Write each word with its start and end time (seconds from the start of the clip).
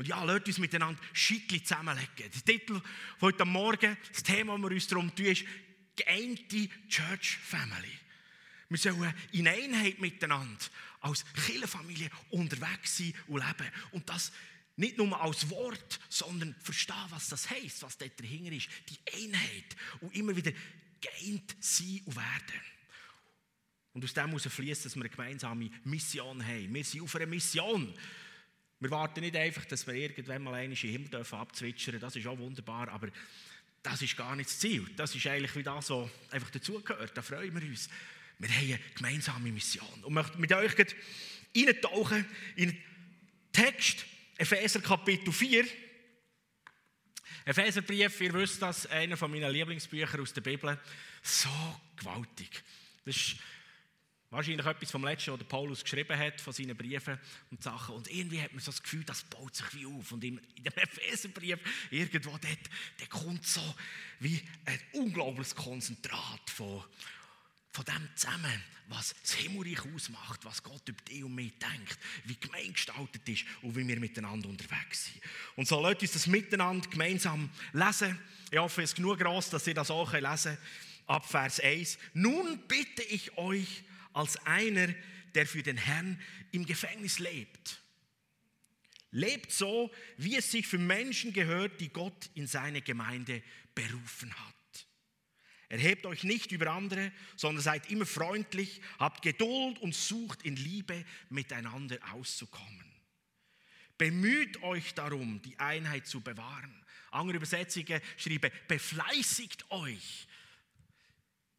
Und 0.00 0.08
ja, 0.08 0.24
lasst 0.24 0.46
uns 0.46 0.56
miteinander 0.56 0.98
Schickli 1.12 1.62
zusammenlegen. 1.62 2.08
Der 2.16 2.30
Titel 2.30 2.80
von 3.18 3.28
heute 3.28 3.44
Morgen, 3.44 3.98
das 4.10 4.22
Thema, 4.22 4.54
das 4.54 4.62
wir 4.62 4.70
uns 4.70 4.86
darum 4.88 5.14
tun, 5.14 5.26
ist 5.26 5.44
geeinte 5.94 6.70
Church 6.88 7.36
Family. 7.36 7.98
Wir 8.70 8.78
sollen 8.78 9.12
in 9.32 9.46
Einheit 9.46 10.00
miteinander 10.00 10.64
als 11.02 11.22
Kirchenfamilie 11.44 12.08
unterwegs 12.30 12.96
sein 12.96 13.12
und 13.26 13.46
leben. 13.46 13.70
Und 13.90 14.08
das 14.08 14.32
nicht 14.76 14.96
nur 14.96 15.20
als 15.20 15.50
Wort, 15.50 16.00
sondern 16.08 16.54
verstehen, 16.62 16.96
was 17.10 17.28
das 17.28 17.50
heisst, 17.50 17.82
was 17.82 17.98
dort 17.98 18.18
dahinter 18.18 18.52
ist. 18.52 18.70
Die 18.88 19.22
Einheit. 19.22 19.76
Und 20.00 20.16
immer 20.16 20.34
wieder 20.34 20.52
geeint 21.02 21.56
sein 21.60 22.00
und 22.06 22.16
werden. 22.16 22.60
Und 23.92 24.02
aus 24.02 24.14
dem 24.14 24.28
heraus 24.28 24.46
fließt, 24.46 24.86
dass 24.86 24.96
wir 24.96 25.02
eine 25.02 25.10
gemeinsame 25.10 25.70
Mission 25.84 26.42
haben. 26.42 26.72
Wir 26.72 26.84
sind 26.84 27.02
auf 27.02 27.14
einer 27.16 27.26
Mission. 27.26 27.92
Wir 28.80 28.90
warten 28.90 29.20
nicht 29.20 29.36
einfach, 29.36 29.66
dass 29.66 29.86
wir 29.86 29.94
irgendwann 29.94 30.42
mal 30.42 30.54
einen 30.54 30.74
Himmel 30.74 31.08
dürfen 31.08 31.38
abzwitschern. 31.38 32.00
Das 32.00 32.16
ist 32.16 32.26
auch 32.26 32.38
wunderbar, 32.38 32.88
aber 32.88 33.08
das 33.82 34.00
ist 34.00 34.16
gar 34.16 34.34
nicht 34.36 34.48
das 34.48 34.58
Ziel. 34.58 34.86
Das 34.96 35.14
ist 35.14 35.26
eigentlich 35.26 35.54
wie 35.54 35.62
das, 35.62 35.90
was 35.90 36.08
einfach 36.30 36.50
dazugehört. 36.50 37.14
Da 37.14 37.20
freuen 37.20 37.54
wir 37.54 37.68
uns. 37.68 37.90
Wir 38.38 38.48
haben 38.48 38.58
eine 38.58 38.80
gemeinsame 38.94 39.52
Mission. 39.52 40.02
Und 40.02 40.14
möchte 40.14 40.38
mit 40.38 40.52
euch 40.52 40.74
eintauchen 41.54 42.24
in 42.56 42.70
den 42.70 42.82
Text, 43.52 44.06
Epheser 44.38 44.80
Kapitel 44.80 45.30
4. 45.30 45.66
Epheserbrief, 47.44 48.20
ihr 48.20 48.32
wisst 48.32 48.62
das, 48.62 48.86
einer 48.86 49.16
meiner 49.28 49.50
Lieblingsbücher 49.50 50.20
aus 50.20 50.32
der 50.32 50.40
Bibel. 50.40 50.78
So 51.22 51.50
gewaltig. 51.96 52.62
Das 53.04 53.16
ist 53.16 53.36
wahrscheinlich 54.30 54.66
etwas 54.66 54.90
vom 54.90 55.04
Letzten, 55.04 55.32
was 55.32 55.44
Paulus 55.44 55.82
geschrieben 55.82 56.16
hat, 56.16 56.40
von 56.40 56.52
seinen 56.52 56.76
Briefen 56.76 57.18
und 57.50 57.62
Sachen. 57.62 57.96
Und 57.96 58.10
irgendwie 58.10 58.40
hat 58.40 58.52
man 58.52 58.60
so 58.60 58.70
das 58.70 58.82
Gefühl, 58.82 59.04
das 59.04 59.24
baut 59.24 59.54
sich 59.54 59.74
wie 59.74 59.86
auf. 59.86 60.12
Und 60.12 60.24
in 60.24 60.36
dem 60.36 60.72
Epheserbrief, 60.74 61.58
irgendwo 61.90 62.30
dort, 62.30 62.70
der 63.00 63.06
kommt 63.08 63.46
so 63.46 63.62
wie 64.20 64.40
ein 64.64 64.80
unglaubliches 64.92 65.54
Konzentrat 65.54 66.50
von 66.50 66.82
von 67.72 67.84
dem 67.84 68.08
zusammen, 68.16 68.62
was 68.88 69.14
das 69.22 69.34
Himmelreich 69.34 69.80
ausmacht, 69.94 70.44
was 70.44 70.62
Gott 70.62 70.88
über 70.88 71.00
dich 71.02 71.22
und 71.22 71.34
mich 71.34 71.52
denkt, 71.58 71.98
wie 72.24 72.34
gemein 72.34 72.72
gestaltet 72.72 73.28
ist 73.28 73.44
und 73.62 73.76
wie 73.76 73.86
wir 73.86 74.00
miteinander 74.00 74.48
unterwegs 74.48 75.04
sind. 75.04 75.22
Und 75.54 75.68
so 75.68 75.80
lasst 75.80 76.02
uns 76.02 76.12
das 76.12 76.26
miteinander 76.26 76.88
gemeinsam 76.88 77.48
lesen. 77.72 78.18
Ich 78.50 78.58
hoffe, 78.58 78.82
es 78.82 78.90
ist 78.90 78.96
genug 78.96 79.20
groß, 79.20 79.50
dass 79.50 79.66
ihr 79.68 79.74
das 79.74 79.90
auch 79.90 80.12
lesen 80.12 80.56
könnt. 80.56 80.58
Ab 81.06 81.28
Vers 81.28 81.60
1. 81.60 81.98
Nun 82.14 82.60
bitte 82.66 83.02
ich 83.02 83.36
euch 83.36 83.84
als 84.12 84.36
einer, 84.46 84.88
der 85.34 85.46
für 85.46 85.62
den 85.62 85.76
Herrn 85.76 86.20
im 86.52 86.66
Gefängnis 86.66 87.18
lebt. 87.18 87.80
Lebt 89.12 89.52
so, 89.52 89.90
wie 90.16 90.36
es 90.36 90.50
sich 90.50 90.66
für 90.66 90.78
Menschen 90.78 91.32
gehört, 91.32 91.80
die 91.80 91.88
Gott 91.88 92.30
in 92.34 92.46
seine 92.46 92.80
Gemeinde 92.80 93.42
berufen 93.74 94.32
hat. 94.32 94.54
Erhebt 95.68 96.04
euch 96.06 96.24
nicht 96.24 96.50
über 96.50 96.72
andere, 96.72 97.12
sondern 97.36 97.62
seid 97.62 97.90
immer 97.90 98.06
freundlich, 98.06 98.80
habt 98.98 99.22
Geduld 99.22 99.78
und 99.78 99.94
sucht 99.94 100.42
in 100.42 100.56
Liebe 100.56 101.04
miteinander 101.28 101.98
auszukommen. 102.12 102.84
Bemüht 103.96 104.62
euch 104.62 104.94
darum, 104.94 105.42
die 105.42 105.58
Einheit 105.58 106.06
zu 106.06 106.20
bewahren. 106.22 106.74
Andere 107.12 107.36
Übersetzungen 107.36 108.00
schreiben, 108.16 108.50
befleißigt 108.66 109.70
euch, 109.70 110.26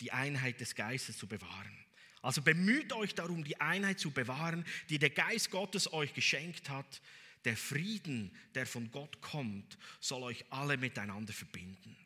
die 0.01 0.11
Einheit 0.11 0.59
des 0.59 0.75
Geistes 0.75 1.17
zu 1.17 1.27
bewahren. 1.27 1.77
Also 2.21 2.41
bemüht 2.41 2.93
euch 2.93 3.15
darum, 3.15 3.43
die 3.43 3.59
Einheit 3.59 3.99
zu 3.99 4.11
bewahren, 4.11 4.65
die 4.89 4.99
der 4.99 5.09
Geist 5.09 5.51
Gottes 5.51 5.91
euch 5.91 6.13
geschenkt 6.13 6.69
hat. 6.69 7.01
Der 7.45 7.57
Frieden, 7.57 8.35
der 8.53 8.67
von 8.67 8.91
Gott 8.91 9.21
kommt, 9.21 9.77
soll 9.99 10.23
euch 10.23 10.45
alle 10.51 10.77
miteinander 10.77 11.33
verbinden. 11.33 11.97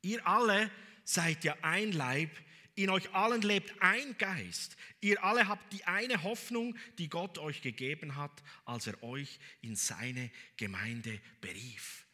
Ihr 0.00 0.26
alle 0.26 0.70
seid 1.04 1.44
ja 1.44 1.56
ein 1.62 1.92
Leib, 1.92 2.30
in 2.74 2.90
euch 2.90 3.12
allen 3.12 3.42
lebt 3.42 3.74
ein 3.82 4.16
Geist. 4.18 4.76
Ihr 5.00 5.22
alle 5.24 5.48
habt 5.48 5.72
die 5.72 5.84
eine 5.84 6.22
Hoffnung, 6.22 6.76
die 6.96 7.08
Gott 7.08 7.36
euch 7.38 7.60
gegeben 7.60 8.14
hat, 8.14 8.42
als 8.64 8.86
er 8.86 9.02
euch 9.02 9.40
in 9.60 9.74
seine 9.74 10.30
Gemeinde 10.56 11.20
berief. 11.40 12.06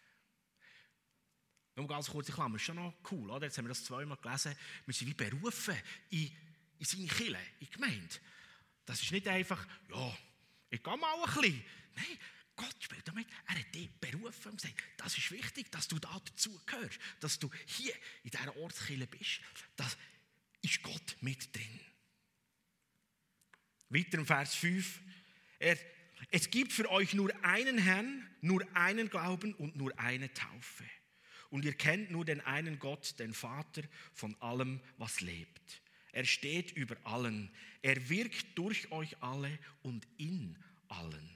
Nur 1.76 1.86
ganz 1.86 2.08
kurz, 2.08 2.28
ich 2.28 2.34
glaube, 2.34 2.56
ist 2.56 2.62
schon 2.62 2.76
noch 2.76 2.94
cool, 3.10 3.30
oder? 3.30 3.46
Jetzt 3.46 3.58
haben 3.58 3.66
wir 3.66 3.70
das 3.70 3.84
zweimal 3.84 4.16
gelesen. 4.16 4.54
Wir 4.86 4.94
sind 4.94 5.08
wie 5.08 5.14
berufen 5.14 5.76
in, 6.10 6.30
in 6.78 6.86
seine 6.86 7.06
Kille, 7.06 7.38
in 7.60 7.66
die 7.66 7.70
Gemeinde. 7.70 8.14
Das 8.86 9.02
ist 9.02 9.12
nicht 9.12 9.28
einfach, 9.28 9.66
ja, 9.90 10.18
ich 10.70 10.82
gehe 10.82 10.96
mal 10.96 11.14
ein 11.14 11.34
bisschen. 11.34 11.64
Nein, 11.96 12.18
Gott 12.56 12.74
spielt 12.78 13.06
damit. 13.06 13.26
Er 13.46 13.58
hat 13.58 13.74
dich 13.74 13.90
berufen 14.00 14.52
und 14.52 14.60
gesagt, 14.60 14.82
das 14.96 15.16
ist 15.16 15.30
wichtig, 15.30 15.70
dass 15.72 15.88
du 15.88 15.98
da 15.98 16.20
dazugehörst, 16.24 16.98
dass 17.20 17.38
du 17.38 17.50
hier 17.66 17.94
in 18.22 18.30
dieser 18.30 18.56
Ortskirche 18.56 19.06
bist. 19.06 19.40
Das 19.76 19.96
ist 20.62 20.82
Gott 20.82 21.16
mit 21.20 21.54
drin. 21.54 21.80
Weiter 23.88 24.18
im 24.18 24.26
Vers 24.26 24.54
5. 24.54 25.00
Er, 25.58 25.78
es 26.30 26.50
gibt 26.50 26.72
für 26.72 26.90
euch 26.90 27.14
nur 27.14 27.32
einen 27.44 27.78
Herrn, 27.78 28.28
nur 28.40 28.64
einen 28.76 29.08
Glauben 29.08 29.54
und 29.54 29.76
nur 29.76 29.98
eine 29.98 30.32
Taufe. 30.32 30.84
Und 31.50 31.64
ihr 31.64 31.74
kennt 31.74 32.10
nur 32.10 32.24
den 32.24 32.40
einen 32.40 32.78
Gott, 32.78 33.18
den 33.18 33.32
Vater 33.32 33.82
von 34.12 34.34
allem, 34.40 34.80
was 34.96 35.20
lebt. 35.20 35.82
Er 36.14 36.24
steht 36.24 36.70
über 36.70 36.96
allen. 37.02 37.50
Er 37.82 38.08
wirkt 38.08 38.56
durch 38.56 38.92
euch 38.92 39.20
alle 39.20 39.58
und 39.82 40.06
in 40.16 40.56
allen. 40.86 41.28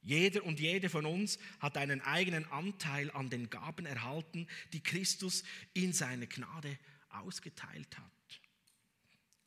Jeder 0.00 0.44
und 0.44 0.60
jede 0.60 0.88
von 0.88 1.04
uns 1.04 1.40
hat 1.58 1.76
einen 1.76 2.00
eigenen 2.00 2.44
Anteil 2.52 3.10
an 3.10 3.30
den 3.30 3.50
Gaben 3.50 3.86
erhalten, 3.86 4.46
die 4.72 4.80
Christus 4.80 5.42
in 5.74 5.92
seiner 5.92 6.26
Gnade 6.26 6.78
ausgeteilt 7.08 7.98
hat. 7.98 8.40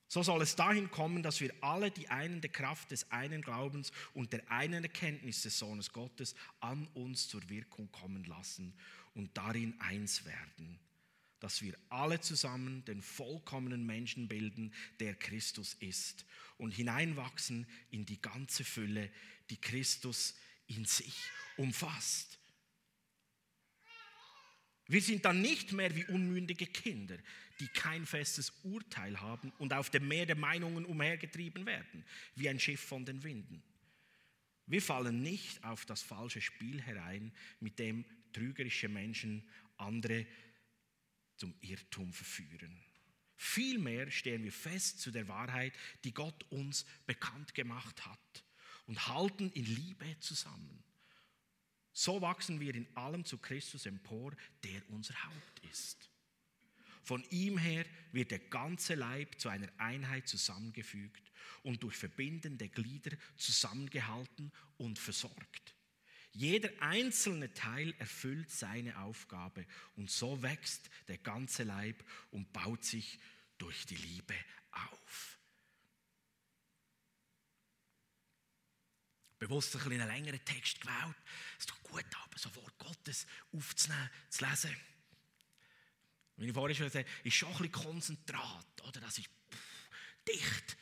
So 0.09 0.23
soll 0.23 0.41
es 0.41 0.57
dahin 0.57 0.91
kommen, 0.91 1.23
dass 1.23 1.39
wir 1.39 1.53
alle 1.61 1.89
die 1.89 2.09
einende 2.09 2.49
Kraft 2.49 2.91
des 2.91 3.09
einen 3.11 3.41
Glaubens 3.41 3.93
und 4.13 4.33
der 4.33 4.51
einen 4.51 4.83
Erkenntnis 4.83 5.43
des 5.43 5.57
Sohnes 5.57 5.93
Gottes 5.93 6.35
an 6.59 6.85
uns 6.95 7.29
zur 7.29 7.49
Wirkung 7.49 7.89
kommen 7.93 8.25
lassen 8.25 8.73
und 9.15 9.37
darin 9.37 9.73
eins 9.79 10.25
werden, 10.25 10.81
dass 11.43 11.61
wir 11.61 11.77
alle 11.89 12.21
zusammen 12.21 12.85
den 12.85 13.01
vollkommenen 13.01 13.85
Menschen 13.85 14.29
bilden, 14.29 14.73
der 15.01 15.13
Christus 15.13 15.73
ist, 15.73 16.25
und 16.55 16.71
hineinwachsen 16.71 17.67
in 17.91 18.05
die 18.05 18.21
ganze 18.21 18.63
Fülle, 18.63 19.11
die 19.49 19.59
Christus 19.59 20.35
in 20.67 20.85
sich 20.85 21.13
umfasst. 21.57 22.39
Wir 24.87 25.01
sind 25.01 25.25
dann 25.25 25.41
nicht 25.41 25.73
mehr 25.73 25.93
wie 25.93 26.05
unmündige 26.05 26.65
Kinder, 26.65 27.17
die 27.59 27.67
kein 27.67 28.05
festes 28.05 28.53
Urteil 28.63 29.19
haben 29.19 29.51
und 29.57 29.73
auf 29.73 29.89
dem 29.89 30.07
Meer 30.07 30.25
der 30.25 30.37
Meinungen 30.37 30.85
umhergetrieben 30.85 31.65
werden, 31.65 32.05
wie 32.35 32.47
ein 32.47 32.59
Schiff 32.61 32.79
von 32.79 33.03
den 33.03 33.21
Winden. 33.21 33.61
Wir 34.65 34.81
fallen 34.81 35.21
nicht 35.21 35.61
auf 35.65 35.85
das 35.85 36.03
falsche 36.03 36.39
Spiel 36.39 36.81
herein, 36.81 37.33
mit 37.59 37.79
dem 37.79 38.05
trügerische 38.31 38.87
Menschen 38.87 39.43
andere 39.75 40.25
zum 41.35 41.53
Irrtum 41.61 42.11
verführen. 42.13 42.83
Vielmehr 43.35 44.09
stehen 44.11 44.43
wir 44.43 44.51
fest 44.51 44.99
zu 44.99 45.11
der 45.11 45.27
Wahrheit, 45.27 45.73
die 46.03 46.13
Gott 46.13 46.43
uns 46.49 46.85
bekannt 47.05 47.53
gemacht 47.53 48.05
hat 48.05 48.43
und 48.85 49.07
halten 49.07 49.51
in 49.51 49.65
Liebe 49.65 50.19
zusammen. 50.19 50.83
So 51.91 52.21
wachsen 52.21 52.59
wir 52.59 52.73
in 52.73 52.87
allem 52.95 53.25
zu 53.25 53.37
Christus 53.37 53.85
empor, 53.85 54.35
der 54.63 54.81
unser 54.89 55.13
Haupt 55.23 55.59
ist. 55.71 56.09
Von 57.03 57.23
ihm 57.29 57.57
her 57.57 57.85
wird 58.13 58.31
der 58.31 58.39
ganze 58.39 58.95
Leib 58.95 59.39
zu 59.39 59.49
einer 59.49 59.67
Einheit 59.77 60.27
zusammengefügt 60.27 61.31
und 61.61 61.83
durch 61.83 61.95
verbindende 61.95 62.69
Glieder 62.69 63.15
zusammengehalten 63.35 64.51
und 64.77 64.97
versorgt. 64.97 65.75
Jeder 66.33 66.69
einzelne 66.81 67.53
Teil 67.53 67.93
erfüllt 67.99 68.51
seine 68.51 68.99
Aufgabe 68.99 69.65
und 69.95 70.09
so 70.09 70.41
wächst 70.41 70.89
der 71.07 71.19
ganze 71.19 71.63
Leib 71.63 72.03
und 72.31 72.51
baut 72.51 72.83
sich 72.83 73.19
durch 73.57 73.85
die 73.85 73.95
Liebe 73.95 74.35
auf. 74.71 75.33
bewusst 79.47 79.75
ein 79.75 79.81
einen 79.91 80.07
längeren 80.07 80.43
Text 80.45 80.79
gewählt. 80.79 81.15
Es 81.59 81.65
tut 81.65 81.81
gut, 81.83 82.05
aber 82.23 82.37
so 82.37 82.53
Wort 82.55 82.77
Gottes 82.77 83.27
aufzunehmen, 83.51 84.09
zu 84.29 84.45
lesen. 84.45 84.75
Wie 86.37 86.47
ich 86.47 86.53
vorhin 86.53 86.75
schon 86.75 86.85
gesagt 86.85 87.07
habe, 87.07 87.27
ist 87.27 87.35
schon 87.35 87.49
ein 87.49 87.57
bisschen 87.57 87.71
Konzentrat, 87.71 88.81
oder? 88.87 89.01
Das 89.01 89.17
ist 89.17 89.27
pff, 89.27 89.89
dicht. 90.27 90.77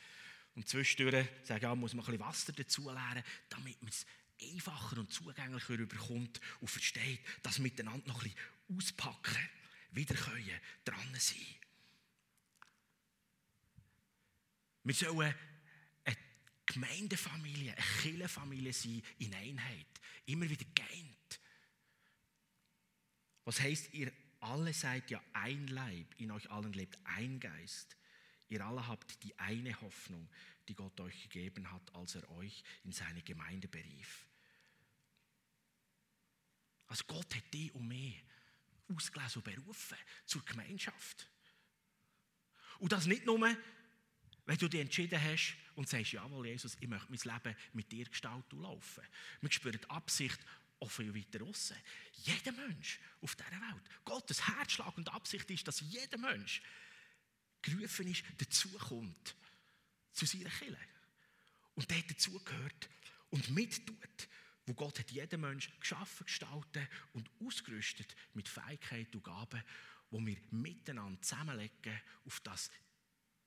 Und 0.54 0.68
zwischendurch 0.68 1.26
sage 1.42 1.58
ich, 1.58 1.62
ja, 1.62 1.74
muss 1.74 1.92
man 1.94 2.04
ein 2.04 2.12
bisschen 2.12 2.20
Wasser 2.20 2.52
dazu 2.52 2.90
lernen, 2.90 3.24
damit 3.48 3.82
man 3.82 3.90
es 3.90 4.06
einfacher 4.52 4.98
und 4.98 5.12
zugänglicher 5.12 5.74
überkommt 5.74 6.40
und 6.60 6.68
versteht, 6.68 7.20
dass 7.42 7.58
miteinander 7.58 8.08
noch 8.08 8.22
ein 8.22 8.30
bisschen 8.30 8.76
auspacken, 8.76 9.48
wieder 9.92 10.14
können, 10.14 10.60
dran 10.84 11.14
sein. 11.18 11.38
Wir 14.84 14.94
sollen 14.94 15.34
Gemeindefamilie, 16.72 17.72
eine 17.72 17.82
Kirchenfamilie 18.00 18.72
sein 18.72 19.02
in 19.18 19.34
Einheit. 19.34 19.86
Immer 20.26 20.48
wieder 20.48 20.64
geeint. 20.74 21.40
Was 23.44 23.60
heißt, 23.60 23.92
ihr 23.92 24.12
alle 24.40 24.72
seid 24.72 25.10
ja 25.10 25.22
ein 25.34 25.66
Leib, 25.66 26.06
in 26.16 26.30
euch 26.30 26.50
allen 26.50 26.72
lebt 26.72 26.98
ein 27.04 27.40
Geist. 27.40 27.96
Ihr 28.48 28.64
alle 28.64 28.86
habt 28.86 29.22
die 29.22 29.38
eine 29.38 29.78
Hoffnung, 29.82 30.28
die 30.68 30.74
Gott 30.74 30.98
euch 31.00 31.28
gegeben 31.28 31.70
hat, 31.70 31.94
als 31.94 32.14
er 32.14 32.28
euch 32.30 32.62
in 32.84 32.92
seine 32.92 33.22
Gemeinde 33.22 33.68
berief. 33.68 34.26
Also 36.92 37.04
Gott 37.06 37.34
hat 37.34 37.54
dich 37.54 37.74
und 37.74 37.88
mich 37.88 38.22
ausgelesen 38.94 39.42
und 39.42 39.44
berufen 39.44 39.96
zur 40.26 40.44
Gemeinschaft. 40.44 41.26
Und 42.80 42.92
das 42.92 43.06
nicht 43.06 43.24
nur, 43.24 43.40
wenn 44.44 44.58
du 44.58 44.68
dich 44.68 44.82
entschieden 44.82 45.18
hast 45.18 45.56
und 45.74 45.88
sagst, 45.88 46.12
jawohl, 46.12 46.48
Jesus, 46.48 46.76
ich 46.78 46.86
möchte 46.86 47.06
mein 47.08 47.34
Leben 47.34 47.56
mit 47.72 47.90
dir 47.90 48.04
gestalten 48.04 48.56
und 48.56 48.64
laufen. 48.64 49.02
Wir 49.40 49.50
spüren 49.50 49.80
die 49.82 49.88
Absicht 49.88 50.38
auch 50.80 50.90
viel 50.90 51.14
weiter 51.14 51.40
raus. 51.40 51.72
Jeder 52.12 52.52
Mensch 52.52 53.00
auf 53.22 53.36
dieser 53.36 53.52
Welt. 53.52 53.88
Gottes 54.04 54.46
Herzschlag 54.46 54.94
und 54.98 55.08
Absicht 55.14 55.50
ist, 55.50 55.66
dass 55.66 55.80
jeder 55.80 56.18
Mensch 56.18 56.60
gerufen 57.62 58.06
ist, 58.06 58.22
dazukommt 58.36 59.34
zu 60.12 60.26
seiner 60.26 60.50
Kirche. 60.50 60.76
Und 61.74 61.90
der 61.90 62.02
dazugehört 62.02 62.90
und 63.30 63.48
mittut, 63.48 64.28
wo 64.66 64.74
Gott 64.74 64.98
hat 64.98 65.10
jeden 65.10 65.40
Mensch 65.40 65.70
geschaffen, 65.80 66.24
gestaltet 66.24 66.88
und 67.12 67.30
ausgerüstet 67.44 68.14
mit 68.34 68.48
Fähigkeiten 68.48 69.16
und 69.16 69.24
Gaben, 69.24 69.62
wo 70.10 70.24
wir 70.24 70.36
miteinander 70.50 71.20
zusammenlegen, 71.22 72.00
auf 72.26 72.40
das 72.40 72.70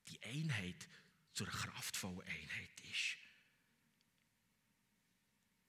die 0.08 0.22
Einheit 0.24 0.88
zu 1.34 1.46
einer 1.46 1.54
kraftvollen 1.54 2.22
Einheit 2.22 2.82
ist. 2.92 3.18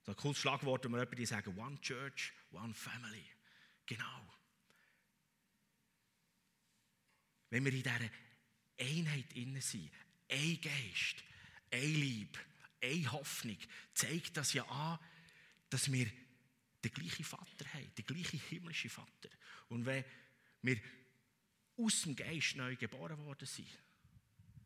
So 0.04 0.12
ein 0.12 0.16
cooles 0.16 0.38
Schlagwort, 0.38 0.84
wenn 0.84 0.92
wir 0.92 1.00
jemanden 1.00 1.26
sagen, 1.26 1.58
One 1.58 1.80
Church, 1.80 2.32
One 2.52 2.74
Family. 2.74 3.24
Genau. 3.86 4.34
Wenn 7.50 7.64
wir 7.64 7.72
in 7.72 7.82
dieser 7.82 8.10
Einheit 8.78 9.32
innen 9.34 9.60
sind, 9.60 9.90
ein 10.28 10.60
Geist, 10.60 11.24
ein 11.70 11.94
Lieb, 11.94 12.38
eine 12.82 13.12
Hoffnung, 13.12 13.58
zeigt 13.94 14.36
das 14.36 14.52
ja 14.52 14.64
an, 14.64 14.98
dass 15.70 15.90
wir 15.90 16.10
den 16.84 16.92
gleichen 16.92 17.24
Vater 17.24 17.72
haben, 17.72 17.94
den 17.94 18.06
gleichen 18.06 18.38
himmlischen 18.38 18.90
Vater. 18.90 19.28
Und 19.68 19.86
wenn 19.86 20.04
wir 20.62 20.80
aus 21.76 22.02
dem 22.02 22.14
Geist 22.14 22.56
neu 22.56 22.76
geboren 22.76 23.18
worden 23.18 23.46
sind, 23.46 23.68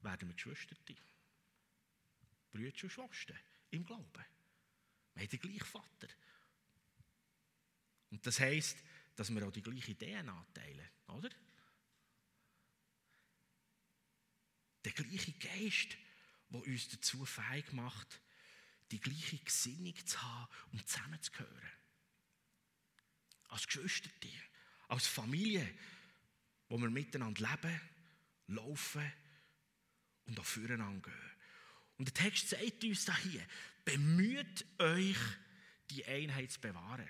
werden 0.03 0.29
wir 0.29 0.35
Geschwister. 0.35 0.77
Brüder 2.51 2.83
und 2.83 2.91
Schwestern 2.91 3.39
im 3.71 3.85
Glauben. 3.85 4.25
Wir 5.15 5.23
haben 5.23 5.29
den 5.29 5.41
gleichen 5.41 5.65
Vater. 5.65 6.09
Und 8.11 8.27
das 8.27 8.41
heisst, 8.41 8.79
dass 9.15 9.31
wir 9.31 9.47
auch 9.47 9.53
die 9.53 9.63
gleiche 9.63 9.97
DNA 9.97 10.47
teilen, 10.53 10.89
oder? 11.09 11.31
Der 14.85 14.93
gleiche 14.93 15.33
Geist, 15.33 15.97
der 16.49 16.63
uns 16.63 16.89
dazu 16.89 17.25
fähig 17.25 17.73
macht, 17.73 18.21
die 18.91 19.01
gleiche 19.01 19.39
Gesinnung 19.39 19.95
zu 20.07 20.21
haben 20.21 20.49
und 20.73 20.89
zusammenzugehören. 20.89 21.71
Als 23.49 23.67
Geschwister, 23.67 24.11
als 24.89 25.07
Familie, 25.07 25.67
wo 26.69 26.79
wir 26.79 26.91
miteinander 26.91 27.49
leben, 27.49 27.81
laufen 28.49 29.13
und 30.27 30.39
auch 30.39 30.45
füreinander 30.45 31.11
gehen. 31.11 31.31
Und 31.99 32.07
der 32.07 32.15
Text 32.15 32.49
sagt 32.49 32.85
uns 32.85 33.05
da 33.05 33.17
hier, 33.19 33.45
bemüht 33.85 34.65
euch, 34.79 35.19
die 35.91 36.05
Einheit 36.07 36.51
zu 36.51 36.61
bewahren. 36.61 37.09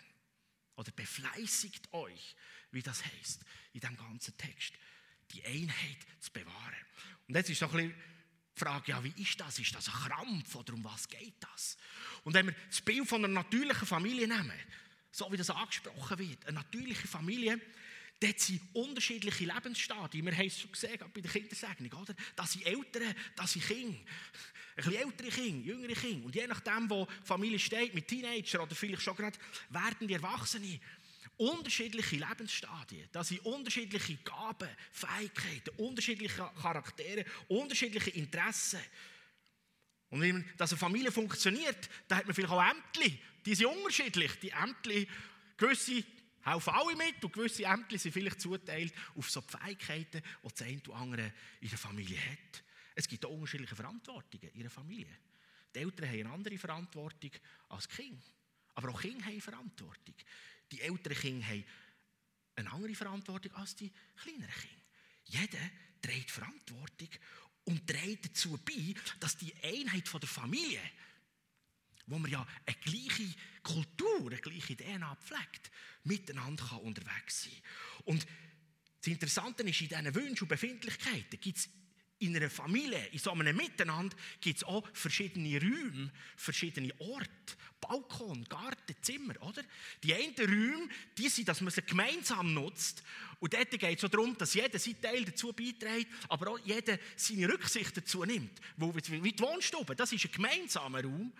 Oder 0.77 0.91
befleißigt 0.93 1.93
euch, 1.93 2.35
wie 2.71 2.83
das 2.83 3.05
heißt 3.05 3.45
in 3.75 3.81
dem 3.81 3.97
ganzen 3.97 4.37
Text. 4.39 4.73
Die 5.33 5.45
Einheit 5.45 5.99
zu 6.21 6.33
bewahren. 6.33 6.75
Und 7.29 7.37
jetzt 7.37 7.51
ist 7.51 7.61
noch 7.61 7.75
ein 7.75 7.89
bisschen 7.89 8.03
Frage, 8.61 8.93
ja, 8.93 9.03
wie 9.03 9.15
ist 9.23 9.41
das? 9.41 9.59
Ist 9.59 9.75
das 9.75 9.89
ein 9.89 9.95
Krampf 9.95 10.55
oder 10.55 10.75
um 10.75 10.85
was 10.85 11.09
geht 11.09 11.35
das? 11.41 11.77
Und 12.25 12.35
wenn 12.35 12.47
wir 12.47 12.55
das 12.69 12.81
Bild 12.81 13.09
von 13.09 13.25
einer 13.25 13.33
natürlichen 13.33 13.87
Familie 13.87 14.29
nehmen, 14.29 14.53
so 15.11 15.31
wie 15.33 15.37
das 15.37 15.51
angesprochen 15.51 16.19
wird, 16.19 16.47
eine 16.47 16.59
natürliche 16.59 17.09
Familie, 17.09 17.61
Dort 18.23 18.39
sind 18.39 18.61
unterschiedliche 18.75 19.47
Lebensstadien. 19.47 20.27
Wir 20.27 20.37
haben 20.37 20.47
es 20.47 20.61
schon 20.61 20.71
gesehen, 20.71 20.99
bei 21.15 21.23
der 21.23 21.31
Kindersegnung, 21.31 21.91
oder? 22.03 22.15
Das 22.37 22.53
sind 22.53 22.67
Eltern, 22.67 23.15
das 23.35 23.53
sind 23.53 23.67
Kinder. 23.67 23.97
Ein 23.97 24.85
bisschen 24.85 24.95
ältere 24.95 25.29
Kinder, 25.29 25.67
jüngere 25.67 25.95
Kinder. 25.95 26.27
Und 26.27 26.35
je 26.35 26.47
nachdem, 26.47 26.91
wo 26.91 27.07
die 27.07 27.27
Familie 27.27 27.59
steht, 27.59 27.95
mit 27.95 28.07
Teenager 28.07 28.63
oder 28.63 28.75
vielleicht 28.75 29.01
schon 29.01 29.17
gerade 29.17 29.39
werden 29.71 30.07
die 30.07 30.13
Erwachsene, 30.13 30.79
unterschiedliche 31.41 32.17
Lebensstadien. 32.17 33.09
Das 33.13 33.29
sind 33.29 33.45
unterschiedliche 33.47 34.17
Gaben, 34.17 34.69
Fähigkeiten, 34.93 35.71
unterschiedliche 35.79 36.51
Charaktere, 36.61 37.25
unterschiedliche 37.49 38.11
Interessen. 38.11 38.81
Und 40.11 40.21
wenn 40.21 40.45
das 40.59 40.73
eine 40.73 40.79
Familie 40.79 41.11
funktioniert, 41.11 41.89
dann 42.09 42.19
hat 42.19 42.27
man 42.27 42.35
vielleicht 42.35 42.53
auch 42.53 42.63
Ämter. 42.63 43.17
Die 43.47 43.55
sind 43.55 43.67
unterschiedlich. 43.67 44.39
Die 44.41 44.51
Ämter, 44.51 45.11
gewisse 45.57 46.05
helfen 46.43 46.75
alle 46.75 46.97
mit 46.97 47.25
und 47.25 47.33
gewisse 47.33 47.65
Ämter 47.65 47.99
sind 47.99 48.13
vielleicht 48.13 48.41
zuteilt 48.41 48.93
auf 49.15 49.31
so 49.31 49.41
Fähigkeiten, 49.41 50.23
die 50.43 50.49
das 50.49 50.63
eine 50.63 50.83
oder 50.89 50.97
andere 50.97 51.33
in 51.61 51.69
der 51.71 51.79
Familie 51.79 52.19
hat. 52.19 52.63
Es 52.95 53.09
gibt 53.09 53.25
auch 53.25 53.31
unterschiedliche 53.31 53.77
Verantwortungen 53.77 54.51
in 54.53 54.61
der 54.61 54.71
Familie. 54.71 55.17
Die 55.75 55.79
Eltern 55.79 56.07
haben 56.07 56.21
eine 56.21 56.31
andere 56.33 56.59
Verantwortung 56.59 57.31
als 57.71 57.89
die 57.89 57.97
Kinder. 57.97 58.27
Aber 58.75 58.91
auch 58.91 59.01
Kinder 59.01 59.25
haben 59.25 59.41
Verantwortung. 59.41 60.15
Die 60.71 60.81
älteren 60.81 61.17
Kinder 61.17 61.47
haben 61.47 61.65
eine 62.57 62.73
andere 62.73 62.95
Verantwortung 62.95 63.55
als 63.55 63.77
die 63.77 63.91
kleineren 64.17 64.53
Kinder. 64.53 64.85
Jeder 65.25 65.71
trägt 66.03 66.31
Verantwortung 66.31 67.09
und 67.65 67.87
trägt 67.87 68.27
dazu 68.27 68.59
bei, 68.59 68.95
dass 69.19 69.37
die 69.37 69.55
Einheit 69.63 70.11
der 70.13 70.29
Familie 70.29 70.81
wo 72.11 72.19
man 72.19 72.31
ja 72.31 72.47
eine 72.67 72.77
gleiche 72.77 73.35
Kultur, 73.63 74.27
eine 74.27 74.37
gleiche 74.39 74.77
DNA 74.77 75.17
pflegt, 75.17 75.71
miteinander 76.05 76.67
kann 76.67 76.81
unterwegs 76.81 77.45
sein 77.45 77.53
Und 78.05 78.27
das 78.99 79.07
Interessante 79.07 79.63
ist, 79.63 79.81
in 79.81 79.89
diesen 79.89 80.15
Wünschen 80.15 80.43
und 80.43 80.49
Befindlichkeiten 80.49 81.41
gibt 81.41 81.59
es 81.59 81.69
in 82.21 82.37
einer 82.37 82.51
Familie, 82.51 83.07
in 83.13 83.19
so 83.19 83.33
einem 83.33 83.57
Miteinander, 83.57 84.17
gibt 84.41 84.59
es 84.59 84.65
auch 84.65 84.87
verschiedene 84.93 85.61
Räume, 85.61 86.11
verschiedene 86.37 86.93
Orte, 87.01 87.29
Balkon, 87.81 88.45
Garten, 88.45 88.95
Zimmer, 89.01 89.35
oder? 89.41 89.63
Die 90.03 90.15
einen 90.15 90.35
Räume, 90.37 90.89
die 91.17 91.29
sind, 91.29 91.49
dass 91.49 91.61
man 91.63 91.73
sie 91.73 91.83
gemeinsam 91.83 92.53
nutzt. 92.53 93.03
Und 93.39 93.55
dort 93.55 93.71
geht 93.71 94.03
es 94.03 94.11
darum, 94.11 94.37
dass 94.37 94.53
jeder 94.53 94.79
seinen 94.79 95.01
Teil 95.01 95.25
dazu 95.25 95.53
beiträgt, 95.53 96.13
aber 96.29 96.51
auch 96.53 96.59
jeder 96.59 96.99
seine 97.17 97.49
Rücksicht 97.49 97.97
dazu 97.97 98.25
nimmt. 98.25 98.61
wie 98.77 99.33
die 99.33 99.43
Wohnstube, 99.43 99.97
das 99.97 100.13
ist 100.13 100.27
ein 100.27 100.33
gemeinsamer 100.33 101.03
Raum. 101.03 101.33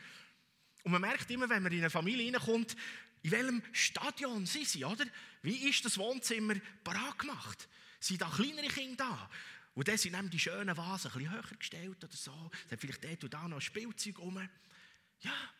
Und 0.83 0.93
man 0.93 1.03
merkt 1.03 1.31
immer, 1.31 1.49
wenn 1.49 1.63
man 1.63 1.73
in 1.73 1.81
eine 1.81 1.91
Familie 1.91 2.33
reinkommt, 2.33 2.75
in 3.23 3.31
welchem 3.33 3.63
Stadion 3.73 4.47
sind 4.47 4.67
sie, 4.67 4.85
oder? 4.85 5.05
Wie 5.43 5.69
ist 5.69 5.85
das 5.85 5.99
Wohnzimmer 5.99 6.55
parat 6.83 7.19
gemacht? 7.19 7.69
Sind 7.99 8.23
da 8.23 8.31
kleinere 8.31 8.69
Kinder 8.69 8.97
da? 8.97 9.31
Und 9.75 9.89
dann 9.89 9.99
sind 9.99 10.33
die 10.33 10.39
schönen 10.39 10.77
Vasen 10.77 11.11
ein 11.11 11.19
bisschen 11.19 11.33
höher 11.33 11.57
gestellt 11.57 12.05
oder 12.05 12.17
so. 12.17 12.51
Es 12.67 12.73
hat 12.73 12.81
vielleicht 12.81 13.05
dort 13.05 13.25
und 13.25 13.35
da 13.35 13.49
noch 13.49 13.61
Spielzeug 13.61 14.19
rum. 14.19 14.49
Ja. 15.21 15.55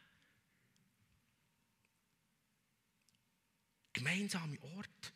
Gemeinsame 3.93 4.61
Ort. 4.63 5.13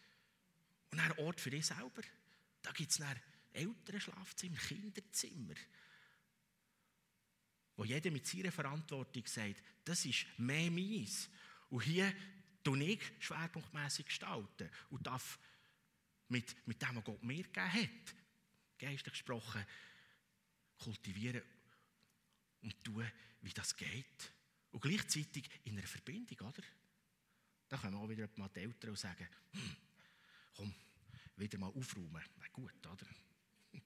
Und 0.91 1.01
ein 1.01 1.13
Ort 1.19 1.41
für 1.41 1.51
dich 1.51 1.67
selber. 1.67 2.03
Da 2.63 2.73
gibt 2.73 2.93
es 2.93 3.01
ein 3.01 3.21
Elternschlafzimmer, 3.53 4.59
Kinderzimmer 4.59 5.55
wo 7.77 7.85
jeder 7.85 8.11
mit 8.11 8.27
seiner 8.27 8.53
Verantwortung 8.53 9.27
sagt, 9.27 9.63
das 9.85 10.05
ist 10.05 10.27
mehr 10.39 10.71
meins. 10.71 11.29
Und 11.71 11.83
hier 11.83 12.13
tue 12.63 12.83
ich 12.85 13.01
schwerpunktmässig 13.19 14.07
gestalten 14.07 14.71
und 14.91 15.07
darf 15.07 15.39
mit, 16.29 16.55
mit 16.67 16.81
dem, 16.81 16.97
was 16.97 17.05
Gott 17.05 17.23
mir 17.23 17.43
gegeben 17.43 17.73
hat, 17.73 18.15
geistlich 18.79 19.13
gesprochen, 19.13 19.65
kultivieren 20.79 21.43
und 22.63 22.85
tun, 22.85 23.11
wie 23.43 23.53
das 23.53 23.77
geht. 23.77 24.33
Und 24.71 24.81
gleichzeitig 24.81 25.49
in 25.65 25.79
einer 25.79 25.87
Verbindung, 25.87 26.49
oder? 26.49 26.63
Da 27.69 27.79
können 27.79 27.95
wir 27.95 28.01
auch 28.01 28.09
wieder 28.09 28.29
mal 28.37 28.49
die 28.49 28.61
Eltern 28.61 28.97
sagen, 28.97 29.29
hm, 29.53 29.77
komm, 30.55 30.75
wieder 31.37 31.59
mal 31.59 31.69
aufräumen. 31.69 32.23
Na 32.39 32.47
gut, 32.53 32.87
oder? 32.87 33.07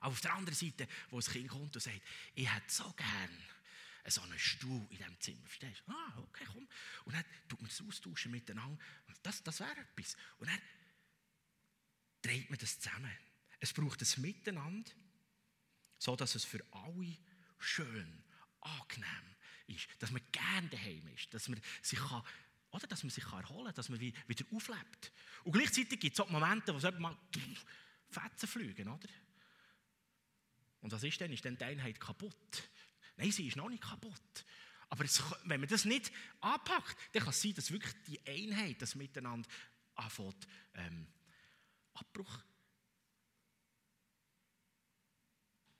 Aber 0.00 0.12
auf 0.12 0.20
der 0.20 0.34
anderen 0.34 0.56
Seite, 0.56 0.88
wo 1.10 1.18
das 1.18 1.30
Kind 1.30 1.48
kommt 1.48 1.74
und 1.74 1.80
sagt, 1.80 2.02
ich 2.34 2.52
hätte 2.52 2.72
so 2.72 2.92
gern 2.92 3.30
so 4.10 4.20
einen 4.22 4.38
Stuhl 4.38 4.86
in 4.90 4.96
diesem 4.98 5.20
Zimmer. 5.20 5.46
Verstehst 5.46 5.82
du? 5.86 5.92
Ah, 5.92 6.18
okay, 6.18 6.44
komm. 6.52 6.68
Und 7.04 7.14
dann 7.14 7.24
tut 7.48 7.60
man 7.60 7.68
das 7.68 7.80
austauschen 7.82 8.30
miteinander. 8.30 8.78
Das, 9.22 9.42
das 9.42 9.60
wäre 9.60 9.76
etwas. 9.76 10.16
Und 10.38 10.48
dann 10.48 10.60
dreht 12.22 12.48
man 12.50 12.58
das 12.58 12.78
zusammen. 12.78 13.10
Es 13.60 13.72
braucht 13.72 14.02
ein 14.02 14.22
Miteinander, 14.22 14.90
so 15.98 16.14
dass 16.16 16.34
es 16.34 16.44
für 16.44 16.64
alle 16.72 17.16
schön, 17.58 18.22
angenehm 18.60 19.36
ist, 19.68 19.88
dass 19.98 20.10
man 20.10 20.22
gerne 20.32 20.68
daheim 20.68 21.06
ist, 21.08 21.32
dass 21.32 21.48
man 21.48 21.60
sich 21.82 21.98
kann, 21.98 22.22
oder 22.70 22.86
dass 22.86 23.02
man 23.02 23.10
sich 23.10 23.24
erholen 23.24 23.66
kann, 23.66 23.74
dass 23.74 23.88
man 23.88 24.00
wieder 24.00 24.46
auflebt. 24.52 25.12
Und 25.44 25.52
gleichzeitig 25.52 26.00
gibt 26.00 26.14
es 26.14 26.20
auch 26.20 26.28
Momente, 26.28 26.72
wo 26.74 26.78
es 26.78 26.98
mal 26.98 27.16
Fetzen 28.08 28.48
fliegen, 28.48 28.88
oder? 28.88 29.08
Und 30.80 30.92
was 30.92 31.02
ist 31.02 31.20
denn? 31.20 31.32
Ist 31.32 31.44
dann 31.44 31.56
die 31.56 31.64
Einheit 31.64 31.98
kaputt? 31.98 32.70
Nein, 33.16 33.32
sie 33.32 33.48
ist 33.48 33.56
noch 33.56 33.68
nicht 33.68 33.82
kaputt. 33.82 34.44
Aber 34.88 35.04
es, 35.04 35.22
wenn 35.44 35.60
man 35.60 35.68
das 35.68 35.84
nicht 35.84 36.12
anpackt, 36.40 36.96
dann 37.12 37.22
kann 37.22 37.30
es 37.30 37.42
sein, 37.42 37.54
dass 37.54 37.70
wirklich 37.70 37.94
die 38.06 38.24
Einheit, 38.26 38.80
das 38.80 38.94
Miteinander 38.94 39.48
anfängt, 39.96 40.46
ähm, 40.74 41.08
Abbruch 41.94 42.38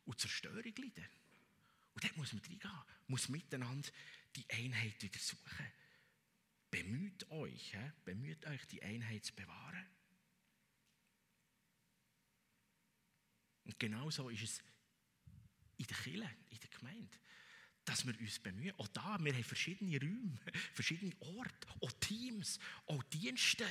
und 0.07 0.19
Zerstörung 0.21 0.63
leiden. 0.65 1.07
Und 1.95 2.05
dort 2.05 2.17
muss 2.17 2.33
man 2.33 2.43
reingehen, 2.43 2.83
muss 3.07 3.29
miteinander 3.29 3.89
die 4.35 4.49
Einheit 4.51 5.03
wieder 5.03 5.19
suchen. 5.19 5.67
Bemüht 6.71 7.31
euch, 7.31 7.73
he? 7.73 7.93
bemüht 8.05 8.45
euch, 8.47 8.67
die 8.67 8.83
Einheit 8.83 9.25
zu 9.25 9.35
bewahren. 9.35 9.87
Und 13.65 13.79
genau 13.79 14.11
so 14.11 14.29
ist 14.29 14.43
es 14.43 14.63
in 15.79 15.87
der 15.87 15.97
Kirche, 15.97 16.37
in 16.51 16.61
der 16.61 16.71
Gemeinde, 16.71 17.19
dass 17.85 18.07
wir 18.07 18.19
uns 18.19 18.39
bemühen. 18.39 18.75
Auch 18.79 18.89
da, 18.89 19.19
wir 19.21 19.33
haben 19.33 19.45
verschiedene 19.45 19.99
Räume, 20.01 20.39
verschiedene 20.75 21.15
Orte, 21.21 21.69
auch 21.81 21.93
Teams, 21.93 22.59
auch 22.87 23.03
Dienste. 23.05 23.67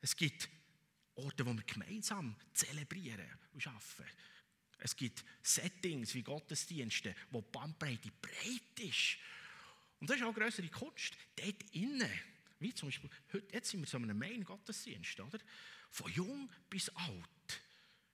Es 0.00 0.16
gibt 0.16 0.48
Orte, 1.14 1.44
wo 1.44 1.52
wir 1.52 1.64
gemeinsam 1.64 2.36
zelebrieren 2.54 3.28
und 3.52 3.66
arbeiten. 3.66 4.16
Es 4.84 4.96
gibt 4.96 5.24
Settings 5.42 6.12
wie 6.14 6.22
Gottesdienste, 6.22 7.14
wo 7.30 7.40
die 7.40 7.50
Bandbreite 7.52 8.10
breit 8.20 8.80
ist. 8.80 9.16
Und 10.00 10.10
das 10.10 10.16
ist 10.16 10.24
auch 10.24 10.34
eine 10.34 10.44
größere 10.44 10.68
Kunst. 10.70 11.16
Dort 11.36 11.62
innen, 11.70 12.10
wie 12.58 12.74
zum 12.74 12.88
Beispiel, 12.88 13.08
heute, 13.32 13.54
jetzt 13.54 13.70
sind 13.70 13.80
wir 13.80 13.86
so 13.86 13.98
einem 13.98 14.18
Main-Gottesdienst, 14.18 15.20
oder? 15.20 15.38
Von 15.88 16.10
jung 16.10 16.50
bis 16.68 16.88
alt. 16.88 17.62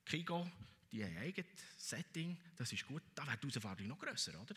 Kigo, 0.05 0.51
die 0.93 1.03
haben 1.03 1.17
ein 1.17 1.23
eigenes 1.23 1.49
Setting, 1.79 2.37
das 2.57 2.71
ist 2.71 2.87
gut. 2.87 3.03
Da 3.15 3.27
wird 3.27 3.43
die 3.43 3.49
Herausforderung 3.49 3.89
noch 3.89 3.99
grösser, 3.99 4.39
oder? 4.39 4.55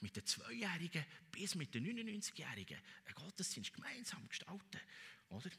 Mit 0.00 0.16
den 0.16 0.24
Zweijährigen 0.24 1.04
bis 1.30 1.54
mit 1.56 1.74
den 1.74 1.86
99-Jährigen 1.86 2.78
einen 3.04 3.14
Gottesdienst 3.14 3.74
gemeinsam 3.74 4.26
gestalten, 4.30 4.80
oder? 5.28 5.50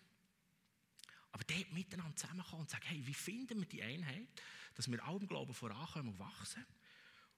Aber 1.33 1.43
dort 1.43 1.73
miteinander 1.73 2.15
zusammenkommen 2.15 2.61
und 2.61 2.69
sagen, 2.69 2.85
hey, 2.85 3.05
wie 3.05 3.13
finden 3.13 3.59
wir 3.59 3.67
die 3.67 3.83
Einheit, 3.83 4.27
dass 4.75 4.89
wir 4.89 4.99
im 5.03 5.27
Glauben 5.27 5.53
vorankommen 5.53 6.13
und 6.13 6.19
wachsen. 6.19 6.65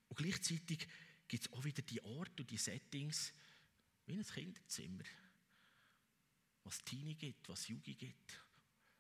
Und 0.10 0.18
gleichzeitig 0.18 0.88
gibt 1.28 1.46
es 1.46 1.54
auch 1.54 1.64
wieder 1.64 1.82
die 1.82 2.04
Orte 2.04 2.44
und 2.44 2.52
die 2.52 2.58
Settings, 2.58 3.34
wie 4.06 4.14
ein 4.14 4.26
Kinderzimmer, 4.26 5.04
was 6.64 6.84
Teenie 6.84 7.16
gibt, 7.16 7.48
was 7.50 7.68
Jugend 7.68 7.98
gibt, 7.98 8.40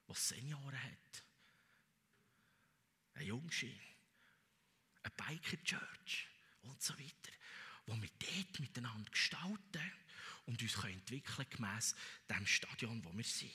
was 0.07 0.29
Senioren 0.29 0.81
hat. 0.81 1.23
Ein 3.15 3.27
Jungschi, 3.27 3.79
eine 5.03 5.13
Biker 5.15 5.63
Church 5.63 6.27
und 6.61 6.81
so 6.81 6.97
weiter, 6.97 7.31
wo 7.85 8.01
wir 8.01 8.09
dort 8.19 8.59
miteinander 8.59 9.09
gestalten 9.11 9.91
und 10.45 10.61
uns 10.61 10.83
entwickeln 10.83 11.49
gemäss 11.49 11.95
dem 12.29 12.45
Stadion, 12.45 13.03
wo 13.03 13.15
wir 13.15 13.23
sind. 13.23 13.51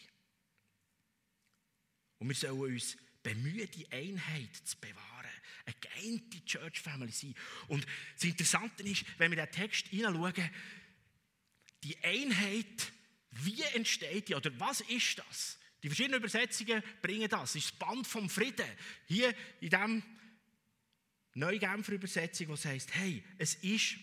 Und 2.20 2.28
wir 2.28 2.34
sollen 2.36 2.74
uns 2.74 2.96
bemühen, 3.22 3.68
die 3.72 3.90
Einheit 3.90 4.54
zu 4.64 4.76
bewahren. 4.78 5.30
Eine 5.64 5.74
geeinte 5.80 6.44
Church 6.44 6.80
Family 6.80 7.10
sein. 7.10 7.34
Und 7.66 7.86
das 8.14 8.24
Interessante 8.24 8.82
ist, 8.82 9.04
wenn 9.18 9.32
wir 9.32 9.44
den 9.44 9.50
Text 9.50 9.88
hineinschauen, 9.88 10.50
die 11.82 11.96
Einheit, 12.04 12.92
wie 13.30 13.62
entsteht 13.74 14.28
die, 14.28 14.34
oder 14.34 14.58
was 14.60 14.82
ist 14.82 15.18
das? 15.18 15.58
Die 15.82 15.88
verschiedenen 15.88 16.20
Übersetzungen 16.20 16.82
bringen 17.00 17.28
das. 17.28 17.52
Das 17.52 17.56
ist 17.56 17.70
das 17.70 17.78
Band 17.78 18.06
vom 18.06 18.28
Frieden. 18.28 18.66
Hier 19.06 19.34
in 19.60 19.70
diesem 19.70 20.02
Neugenfer 21.34 21.92
Übersetzung, 21.92 22.48
was 22.48 22.66
heißt, 22.66 22.94
hey, 22.94 23.24
es 23.38 23.54
ist 23.54 23.96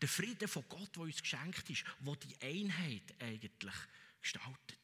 der 0.00 0.08
Frieden 0.08 0.48
von 0.48 0.64
Gott, 0.68 0.96
der 0.96 1.02
uns 1.02 1.20
geschenkt 1.20 1.68
ist, 1.68 1.84
wo 2.00 2.14
die 2.14 2.40
Einheit 2.40 3.14
eigentlich 3.18 3.74
gestaltet. 4.20 4.81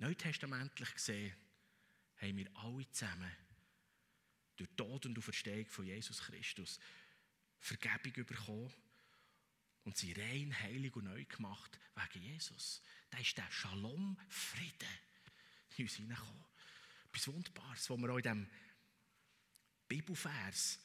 Neutestamentlich 0.00 0.94
gesehen 0.94 1.36
haben 2.16 2.36
wir 2.38 2.56
alle 2.56 2.90
zusammen 2.90 3.30
durch 4.56 4.70
Tod 4.74 5.04
und 5.04 5.18
Auferstehung 5.18 5.66
von 5.66 5.84
Jesus 5.84 6.22
Christus 6.22 6.80
Vergebung 7.58 8.24
bekommen 8.24 8.72
und 9.84 9.98
sie 9.98 10.12
rein, 10.12 10.58
heilig 10.58 10.96
und 10.96 11.04
neu 11.04 11.22
gemacht 11.26 11.78
wegen 11.94 12.24
Jesus. 12.24 12.82
Da 13.10 13.18
ist 13.18 13.36
der 13.36 13.50
Shalom-Frieden 13.50 14.88
in 15.76 15.84
uns 15.84 15.94
hineingekommen. 15.96 16.46
Etwas 17.04 17.28
Wunderbares, 17.28 17.90
was 17.90 17.98
man 17.98 18.10
auch 18.10 18.16
in 18.16 18.22
diesem 18.22 18.50
Bibelvers, 19.86 20.80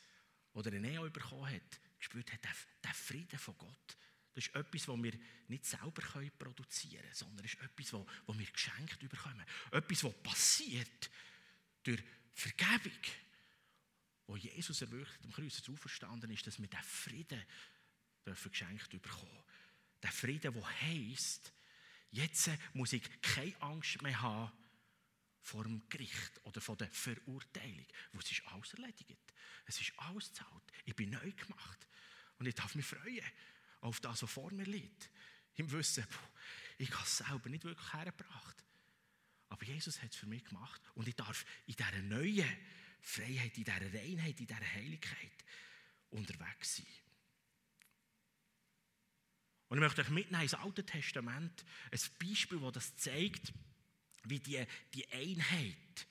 oder 0.51 0.71
René 0.71 1.09
bekommen 1.09 1.53
hat, 1.53 1.79
gespürt 1.97 2.33
hat, 2.33 2.43
der 2.83 2.93
Frieden 2.93 3.39
von 3.39 3.57
Gott 3.57 3.97
das 4.35 4.47
ist 4.47 4.55
etwas, 4.55 4.87
was 4.89 5.01
wir 5.01 5.13
nicht 5.47 5.65
selber 5.65 6.01
produzieren 6.37 7.01
können, 7.01 7.13
sondern 7.13 7.45
es 7.45 7.53
ist 7.53 7.61
etwas, 7.61 7.93
was 7.93 8.37
wir 8.37 8.45
geschenkt 8.45 8.99
bekommen. 8.99 9.45
Etwas, 9.71 10.03
was 10.03 10.13
passiert 10.21 11.09
durch 11.83 12.03
Vergebung, 12.33 12.99
wo 14.27 14.35
Jesus 14.35 14.81
erwirkt 14.81 15.23
am 15.23 15.31
Kreuz 15.31 15.63
auferstanden 15.69 16.29
ist, 16.31 16.45
dass 16.45 16.59
wir 16.59 16.67
diesen 16.67 16.83
Frieden 16.83 17.41
dürfen 18.25 18.51
geschenkt 18.51 18.89
bekommen. 18.89 19.43
Der 20.03 20.11
Frieden, 20.11 20.53
der 20.53 20.81
heisst, 20.81 21.53
jetzt 22.11 22.49
muss 22.73 22.91
ich 22.91 23.03
keine 23.21 23.61
Angst 23.61 24.01
mehr 24.01 24.19
haben 24.19 24.51
vor 25.39 25.63
dem 25.63 25.87
Gericht 25.87 26.41
oder 26.43 26.59
vor 26.59 26.75
der 26.75 26.91
Verurteilung, 26.91 27.85
wo 28.11 28.19
es 28.19 28.29
ist 28.29 28.45
alles 28.47 28.73
erledigt. 28.73 29.33
Es 29.65 29.79
ist 29.79 29.93
alles 29.97 30.33
zahlt. 30.33 30.71
Ich 30.83 30.95
bin 30.95 31.11
neu 31.11 31.31
gemacht 31.31 31.87
und 32.37 32.47
ich 32.47 32.55
darf 32.55 32.75
mich 32.75 32.85
freuen 32.85 33.23
auf 33.81 33.99
das, 33.99 34.23
was 34.23 34.31
vor 34.31 34.51
mir 34.51 34.65
liegt. 34.65 35.09
Im 35.55 35.71
Wissen, 35.71 36.05
ich 36.77 36.91
habe 36.91 37.03
es 37.03 37.17
selber 37.17 37.49
nicht 37.49 37.63
wirklich 37.63 37.93
hergebracht. 37.93 38.63
Aber 39.49 39.63
Jesus 39.63 40.01
hat 40.01 40.11
es 40.11 40.17
für 40.17 40.25
mich 40.25 40.43
gemacht. 40.43 40.81
Und 40.95 41.07
ich 41.07 41.15
darf 41.15 41.45
in 41.65 41.75
dieser 41.75 42.01
neuen 42.01 42.57
Freiheit, 43.01 43.57
in 43.57 43.63
dieser 43.63 43.93
Reinheit, 43.93 44.39
in 44.39 44.47
dieser 44.47 44.73
Heiligkeit 44.73 45.45
unterwegs 46.09 46.77
sein. 46.77 46.87
Und 49.67 49.77
ich 49.77 49.81
möchte 49.81 50.01
euch 50.01 50.09
mitnehmen 50.09 50.43
ins 50.43 50.53
Alte 50.53 50.85
Testament, 50.85 51.65
ein 51.91 51.99
Beispiel, 52.19 52.59
das 52.59 52.73
das 52.73 52.97
zeigt, 52.97 53.53
wie 54.23 54.39
die, 54.39 54.65
die 54.93 55.07
Einheit, 55.11 56.07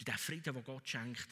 der 0.00 0.18
Frieden, 0.18 0.54
den 0.54 0.64
Gott 0.64 0.88
schenkt, 0.88 1.28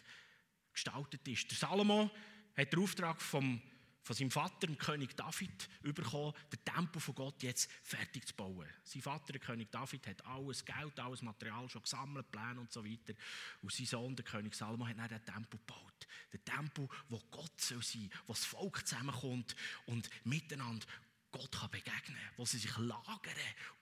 gestaltet 0.72 1.26
ist. 1.28 1.50
Der 1.50 1.58
Salomo 1.58 2.10
hat 2.56 2.72
den 2.72 2.80
Auftrag 2.80 3.20
vom 3.20 3.60
von 4.04 4.14
seinem 4.14 4.30
Vater, 4.30 4.66
dem 4.66 4.76
König 4.76 5.16
David, 5.16 5.68
bekommen, 5.82 6.34
den 6.52 6.64
Tempel 6.64 7.00
von 7.00 7.14
Gott 7.14 7.42
jetzt 7.42 7.70
fertig 7.82 8.26
zu 8.28 8.34
bauen. 8.34 8.68
Sein 8.84 9.00
Vater, 9.00 9.32
der 9.32 9.40
König 9.40 9.72
David, 9.72 10.06
hat 10.06 10.24
alles 10.26 10.64
Geld, 10.64 11.00
alles 11.00 11.22
Material 11.22 11.68
schon 11.70 11.82
gesammelt, 11.82 12.30
Pläne 12.30 12.60
und 12.60 12.70
so 12.70 12.84
weiter. 12.84 13.14
Und 13.62 13.72
sein 13.72 13.86
Sohn, 13.86 14.14
der 14.14 14.24
König 14.24 14.54
Salomo, 14.54 14.86
hat 14.86 14.98
dann 14.98 15.08
den 15.08 15.24
Tempel 15.24 15.58
gebaut. 15.58 16.06
Den 16.32 16.44
Tempel, 16.44 16.86
wo 17.08 17.18
Gott 17.30 17.58
soll 17.60 17.82
sein, 17.82 18.10
wo 18.26 18.34
das 18.34 18.44
Volk 18.44 18.86
zusammenkommt 18.86 19.56
und 19.86 20.08
miteinander 20.24 20.86
Gott 21.30 21.50
kann 21.50 21.70
begegnen 21.70 22.16
wo 22.36 22.44
sie 22.44 22.58
sich 22.58 22.76
lagern 22.76 23.34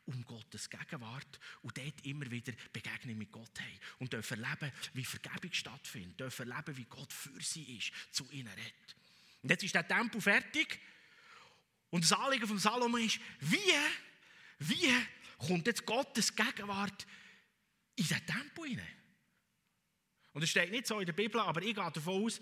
um 0.07 0.25
Gottes 0.25 0.71
Gegenwart 0.71 1.39
und 1.61 1.77
dort 1.77 2.07
immer 2.07 2.31
wieder 2.31 2.55
Begegnung 2.73 3.19
mit 3.19 3.31
Gott 3.31 3.61
haben 3.61 3.79
und 3.99 4.13
dürfen 4.13 4.43
erleben, 4.43 4.73
wie 4.95 5.05
Vergebung 5.05 5.53
stattfindet, 5.53 6.19
dürfen 6.19 6.51
erleben, 6.51 6.77
wie 6.79 6.87
Gott 6.87 7.13
für 7.13 7.41
sie 7.43 7.77
ist, 7.77 7.93
zu 8.11 8.25
ihnen 8.31 8.49
redet. 8.49 8.97
Und 9.43 9.51
jetzt 9.51 9.65
ist 9.65 9.75
der 9.75 9.87
Tempel 9.87 10.21
fertig. 10.21 10.79
Und 11.91 12.05
das 12.05 12.13
Anliegen 12.13 12.47
von 12.47 12.59
Salomo 12.59 12.97
ist, 12.97 13.21
wie, 13.41 13.59
wie 14.59 14.95
kommt 15.37 15.67
jetzt 15.67 15.85
Gottes 15.85 16.35
Gegenwart 16.35 17.07
in 17.97 18.05
diesen 18.05 18.25
Tempel 18.27 18.69
hinein? 18.69 18.97
Und 20.33 20.43
es 20.43 20.51
steht 20.51 20.71
nicht 20.71 20.87
so 20.87 20.99
in 21.01 21.07
der 21.07 21.13
Bibel, 21.13 21.41
aber 21.41 21.61
ich 21.61 21.75
gehe 21.75 21.91
davon 21.91 22.25
aus, 22.25 22.41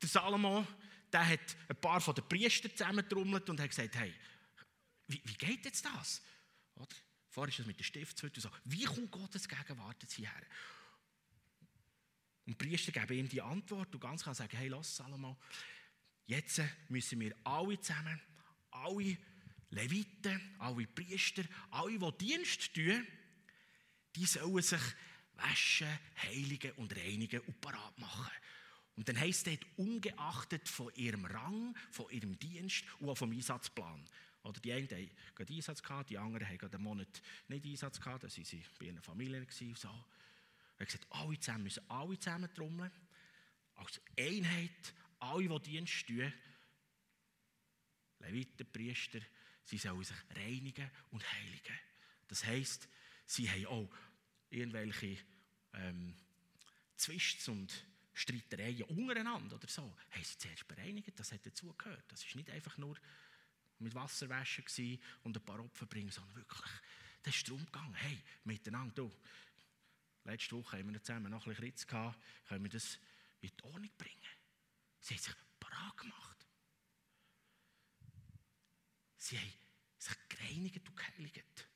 der 0.00 0.08
Salomo, 0.08 0.66
der 1.12 1.28
hat 1.28 1.56
ein 1.68 1.76
paar 1.76 2.00
von 2.00 2.14
den 2.14 2.26
Priestern 2.28 2.70
zusammentrommelt 2.70 3.50
und 3.50 3.60
hat 3.60 3.68
gesagt, 3.68 3.96
hey, 3.96 4.14
wie, 5.08 5.20
wie 5.24 5.34
geht 5.34 5.64
jetzt 5.64 5.84
das? 5.84 6.22
Oder? 6.76 6.96
Vorher 7.28 7.50
ist 7.50 7.58
das 7.58 7.66
mit 7.66 7.78
der 7.78 7.84
Stiftshütte 7.84 8.40
so. 8.40 8.50
Wie 8.64 8.84
kommt 8.84 9.10
Gottes 9.10 9.48
Gegenwart 9.48 9.96
jetzt 10.02 10.14
hierher? 10.14 10.46
Und 12.46 12.52
die 12.60 12.66
Priester 12.66 12.92
geben 12.92 13.18
ihm 13.18 13.28
die 13.28 13.42
Antwort 13.42 13.92
und 13.94 14.00
ganz 14.00 14.22
klar 14.22 14.34
sagen, 14.34 14.56
hey, 14.56 14.68
lass 14.68 14.96
Salomo, 14.96 15.36
Jetzt 16.28 16.60
müssen 16.90 17.20
wir 17.20 17.34
alle 17.42 17.80
zusammen, 17.80 18.20
alle 18.70 19.16
Leviten, 19.70 20.40
alle 20.58 20.86
Priester, 20.86 21.42
alle, 21.70 21.98
die 21.98 22.26
Dienst 22.26 22.74
tun, 22.74 23.06
die 24.14 24.26
sollen 24.26 24.62
sich 24.62 24.80
waschen, 25.36 25.88
heiligen 26.22 26.72
und 26.72 26.94
reinigen 26.94 27.40
und 27.40 27.60
parat 27.62 27.98
machen. 27.98 28.30
Und 28.94 29.08
dann 29.08 29.18
heisst 29.18 29.48
es 29.48 29.58
ungeachtet 29.76 30.68
von 30.68 30.92
ihrem 30.96 31.24
Rang, 31.24 31.74
von 31.90 32.10
ihrem 32.10 32.38
Dienst 32.38 32.84
und 32.98 33.08
auch 33.08 33.16
vom 33.16 33.32
Einsatzplan. 33.32 34.04
Oder 34.42 34.60
die 34.60 34.72
einen 34.72 34.88
haben 34.90 35.10
gerade 35.34 35.54
Einsatz 35.54 35.82
die 36.10 36.18
anderen 36.18 36.58
gerade 36.58 36.76
einen 36.76 36.84
Monat 36.84 37.22
nicht 37.48 37.64
Einsatz 37.64 38.00
gehabt, 38.00 38.24
da 38.24 38.28
waren 38.28 38.44
sie 38.44 38.64
bei 38.78 38.86
ihren 38.86 39.00
Familien. 39.00 39.46
Gewesen, 39.46 39.74
so. 39.76 39.88
Er 39.88 40.80
hat 40.80 40.86
gesagt, 40.86 41.06
alle 41.08 41.40
zusammen 41.40 41.64
müssen 41.64 41.88
alle 41.88 42.18
zusammen 42.18 42.52
trommeln, 42.54 42.90
als 43.76 44.00
Einheit, 44.18 44.94
alle, 45.18 45.60
die 45.60 45.70
Dienst 45.70 46.06
tun, 46.06 46.32
Leviten, 48.20 48.66
Priester, 48.70 49.20
sie 49.64 49.78
sollen 49.78 50.02
sich 50.02 50.16
reinigen 50.34 50.90
und 51.10 51.32
heiligen. 51.32 51.78
Das 52.26 52.44
heisst, 52.44 52.88
sie 53.26 53.48
haben 53.48 53.66
auch 53.66 53.90
irgendwelche 54.50 55.18
ähm, 55.74 56.14
Zwists 56.96 57.48
und 57.48 57.86
Streitereien 58.12 58.82
untereinander 58.82 59.56
oder 59.56 59.68
so, 59.68 59.96
haben 60.10 60.24
sie 60.24 60.38
zuerst 60.38 60.66
bereinigt, 60.66 61.18
das 61.18 61.30
hat 61.30 61.46
dazugehört. 61.46 62.04
Das 62.08 62.24
ist 62.24 62.34
nicht 62.34 62.50
einfach 62.50 62.76
nur 62.76 62.98
mit 63.78 63.94
Wasser 63.94 64.28
waschen 64.28 65.00
und 65.22 65.36
ein 65.36 65.44
paar 65.44 65.60
Opfer 65.60 65.86
bringen, 65.86 66.10
sondern 66.10 66.34
wirklich, 66.34 66.70
das 67.22 67.36
ist 67.36 67.46
darum 67.46 67.64
gegangen, 67.64 67.94
hey, 67.94 68.18
miteinander, 68.42 68.94
du, 68.94 69.12
letzte 70.24 70.56
Woche 70.56 70.78
haben 70.78 70.92
wir 70.92 71.02
zusammen 71.02 71.30
noch 71.30 71.46
ein 71.46 71.50
bisschen 71.50 71.64
Ritz 71.64 71.86
gehabt, 71.86 72.18
können 72.48 72.64
wir 72.64 72.70
das 72.70 72.98
in 73.40 73.50
die 73.56 73.64
Ordnung 73.64 73.90
bringen. 73.96 74.17
Sie 75.08 75.14
haben 75.14 75.22
sich 75.22 75.34
parat 75.58 75.96
gemacht. 75.96 76.46
Sie 79.16 79.38
haben 79.38 79.52
sich 79.96 80.16
gereinigt 80.28 80.86
und 80.86 80.96
geheiligt. 80.96 81.68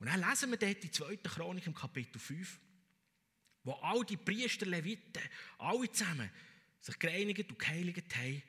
Und 0.00 0.08
dann 0.08 0.28
lesen 0.28 0.50
wir 0.50 0.58
dort 0.58 0.82
die 0.82 0.90
zweite 0.90 1.30
Chronik 1.30 1.66
im 1.68 1.74
Kapitel 1.74 2.18
5, 2.18 2.58
wo 3.62 3.72
all 3.74 4.04
die 4.04 4.16
Priester, 4.16 4.66
Leviten, 4.66 5.22
alle 5.58 5.90
zusammen 5.92 6.28
sich 6.80 6.98
gereinigt 6.98 7.48
und 7.48 7.58
geheiligt 7.58 8.16
haben, 8.16 8.42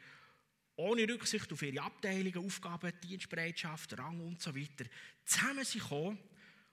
ohne 0.78 1.08
Rücksicht 1.08 1.54
auf 1.54 1.62
ihre 1.62 1.84
Abteilungen, 1.84 2.44
Aufgaben, 2.44 3.00
Dienstbereitschaft, 3.02 3.98
Rang 4.00 4.20
und 4.20 4.42
so 4.42 4.56
weiter, 4.56 4.86
zusammen 5.26 5.64
sind 5.64 5.82
gekommen 5.82 6.18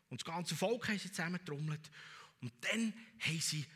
und 0.08 0.20
das 0.20 0.24
ganze 0.24 0.56
Volk 0.56 0.88
haben 0.88 0.98
sie 0.98 1.10
zusammengetrommelt 1.10 1.90
und 2.40 2.52
dann 2.64 2.94
haben 3.20 3.40
sie 3.40 3.66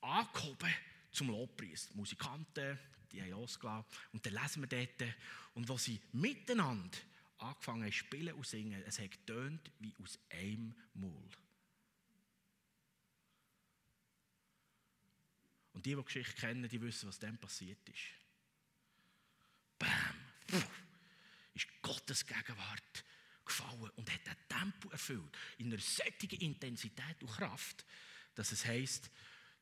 angehoben 0.00 0.72
zum 1.10 1.28
Lobpreis. 1.28 1.90
Musikanten, 1.94 2.78
die 3.12 3.22
haben 3.22 3.30
losgelassen 3.30 3.86
und 4.12 4.24
dann 4.24 4.34
lesen 4.34 4.62
wir 4.62 4.68
dort, 4.68 5.14
und 5.54 5.68
wo 5.68 5.76
sie 5.78 6.00
miteinander 6.12 6.98
angefangen 7.38 7.84
haben 7.84 7.92
spielen 7.92 8.34
und 8.34 8.46
singen, 8.46 8.82
es 8.86 8.98
hat 8.98 9.10
getönt 9.10 9.70
wie 9.78 9.94
aus 10.02 10.18
einem 10.30 10.74
Maul. 10.94 11.30
Und 15.72 15.86
die, 15.86 15.90
die 15.90 15.96
die 15.96 16.04
Geschichte 16.04 16.34
kennen, 16.34 16.68
die 16.68 16.80
wissen, 16.80 17.08
was 17.08 17.18
dann 17.18 17.38
passiert 17.38 17.88
ist. 17.88 18.02
Bam! 19.78 19.90
Puh, 20.46 20.62
ist 21.54 21.68
Gottes 21.80 22.26
Gegenwart 22.26 23.04
gefallen 23.44 23.90
und 23.96 24.12
hat 24.12 24.28
ein 24.28 24.36
Tempo 24.48 24.90
erfüllt. 24.90 25.36
In 25.58 25.68
einer 25.68 25.80
solchen 25.80 26.38
Intensität 26.40 27.22
und 27.22 27.30
Kraft, 27.30 27.86
dass 28.34 28.52
es 28.52 28.64
heisst, 28.66 29.10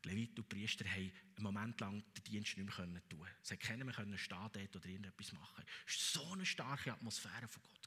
die 0.05 0.31
und 0.37 0.49
Priester 0.49 0.89
haben 0.89 1.13
einen 1.37 1.43
Moment 1.43 1.81
lang 1.81 2.05
den 2.15 2.25
Dienst 2.25 2.57
nicht 2.57 2.79
mehr 2.79 3.09
tun. 3.09 3.27
Sie 3.43 3.57
konnten 3.57 3.87
nicht 3.87 3.99
mehr 3.99 4.19
stehen 4.19 4.51
dort 4.53 4.77
oder 4.77 4.87
irgendetwas 4.87 5.33
machen. 5.33 5.65
Es 5.87 6.17
war 6.17 6.25
so 6.25 6.33
eine 6.33 6.47
starke 6.47 6.93
Atmosphäre 6.93 7.49
von 7.49 7.63
Gott. 7.63 7.79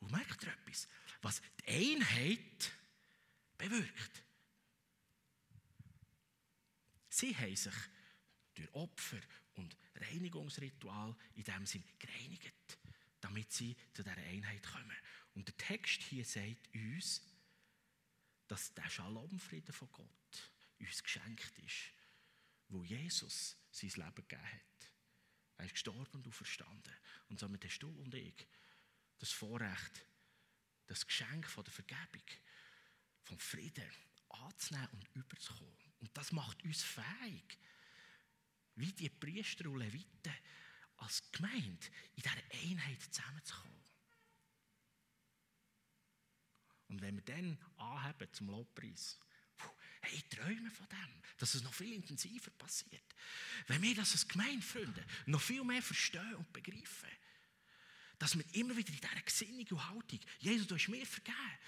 Und 0.00 0.12
merkt 0.12 0.42
ihr 0.42 0.52
etwas? 0.52 0.88
Was 1.22 1.40
die 1.60 1.96
Einheit 1.96 2.72
bewirkt. 3.56 4.22
Sie 7.08 7.34
haben 7.36 7.56
sich 7.56 7.74
durch 8.54 8.72
Opfer 8.74 9.20
und 9.54 9.76
Reinigungsritual 9.94 11.16
in 11.34 11.44
dem 11.44 11.64
Sinn 11.64 11.84
gereinigt, 11.98 12.78
damit 13.20 13.50
sie 13.52 13.74
zu 13.94 14.02
dieser 14.02 14.16
Einheit 14.16 14.62
kommen. 14.62 14.96
Und 15.34 15.48
der 15.48 15.56
Text 15.56 16.02
hier 16.02 16.24
sagt 16.24 16.74
uns, 16.74 17.22
dass 18.48 18.74
der 18.74 18.88
Shalomfrieden 18.88 19.72
von 19.72 19.90
Gott 19.92 20.25
uns 20.78 21.02
geschenkt 21.02 21.58
ist, 21.58 21.92
wo 22.68 22.82
Jesus 22.84 23.56
sein 23.70 23.90
Leben 23.90 24.14
gegeben 24.14 24.42
hat. 24.42 24.92
Er 25.58 25.64
ist 25.64 25.72
gestorben 25.72 26.22
und 26.22 26.34
verstanden. 26.34 26.94
Und 27.28 27.40
somit 27.40 27.64
hast 27.64 27.78
du 27.78 27.88
und 27.88 28.14
ich 28.14 28.46
das 29.18 29.32
Vorrecht, 29.32 30.04
das 30.86 31.06
Geschenk 31.06 31.46
von 31.48 31.64
der 31.64 31.72
Vergebung, 31.72 32.22
vom 33.22 33.38
Frieden 33.38 33.90
anzunehmen 34.28 34.88
und 34.92 35.08
überzukommen. 35.14 35.92
Und 36.00 36.16
das 36.16 36.32
macht 36.32 36.62
uns 36.64 36.82
fähig, 36.82 37.58
wie 38.74 38.92
die 38.92 39.08
Priester 39.08 39.68
und 39.68 39.78
Leviten 39.78 40.34
als 40.98 41.30
Gemeinde 41.32 41.86
in 42.14 42.22
dieser 42.22 42.70
Einheit 42.70 43.02
zusammenzukommen. 43.02 43.84
Und 46.88 47.00
wenn 47.00 47.16
wir 47.16 47.24
dann 47.24 47.58
anheben 47.76 48.32
zum 48.32 48.48
Lobpreis, 48.48 49.18
hey, 50.06 50.22
träumen 50.30 50.70
von 50.70 50.88
dem, 50.88 51.22
dass 51.38 51.54
es 51.54 51.62
noch 51.62 51.74
viel 51.74 51.94
intensiver 51.94 52.50
passiert. 52.52 53.04
Wenn 53.66 53.82
wir 53.82 53.94
das 53.94 54.12
als 54.12 54.28
Gemeindefreunde 54.28 55.04
noch 55.26 55.40
viel 55.40 55.64
mehr 55.64 55.82
verstehen 55.82 56.34
und 56.34 56.52
begreifen, 56.52 57.10
dass 58.18 58.36
wir 58.36 58.44
immer 58.54 58.76
wieder 58.76 58.88
in 58.88 59.00
dieser 59.00 59.22
Gesinnung 59.24 59.66
und 59.70 59.88
Haltung, 59.88 60.20
Jesus, 60.38 60.66
du 60.66 60.74
hast 60.74 60.88
mir 60.88 61.06
vergeben, 61.06 61.58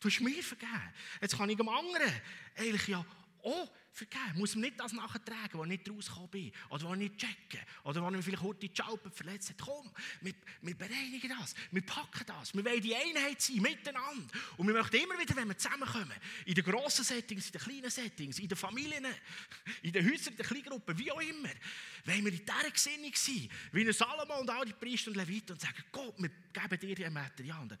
du 0.00 0.08
hast 0.08 0.20
mir 0.20 0.42
vergeben, 0.42 0.94
jetzt 1.20 1.36
kann 1.36 1.50
ich 1.50 1.56
dem 1.56 1.68
anderen 1.68 2.12
eigentlich 2.56 2.86
ja 2.88 3.04
auch 3.46 3.70
vergeben. 3.92 4.38
Muss 4.38 4.54
man 4.54 4.62
nicht 4.62 4.80
das 4.80 4.92
nachtragen, 4.92 5.52
wo 5.52 5.62
ich 5.62 5.68
nicht 5.68 5.88
rausgekommen 5.88 6.30
bin. 6.30 6.52
Oder 6.70 6.84
wo 6.84 6.92
ich 6.94 6.98
nicht 6.98 7.18
checken. 7.18 7.60
Oder 7.84 8.02
wo 8.02 8.14
ich 8.14 8.24
vielleicht 8.24 8.42
heute 8.42 8.68
die 8.68 8.76
Schaupe 8.76 9.10
verletzt 9.10 9.50
hat. 9.50 9.58
Komm, 9.58 9.90
wir, 10.20 10.34
wir 10.62 10.76
bereinigen 10.76 11.28
das. 11.38 11.54
Wir 11.70 11.82
packen 11.82 12.26
das. 12.26 12.54
Wir 12.54 12.64
wollen 12.64 12.82
die 12.82 12.94
Einheit 12.94 13.40
sein, 13.40 13.62
miteinander. 13.62 14.34
Und 14.56 14.66
wir 14.66 14.74
möchten 14.74 14.96
immer 14.96 15.18
wieder, 15.18 15.36
wenn 15.36 15.48
wir 15.48 15.56
zusammenkommen, 15.56 16.12
in 16.44 16.54
den 16.54 16.64
grossen 16.64 17.04
Settings, 17.04 17.46
in 17.46 17.52
den 17.52 17.60
kleinen 17.60 17.90
Settings, 17.90 18.38
in 18.38 18.48
den 18.48 18.58
Familien, 18.58 19.06
in 19.82 19.92
den 19.92 20.04
Häusern, 20.04 20.32
in 20.32 20.36
den 20.38 20.46
Kleingruppen, 20.46 20.98
wie 20.98 21.12
auch 21.12 21.20
immer, 21.20 21.50
wollen 22.04 22.24
wir 22.24 22.32
in 22.32 22.44
dieser 22.44 22.70
Gesinnung 22.70 23.12
sein, 23.14 23.48
wie 23.72 23.86
ein 23.86 23.92
Salomo 23.92 24.40
und 24.40 24.50
all 24.50 24.64
die 24.64 24.72
Priester 24.72 25.10
und 25.10 25.16
Leviten 25.16 25.52
und 25.52 25.60
sagen, 25.60 25.84
Gott, 25.92 26.14
wir 26.18 26.30
geben 26.52 26.80
dir 26.80 26.94
die 26.94 27.10
Material. 27.10 27.78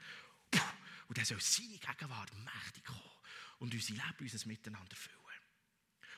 Und 1.08 1.18
dann 1.18 1.24
soll 1.24 1.40
seine 1.40 1.78
Gegenwart 1.78 2.32
mächtig 2.44 2.84
kommen 2.84 3.00
und 3.58 3.72
unser 3.72 3.92
Leben, 3.92 4.16
unser 4.20 4.46
Miteinander 4.46 4.96
füllen. 4.96 5.15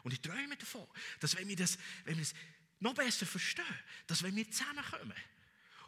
Und 0.05 0.13
ich 0.13 0.21
träume 0.21 0.57
davon, 0.57 0.87
dass 1.21 1.37
wenn 1.37 1.49
wir 1.49 1.57
das, 1.57 1.79
wenn 2.05 2.17
wir 2.17 2.25
das 2.25 2.35
noch 2.81 2.95
besser 2.95 3.27
verstehen, 3.27 3.65
dass 4.07 4.23
wenn 4.23 4.35
wir 4.37 4.51
zusammenkommen 4.51 5.15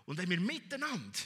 und 0.07 0.19
wenn 0.19 0.29
wir 0.29 0.41
miteinander 0.41 1.19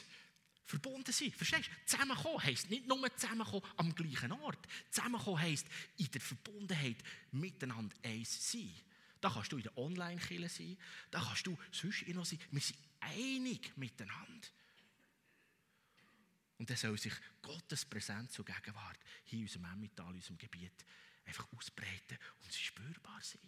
verbunden 0.65 1.13
sind, 1.13 1.35
verstehst 1.35 1.69
du? 1.69 1.87
Zusammenkommen 1.87 2.43
heisst 2.43 2.71
nicht 2.71 2.87
nur 2.87 3.17
zusammenkommen 3.17 3.65
am 3.77 3.95
gleichen 3.95 4.33
Ort. 4.33 4.67
Zusammenkommen 4.91 5.41
heisst 5.41 5.67
in 5.97 6.11
der 6.11 6.21
Verbundenheit 6.21 6.97
miteinander 7.33 7.97
eins 8.03 8.51
sein. 8.51 8.73
Da 9.21 9.31
kannst 9.31 9.53
du 9.53 9.57
in 9.57 9.63
der 9.63 9.77
Online-Kille 9.79 10.49
sein, 10.49 10.77
da 11.11 11.21
kannst 11.21 11.47
du 11.47 11.57
sonst 11.73 12.07
noch 12.09 12.27
sein. 12.27 12.39
Wir 12.51 12.61
sind 12.61 12.79
einig 13.01 13.75
miteinander. 13.77 14.49
Und 16.59 16.71
dann 16.71 16.77
soll 16.77 16.99
sich 16.99 17.15
Gottes 17.43 17.85
Präsenz 17.85 18.39
und 18.39 18.47
Gegenwart 18.47 18.99
hier 19.25 19.39
in 19.39 19.45
unserem 19.45 19.65
Emmental, 19.65 20.11
in 20.11 20.17
unserem 20.17 20.39
Gebiet, 20.39 20.85
einfach 21.25 21.47
ausbreiten 21.57 22.19
und 22.43 22.53
sie 22.53 22.63
spürbar 22.63 23.21
sein. 23.23 23.41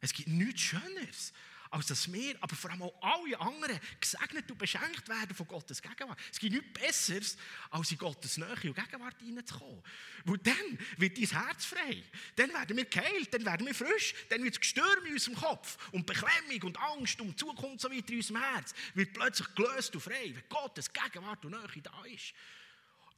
Es 0.00 0.12
gibt 0.12 0.28
nichts 0.28 0.60
Schöneres, 0.62 1.32
als 1.72 1.86
dass 1.86 2.12
wir, 2.12 2.36
aber 2.42 2.54
vor 2.54 2.70
allem 2.70 2.82
auch 2.82 3.02
alle 3.02 3.40
anderen, 3.40 3.80
gesegnet 3.98 4.50
und 4.50 4.58
beschenkt 4.58 5.08
werden 5.08 5.34
von 5.34 5.46
Gottes 5.46 5.80
Gegenwart. 5.80 6.18
Es 6.30 6.38
gibt 6.38 6.52
nichts 6.52 6.72
Besseres, 6.78 7.38
als 7.70 7.92
in 7.92 7.98
Gottes 7.98 8.36
Nähe 8.36 8.48
und 8.50 8.74
Gegenwart 8.74 9.18
hineinzukommen. 9.20 9.82
Weil 10.24 10.38
dann 10.38 10.78
wird 10.98 11.16
dein 11.16 11.44
Herz 11.46 11.64
frei. 11.64 12.02
Dann 12.36 12.52
werden 12.52 12.76
wir 12.76 12.84
geheilt, 12.84 13.32
dann 13.32 13.46
werden 13.46 13.66
wir 13.66 13.74
frisch, 13.74 14.14
dann 14.28 14.42
wird 14.42 14.54
das 14.54 14.60
Gestürm 14.60 15.06
in 15.06 15.14
unserem 15.14 15.36
Kopf 15.36 15.78
und 15.92 16.04
Beklemmung 16.04 16.62
und 16.64 16.78
Angst 16.78 17.18
um 17.22 17.28
die 17.28 17.36
Zukunft 17.36 17.80
so 17.80 17.90
weiter 17.90 18.10
in 18.10 18.16
unserem 18.16 18.42
Herz 18.42 18.74
wird 18.94 19.14
plötzlich 19.14 19.54
gelöst 19.54 19.94
und 19.94 20.02
frei, 20.02 20.34
weil 20.34 20.44
Gottes 20.50 20.92
Gegenwart 20.92 21.42
und 21.46 21.52
Nähe 21.52 21.82
da 21.82 22.04
ist. 22.04 22.34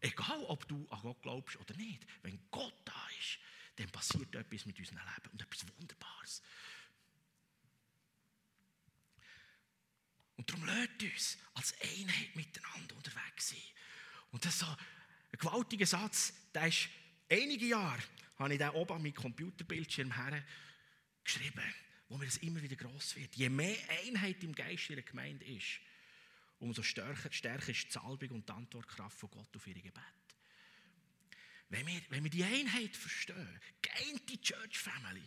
Egal, 0.05 0.45
ob 0.49 0.69
du 0.69 0.87
an 0.90 1.01
Gott 1.01 1.23
glaubst 1.23 1.57
oder 1.57 1.75
nicht, 1.77 2.07
wenn 2.23 2.38
Gott 2.51 2.75
da 2.85 3.09
ist, 3.19 3.38
dann 3.77 3.88
passiert 3.88 4.35
etwas 4.35 4.67
mit 4.67 4.79
unserem 4.79 4.99
Leben 4.99 5.31
und 5.33 5.40
etwas 5.40 5.67
Wunderbares. 5.79 6.43
Und 10.37 10.51
darum 10.51 10.67
lädt 10.67 11.03
uns 11.03 11.38
als 11.55 11.75
Einheit 11.81 12.37
miteinander 12.37 12.97
unterwegs 12.97 13.49
sein. 13.49 13.62
Und 14.31 14.45
das 14.45 14.53
ist 14.53 14.61
so 14.61 14.67
ein 14.67 14.77
gewaltiger 15.38 15.87
Satz, 15.87 16.35
der 16.53 16.67
ist 16.67 16.90
einige 17.31 17.64
Jahre, 17.64 18.03
habe 18.37 18.53
ich 18.53 18.59
den 18.59 18.69
oben 18.71 18.93
an 18.93 19.03
meinem 19.03 19.14
Computerbildschirm 19.14 20.12
geschrieben, 21.25 21.75
wo 22.11 22.19
mir 22.19 22.27
das 22.27 22.37
immer 22.38 22.61
wieder 22.61 22.77
gross 22.77 23.17
wird. 23.17 23.35
Je 23.37 23.49
mehr 23.49 23.79
Einheit 24.05 24.45
im 24.45 24.55
Geist 24.55 24.90
ihrer 24.90 25.01
Gemeinde 25.01 25.47
ist, 25.47 25.81
umso 26.59 26.83
stärker, 26.83 27.33
stärker 27.33 27.71
ist 27.71 27.87
die 27.87 27.93
Salbung 27.93 28.31
und 28.31 28.49
die 28.49 28.53
Antwortkraft 28.53 29.19
von 29.19 29.31
Gott 29.31 29.57
auf 29.57 29.67
ihre 29.67 29.81
Gebete. 29.81 30.01
wenn 31.69 31.87
wir, 31.87 32.01
wenn 32.11 32.23
wir 32.23 32.31
die 32.31 32.45
Einheit 32.45 32.97
verstehen, 32.97 33.61
die 34.29 34.40
Church 34.40 34.79
Family, 34.79 35.23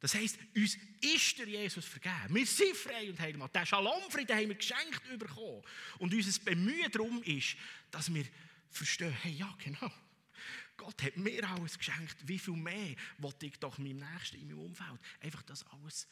das 0.00 0.14
heisst, 0.14 0.38
uns 0.54 0.76
ist 1.00 1.38
der 1.38 1.48
Jesus 1.48 1.86
vergeben. 1.86 2.34
Wir 2.34 2.44
sind 2.44 2.76
frei 2.76 3.08
und 3.08 3.18
heil. 3.18 3.32
Den 3.32 3.66
Shalomfrieden 3.66 4.36
haben 4.36 4.48
wir 4.48 4.54
geschenkt 4.54 5.18
bekommen. 5.18 5.62
Und 5.98 6.12
unser 6.12 6.40
Bemühen 6.40 6.90
darum 6.90 7.22
ist, 7.22 7.56
dass 7.90 8.12
wir 8.12 8.26
verstehen, 8.68 9.12
hey, 9.22 9.32
ja, 9.32 9.56
genau. 9.64 9.90
Gott 10.76 11.02
hat 11.02 11.16
mir 11.16 11.48
alles 11.48 11.78
geschenkt. 11.78 12.16
Wie 12.24 12.38
viel 12.38 12.52
mehr 12.52 12.94
wollte 13.16 13.46
ich 13.46 13.58
doch 13.58 13.78
meinem 13.78 13.98
Nächsten, 13.98 14.36
in 14.36 14.48
meinem 14.48 14.58
Umfeld, 14.58 15.00
einfach 15.20 15.42
das 15.42 15.64
alles 15.70 16.06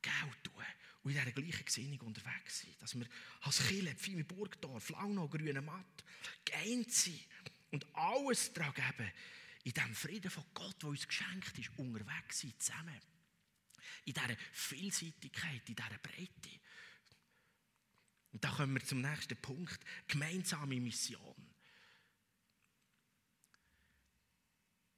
Geld 0.00 0.42
tun 0.42 0.64
und 1.02 1.10
in 1.10 1.18
dieser 1.18 1.32
gleichen 1.32 1.64
Gesinnung 1.64 2.00
unterwegs 2.00 2.60
sein. 2.60 2.74
Dass 2.78 2.94
wir 2.94 3.06
als 3.42 3.66
Kille, 3.66 3.94
Pfimi 3.94 4.22
Burgdorf, 4.22 4.90
Langnau, 4.90 5.28
Grüne 5.28 5.60
Matt, 5.60 6.04
geeint 6.44 6.90
sind 6.90 7.26
und 7.70 7.86
alles 7.94 8.52
daran 8.52 8.74
geben, 8.74 9.10
in 9.64 9.72
dem 9.72 9.94
Frieden 9.94 10.30
von 10.30 10.44
Gott, 10.54 10.82
der 10.82 10.90
uns 10.90 11.06
geschenkt 11.06 11.58
ist, 11.58 11.70
unterwegs 11.76 12.40
sein, 12.40 12.54
zusammen. 12.58 13.00
In 14.04 14.14
dieser 14.14 14.36
Vielseitigkeit, 14.52 15.68
in 15.68 15.76
dieser 15.76 15.98
Breite. 15.98 16.60
Und 18.32 18.42
da 18.42 18.50
kommen 18.50 18.74
wir 18.74 18.84
zum 18.84 19.00
nächsten 19.00 19.36
Punkt. 19.36 19.78
Gemeinsame 20.08 20.80
Mission. 20.80 21.52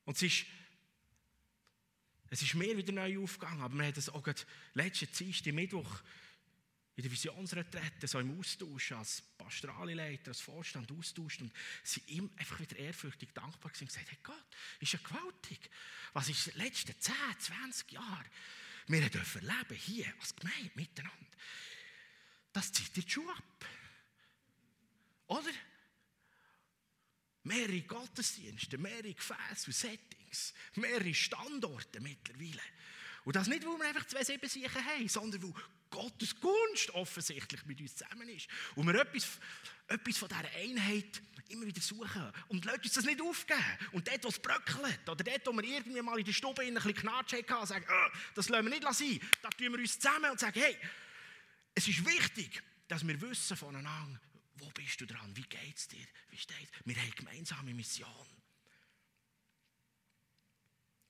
Und 0.04 0.16
es 0.16 0.22
ist, 0.22 0.46
es 2.34 2.42
ist 2.42 2.54
mir 2.54 2.76
wieder 2.76 2.92
neu 2.92 3.22
aufgegangen, 3.22 3.62
aber 3.62 3.76
wir 3.76 3.84
haben 3.84 3.94
das 3.94 4.08
auch 4.08 4.26
letzten 4.74 5.12
Dienstag, 5.12 5.54
Mittwoch, 5.54 6.02
in 6.96 7.02
der 7.02 7.12
Visionsretrette, 7.12 8.08
so 8.08 8.18
im 8.18 8.38
Austausch, 8.38 8.92
als 8.92 9.22
Pastoraleleiter, 9.38 10.28
als 10.32 10.40
Vorstand 10.40 10.90
austauscht 10.90 11.42
und 11.42 11.52
sie 11.84 12.02
ihm 12.06 12.30
einfach 12.36 12.58
wieder 12.58 12.76
ehrfürchtig 12.76 13.32
dankbar 13.34 13.70
gewesen 13.70 13.84
und 13.84 13.88
gesagt, 13.88 14.10
hey 14.10 14.18
Gott, 14.22 14.46
ist 14.80 14.92
ja 14.92 14.98
gewaltig. 14.98 15.70
Was 16.12 16.28
ist 16.28 16.48
in 16.48 16.52
den 16.54 16.62
letzten 16.62 16.98
10, 16.98 17.14
20 17.38 17.92
Jahren 17.92 18.26
wir 18.86 19.08
dürfen 19.08 19.42
leben, 19.42 19.74
hier 19.74 20.12
als 20.20 20.36
Gemeinde 20.36 20.70
miteinander. 20.74 21.38
Das 22.52 22.70
zieht 22.72 22.94
die 22.96 23.08
Schuhe 23.08 23.32
ab. 23.32 23.66
Oder? 25.28 25.50
Mehrere 27.44 27.82
Gottesdienste, 27.82 28.78
mehrere 28.78 29.14
Gefäße 29.14 29.66
und 29.66 29.74
Settings, 29.74 30.54
mehrere 30.74 31.14
Standorte 31.14 32.00
mittlerweile. 32.00 32.62
Und 33.24 33.36
das 33.36 33.48
nicht, 33.48 33.64
weil 33.64 33.78
wir 33.78 33.86
einfach 33.86 34.06
zwei 34.06 34.24
Siebensicher 34.24 34.84
haben, 34.84 35.08
sondern 35.08 35.42
weil 35.42 35.54
Gottes 35.90 36.38
Gunst 36.40 36.90
offensichtlich 36.90 37.64
mit 37.66 37.80
uns 37.80 37.96
zusammen 37.96 38.28
ist. 38.28 38.48
Und 38.74 38.86
wir 38.86 39.00
etwas, 39.00 39.38
etwas 39.88 40.18
von 40.18 40.28
dieser 40.28 40.50
Einheit 40.56 41.22
immer 41.48 41.66
wieder 41.66 41.80
suchen. 41.80 42.32
Und 42.48 42.64
lasst 42.64 42.84
uns 42.84 42.92
das 42.94 43.04
nicht 43.04 43.20
aufgeben. 43.20 43.62
Und 43.92 44.08
dort, 44.08 44.24
wo 44.24 44.28
es 44.28 44.38
bröckelt, 44.38 45.08
oder 45.08 45.24
dort, 45.24 45.46
wo 45.46 45.52
wir 45.52 45.64
irgendwie 45.64 46.02
mal 46.02 46.18
in 46.18 46.24
der 46.24 46.32
Stube 46.32 46.62
ein 46.62 46.74
bisschen 46.74 46.94
Knatsch 46.94 47.34
hatten, 47.34 47.66
sagen, 47.66 47.86
oh, 47.88 48.18
das 48.34 48.48
lassen 48.48 48.64
wir 48.64 48.70
nicht 48.70 48.94
sein. 48.94 49.20
Da 49.42 49.50
tun 49.50 49.72
wir 49.72 49.78
uns 49.78 49.98
zusammen 49.98 50.30
und 50.30 50.40
sagen, 50.40 50.60
hey, 50.60 50.76
es 51.74 51.88
ist 51.88 52.04
wichtig, 52.04 52.62
dass 52.88 53.06
wir 53.06 53.20
wissen 53.20 53.56
voneinander, 53.56 54.20
wo 54.56 54.70
bist 54.70 55.00
du 55.00 55.06
dran, 55.06 55.36
wie 55.36 55.42
geht 55.42 55.76
es 55.76 55.88
dir, 55.88 56.06
wie 56.30 56.38
steht 56.38 56.68
Wir 56.84 56.96
haben 56.96 57.10
gemeinsame 57.16 57.74
Mission. 57.74 58.34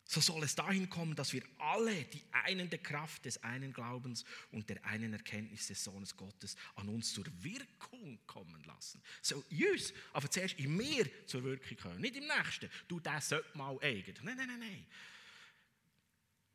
So 0.07 0.21
soll 0.21 0.45
es 0.45 0.55
dahin 0.55 0.89
kommen, 0.89 1.17
dass 1.17 1.33
wir 1.33 1.43
alle 1.59 2.05
die 2.05 2.23
einende 2.31 2.79
Kraft 2.79 3.25
des 3.25 3.43
einen 3.43 3.73
Glaubens 3.73 4.25
und 4.53 4.69
der 4.69 4.85
einen 4.85 5.13
Erkenntnis 5.13 5.67
des 5.67 5.83
Sohnes 5.83 6.17
Gottes 6.17 6.57
an 6.77 6.89
uns 6.89 7.13
zur 7.13 7.25
Wirkung 7.43 8.21
kommen 8.27 8.63
lassen. 8.65 9.03
So 9.23 9.43
uns, 9.51 9.93
aber 10.13 10.31
zuerst 10.31 10.59
in 10.59 10.77
mir 10.77 11.11
zur 11.27 11.43
Wirkung 11.43 11.77
kommen, 11.79 12.01
nicht 12.01 12.17
im 12.17 12.29
Nächsten. 12.29 12.71
Du, 12.87 13.01
das 13.01 13.31
sollte 13.31 13.59
mal 13.59 13.77
eigen. 13.83 14.15
Nein, 14.23 14.37
nein, 14.37 14.47
nein, 14.47 14.61
nein. 14.61 14.87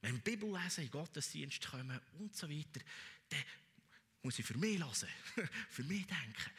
Wenn 0.02 0.14
wir 0.14 0.22
Bibel 0.22 0.54
lesen, 0.54 0.86
in 0.86 0.92
Gottesdienst 0.92 1.68
kommen 1.68 2.00
und 2.20 2.34
so 2.34 2.50
weiter, 2.50 2.80
dann 3.28 3.44
muss 4.22 4.40
ich 4.40 4.46
für 4.46 4.58
mich 4.58 4.80
lesen, 4.80 5.10
für 5.70 5.84
mich 5.84 6.06
denken. 6.06 6.52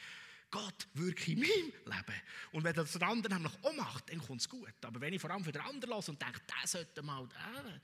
Gott 0.51 0.89
wirkt 0.95 1.29
in 1.29 1.41
meinem 1.41 1.73
Leben. 1.85 2.21
Und 2.53 2.65
wenn 2.65 2.75
das 2.75 2.93
der 2.93 3.09
andere 3.09 3.35
nämlich 3.35 3.53
auch 3.63 3.73
macht, 3.75 4.11
dann 4.11 4.19
kommt 4.19 4.41
es 4.41 4.49
gut. 4.49 4.75
Aber 4.85 5.01
wenn 5.01 5.15
ich 5.15 5.21
vor 5.21 5.31
allem 5.31 5.45
für 5.45 5.53
den 5.53 5.63
anderen 5.63 5.91
lasse 5.91 6.11
und 6.11 6.21
denke, 6.21 6.41
der 6.41 6.67
sollte 6.67 7.03
mal, 7.03 7.25
äh, 7.25 7.79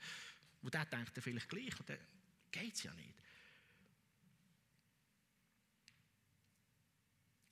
und 0.61 0.73
der 0.73 0.85
denkt 0.85 1.15
dann 1.15 1.23
vielleicht 1.23 1.49
gleich, 1.49 1.73
dann 1.85 1.97
geht 2.51 2.73
es 2.73 2.83
ja 2.83 2.93
nicht. 2.93 3.13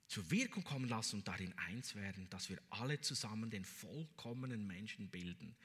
Zur 0.08 0.30
Wirkung 0.32 0.64
kommen 0.64 0.88
lassen 0.88 1.18
und 1.18 1.28
darin 1.28 1.54
eins 1.58 1.96
werden, 1.96 2.30
dass 2.30 2.50
wir 2.50 2.58
alle 2.70 3.02
zusammen 3.02 3.50
den 3.50 3.66
vollkommenen 3.66 4.66
Menschen 4.66 5.10
bilden, 5.10 5.56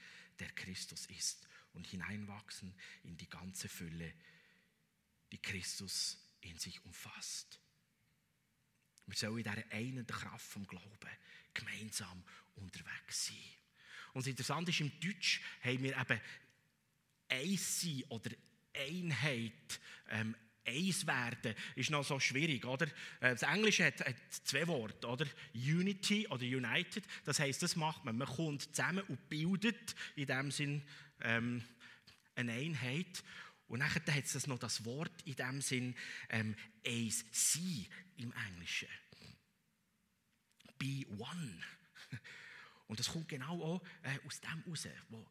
der 0.40 0.50
Christus 0.52 1.06
ist, 1.06 1.46
und 1.72 1.86
hineinwachsen 1.86 2.74
in 3.04 3.16
die 3.16 3.28
ganze 3.28 3.68
Fülle, 3.68 4.12
die 5.30 5.40
Christus 5.40 6.18
in 6.40 6.58
sich 6.58 6.84
umfasst. 6.84 7.60
Wir 9.10 9.16
sollen 9.16 9.38
in 9.38 9.44
dieser 9.44 9.72
einen 9.72 10.06
Kraft 10.06 10.46
vom 10.46 10.66
Glauben 10.66 11.10
gemeinsam 11.52 12.22
unterwegs 12.56 13.26
sein. 13.26 13.36
Und 14.12 14.22
das 14.22 14.30
Interessante 14.30 14.70
ist, 14.70 14.80
im 14.80 14.92
Deutsch 15.00 15.40
haben 15.62 15.82
wir 15.82 15.96
eben 15.96 16.20
eins 17.28 17.86
oder 18.08 18.30
Einheit, 18.74 19.80
ähm, 20.10 20.34
eins 20.64 21.06
werden, 21.06 21.54
ist 21.74 21.90
noch 21.90 22.04
so 22.04 22.20
schwierig, 22.20 22.64
oder? 22.64 22.86
Äh, 23.20 23.32
das 23.32 23.42
Englische 23.42 23.84
hat, 23.84 24.00
hat, 24.00 24.16
zwei 24.44 24.66
Worte, 24.66 25.06
oder? 25.06 25.26
Unity 25.54 26.26
oder 26.28 26.42
United. 26.42 27.04
Das 27.24 27.40
heißt, 27.40 27.62
das 27.62 27.76
macht 27.76 28.04
man. 28.04 28.16
Man 28.16 28.28
kommt 28.28 28.62
zusammen 28.74 29.04
und 29.08 29.28
bildet 29.28 29.94
in 30.16 30.26
dem 30.26 30.50
Sinn 30.50 30.82
ähm, 31.22 31.62
eine 32.34 32.52
Einheit. 32.52 33.22
Und 33.70 33.78
dann 33.78 33.94
hat 33.94 34.08
es 34.08 34.46
noch 34.48 34.58
das 34.58 34.84
Wort 34.84 35.22
in 35.24 35.36
dem 35.36 35.60
Sinn 35.60 35.94
ähm, 36.28 36.56
eins 36.84 37.24
sein 37.30 37.86
im 38.16 38.32
Englischen. 38.48 38.88
Be 40.76 41.06
one. 41.16 41.62
Und 42.88 42.98
das 42.98 43.10
kommt 43.10 43.28
genau 43.28 43.62
auch 43.62 43.82
äh, 44.02 44.18
aus 44.26 44.40
dem 44.40 44.60
raus, 44.66 44.88
wo, 45.08 45.24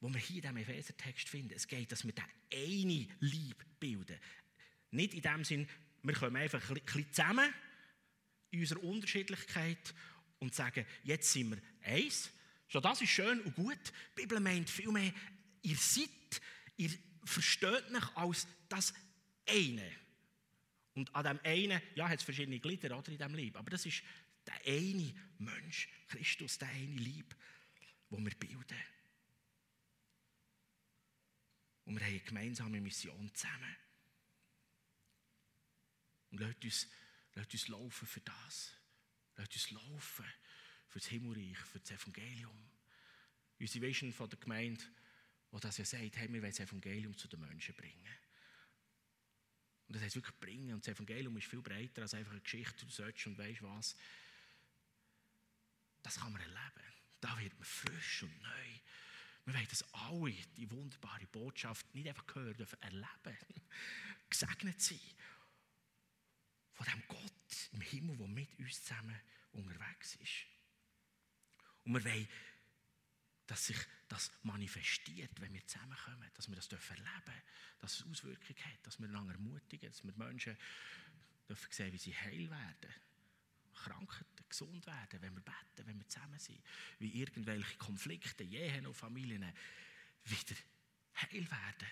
wo 0.00 0.08
wir 0.12 0.18
hier 0.18 0.36
in 0.38 0.42
diesem 0.42 0.56
Epheser-Text 0.56 1.28
finden. 1.28 1.54
Es 1.54 1.68
geht, 1.68 1.92
dass 1.92 2.04
wir 2.04 2.12
den 2.12 2.24
eine 2.52 3.06
Lieb 3.20 3.64
bilden. 3.78 4.18
Nicht 4.90 5.14
in 5.14 5.22
dem 5.22 5.44
Sinn, 5.44 5.68
wir 6.02 6.14
kommen 6.14 6.34
einfach 6.34 6.68
ein 6.68 6.74
bisschen 6.74 7.12
zusammen 7.12 7.54
in 8.50 8.58
unserer 8.58 8.82
Unterschiedlichkeit 8.82 9.94
und 10.40 10.56
sagen, 10.56 10.84
jetzt 11.04 11.32
sind 11.32 11.50
wir 11.50 11.58
eins. 11.84 12.32
Schon 12.66 12.82
das 12.82 13.00
ist 13.00 13.10
schön 13.10 13.40
und 13.42 13.54
gut. 13.54 13.92
Die 14.16 14.22
Bibel 14.22 14.40
meint 14.40 14.68
vielmehr, 14.68 15.14
ihr 15.62 15.76
seid, 15.76 16.40
ihr 16.76 16.90
versteht 17.24 17.90
mich 17.90 18.04
als 18.16 18.46
das 18.68 18.94
eine. 19.46 19.90
Und 20.94 21.14
an 21.14 21.24
dem 21.24 21.40
einen, 21.44 21.80
ja, 21.94 22.08
hat 22.08 22.18
es 22.18 22.24
verschiedene 22.24 22.60
Glieder 22.60 22.96
oder, 22.96 23.10
in 23.10 23.18
diesem 23.18 23.34
Lieb, 23.34 23.56
aber 23.56 23.70
das 23.70 23.84
ist 23.86 24.02
der 24.46 24.54
eine 24.66 25.14
Mensch, 25.38 25.88
Christus, 26.08 26.58
der 26.58 26.68
eine 26.68 26.96
Lieb, 26.96 27.34
wo 28.10 28.18
wir 28.18 28.34
bilden. 28.34 28.82
Und 31.84 31.96
wir 31.96 32.04
haben 32.04 32.12
eine 32.12 32.20
gemeinsame 32.20 32.80
Mission 32.80 33.34
zusammen. 33.34 33.76
Und 36.30 36.40
lasst 36.40 36.64
uns, 36.64 36.88
lasst 37.34 37.52
uns 37.52 37.68
laufen 37.68 38.06
für 38.06 38.20
das. 38.20 38.72
Lasst 39.36 39.52
uns 39.52 39.70
laufen 39.70 40.24
für 40.88 40.98
das 40.98 41.08
Himmelreich, 41.08 41.58
für 41.58 41.80
das 41.80 41.90
Evangelium. 41.90 42.70
Unsere 43.58 43.86
Vision 43.86 44.12
von 44.12 44.28
der 44.28 44.38
Gemeinde 44.38 44.84
wo 45.54 45.60
das 45.60 45.78
ja 45.78 45.84
sagt, 45.84 46.16
hey, 46.16 46.32
wir 46.32 46.42
wollen 46.42 46.50
das 46.50 46.58
Evangelium 46.58 47.16
zu 47.16 47.28
den 47.28 47.38
Menschen 47.38 47.76
bringen. 47.76 48.08
Und 49.86 49.94
das 49.94 50.02
heißt 50.02 50.16
wirklich 50.16 50.36
bringen. 50.40 50.74
Und 50.74 50.84
das 50.84 50.96
Evangelium 50.96 51.36
ist 51.36 51.46
viel 51.46 51.62
breiter 51.62 52.02
als 52.02 52.12
einfach 52.12 52.32
eine 52.32 52.40
Geschichte, 52.40 52.84
du 52.84 52.90
sollst 52.90 53.24
und 53.28 53.38
weißt 53.38 53.62
was. 53.62 53.94
Das 56.02 56.16
kann 56.18 56.32
man 56.32 56.40
erleben. 56.42 56.92
Da 57.20 57.38
wird 57.38 57.54
man 57.54 57.64
frisch 57.64 58.24
und 58.24 58.42
neu. 58.42 58.80
Wir 59.44 59.54
wollen 59.54 59.68
das 59.70 59.84
alle, 59.92 60.34
die 60.56 60.68
wunderbare 60.72 61.26
Botschaft, 61.28 61.94
nicht 61.94 62.08
einfach 62.08 62.34
hören, 62.34 62.56
dürfen 62.56 62.82
erleben. 62.82 63.38
Gesegnet 64.28 64.82
sein. 64.82 64.98
Von 66.72 66.86
dem 66.86 67.02
Gott 67.06 67.70
im 67.70 67.80
Himmel, 67.80 68.16
der 68.16 68.26
mit 68.26 68.58
uns 68.58 68.82
zusammen 68.82 69.20
unterwegs 69.52 70.16
ist. 70.16 70.46
Und 71.84 71.94
wir 71.94 72.04
wollen 72.04 72.28
dass 73.46 73.66
sich 73.66 73.76
das 74.08 74.30
manifestiert, 74.42 75.40
wenn 75.40 75.52
wir 75.52 75.66
zusammenkommen, 75.66 76.30
dass 76.34 76.48
wir 76.48 76.56
das 76.56 76.68
erleben 76.68 77.04
dürfen, 77.04 77.42
dass 77.80 78.00
es 78.00 78.06
Auswirkungen 78.06 78.64
hat, 78.64 78.86
dass 78.86 78.98
wir 78.98 79.08
einander 79.08 79.34
ermutigen, 79.34 79.90
dass 79.90 80.04
wir 80.04 80.12
Menschen 80.16 80.56
dürfen 81.48 81.72
sehen, 81.72 81.92
wie 81.92 81.98
sie 81.98 82.14
heil 82.14 82.48
werden, 82.50 82.94
Krankheiten 83.74 84.44
gesund 84.48 84.86
werden, 84.86 85.20
wenn 85.20 85.34
wir 85.34 85.42
beten, 85.42 85.86
wenn 85.86 85.98
wir 85.98 86.08
zusammen 86.08 86.38
sind, 86.38 86.62
wie 87.00 87.20
irgendwelche 87.20 87.76
Konflikte, 87.76 88.44
Jehen 88.44 88.86
und 88.86 88.94
Familien 88.94 89.52
wieder 90.24 90.56
heil 91.16 91.50
werden, 91.50 91.88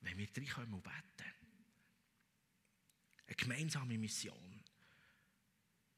wenn 0.00 0.18
wir 0.18 0.28
reinkommen 0.36 0.74
und 0.74 0.82
beten. 0.82 1.32
Eine 3.26 3.36
gemeinsame 3.36 3.96
Mission. 3.96 4.62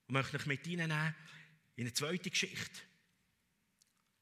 Und 0.07 0.13
möchte 0.13 0.37
ich 0.37 0.47
mit 0.47 0.65
Ihnen 0.67 0.91
in 0.91 1.85
eine 1.85 1.93
zweite 1.93 2.31
Geschichte 2.31 2.83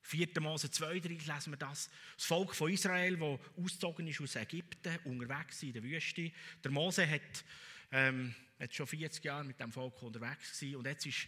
4. 0.05 0.29
Mose 0.41 0.71
2, 0.71 1.01
3 1.01 1.09
lesen 1.09 1.53
wir 1.53 1.57
das. 1.57 1.91
Das 2.17 2.27
Volk 2.27 2.55
von 2.55 2.71
Israel, 2.71 3.17
das 3.17 3.41
ausgezogen 3.57 4.07
ist 4.07 4.21
aus 4.21 4.37
Ägypten, 4.37 4.99
unterwegs 5.05 5.63
in 5.63 5.73
der 5.73 5.83
Wüste. 5.83 6.31
Der 6.63 6.71
Mose 6.71 7.09
hat, 7.09 7.45
ähm, 7.91 8.35
hat 8.61 8.75
schon 8.75 8.87
40 8.87 9.25
Jahre 9.25 9.45
mit 9.45 9.59
dem 9.59 9.73
Volk 9.73 10.03
unterwegs 10.03 10.59
gewesen. 10.59 10.77
Und 10.77 10.87
jetzt 10.87 11.07
ist 11.07 11.27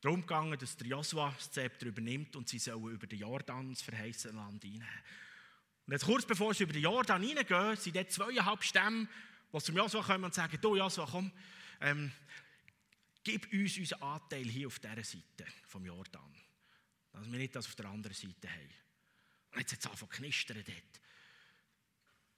darum 0.00 0.22
gegangen, 0.22 0.58
dass 0.58 0.76
der 0.76 0.88
Josua 0.88 1.32
das 1.36 1.52
Zepter 1.52 1.86
übernimmt 1.86 2.34
und 2.34 2.48
sie 2.48 2.58
sollen 2.58 2.92
über 2.92 3.06
den 3.06 3.20
Jordan 3.20 3.70
ins 3.70 3.82
verheißene 3.82 4.34
Land 4.34 4.64
hineinnehmen. 4.64 5.02
Und 5.86 5.92
jetzt 5.92 6.04
kurz 6.04 6.26
bevor 6.26 6.52
sie 6.54 6.64
über 6.64 6.72
den 6.72 6.82
Jordan 6.82 7.22
hineingehen, 7.22 7.76
sind 7.76 7.94
dort 7.94 8.10
zweieinhalb 8.10 8.64
Stämme, 8.64 9.06
die 9.52 9.58
zum 9.60 9.76
Josua 9.76 10.02
kommen 10.02 10.24
und 10.24 10.34
sagen, 10.34 10.58
du 10.60 10.74
Josua, 10.74 11.06
komm, 11.08 11.30
ähm, 11.80 12.10
gib 13.22 13.52
uns 13.52 13.78
unseren 13.78 14.02
Anteil 14.02 14.44
hier 14.44 14.66
auf 14.66 14.80
dieser 14.80 15.04
Seite 15.04 15.46
vom 15.66 15.84
Jordan. 15.86 16.34
Dass 17.12 17.30
wir 17.30 17.38
nicht 17.38 17.54
das 17.54 17.66
auf 17.66 17.74
der 17.74 17.86
anderen 17.86 18.14
Seite 18.14 18.50
haben. 18.50 18.74
Und 19.52 19.60
jetzt 19.60 19.72
hat 19.72 19.80
es 19.80 19.86
angefangen 19.86 20.12
zu 20.12 20.18
knistern 20.18 20.64
dort. 20.66 21.00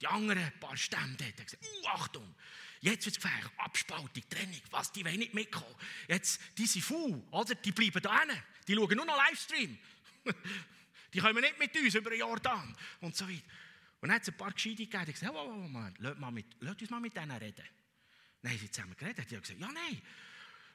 Die 0.01 0.07
anderen 0.07 0.51
paar 0.59 0.75
Stämme 0.75 1.15
dort 1.17 1.37
haben 1.37 1.45
gesagt, 1.45 1.63
uh, 1.63 1.87
Achtung, 1.87 2.35
jetzt 2.81 3.05
wird 3.05 3.17
es 3.17 3.23
gefährlich, 3.23 3.51
Abspaltung, 3.57 4.29
Trennung, 4.29 4.61
was, 4.71 4.91
die 4.91 5.05
wollen 5.05 5.19
nicht 5.19 5.33
mitkommen. 5.33 5.75
Jetzt, 6.07 6.41
die 6.57 6.65
sind 6.65 6.83
faul, 6.83 7.23
oder? 7.31 7.55
Die 7.55 7.71
bleiben 7.71 8.01
da 8.01 8.19
hinten. 8.19 8.43
Die 8.67 8.75
schauen 8.75 8.95
nur 8.95 9.05
noch 9.05 9.17
Livestream. 9.17 9.77
die 11.13 11.19
kommen 11.19 11.41
nicht 11.41 11.57
mit 11.57 11.75
uns 11.77 11.95
über 11.95 12.09
den 12.09 12.19
Jordan 12.19 12.75
und 12.99 13.15
so 13.15 13.27
weiter. 13.27 13.41
Und 14.01 14.09
dann 14.09 14.17
hat 14.17 14.23
es 14.23 14.29
ein 14.29 14.37
paar 14.37 14.51
Gescheite 14.51 14.85
gegeben, 14.85 15.05
die 15.05 15.13
gesagt, 15.13 15.33
oh, 15.33 15.39
oh, 15.39 15.69
oh, 15.73 15.89
lass, 15.99 16.17
mal 16.17 16.31
mit, 16.31 16.45
lass 16.59 16.75
uns 16.81 16.89
mal 16.89 16.99
mit 16.99 17.15
denen 17.15 17.31
reden. 17.31 17.65
Dann 18.41 18.51
haben 18.51 18.59
sie 18.59 18.69
zusammen 18.69 18.95
geredet. 18.97 19.31
Die 19.31 19.35
haben 19.35 19.41
gesagt, 19.41 19.59
ja, 19.59 19.71
nein, 19.71 20.01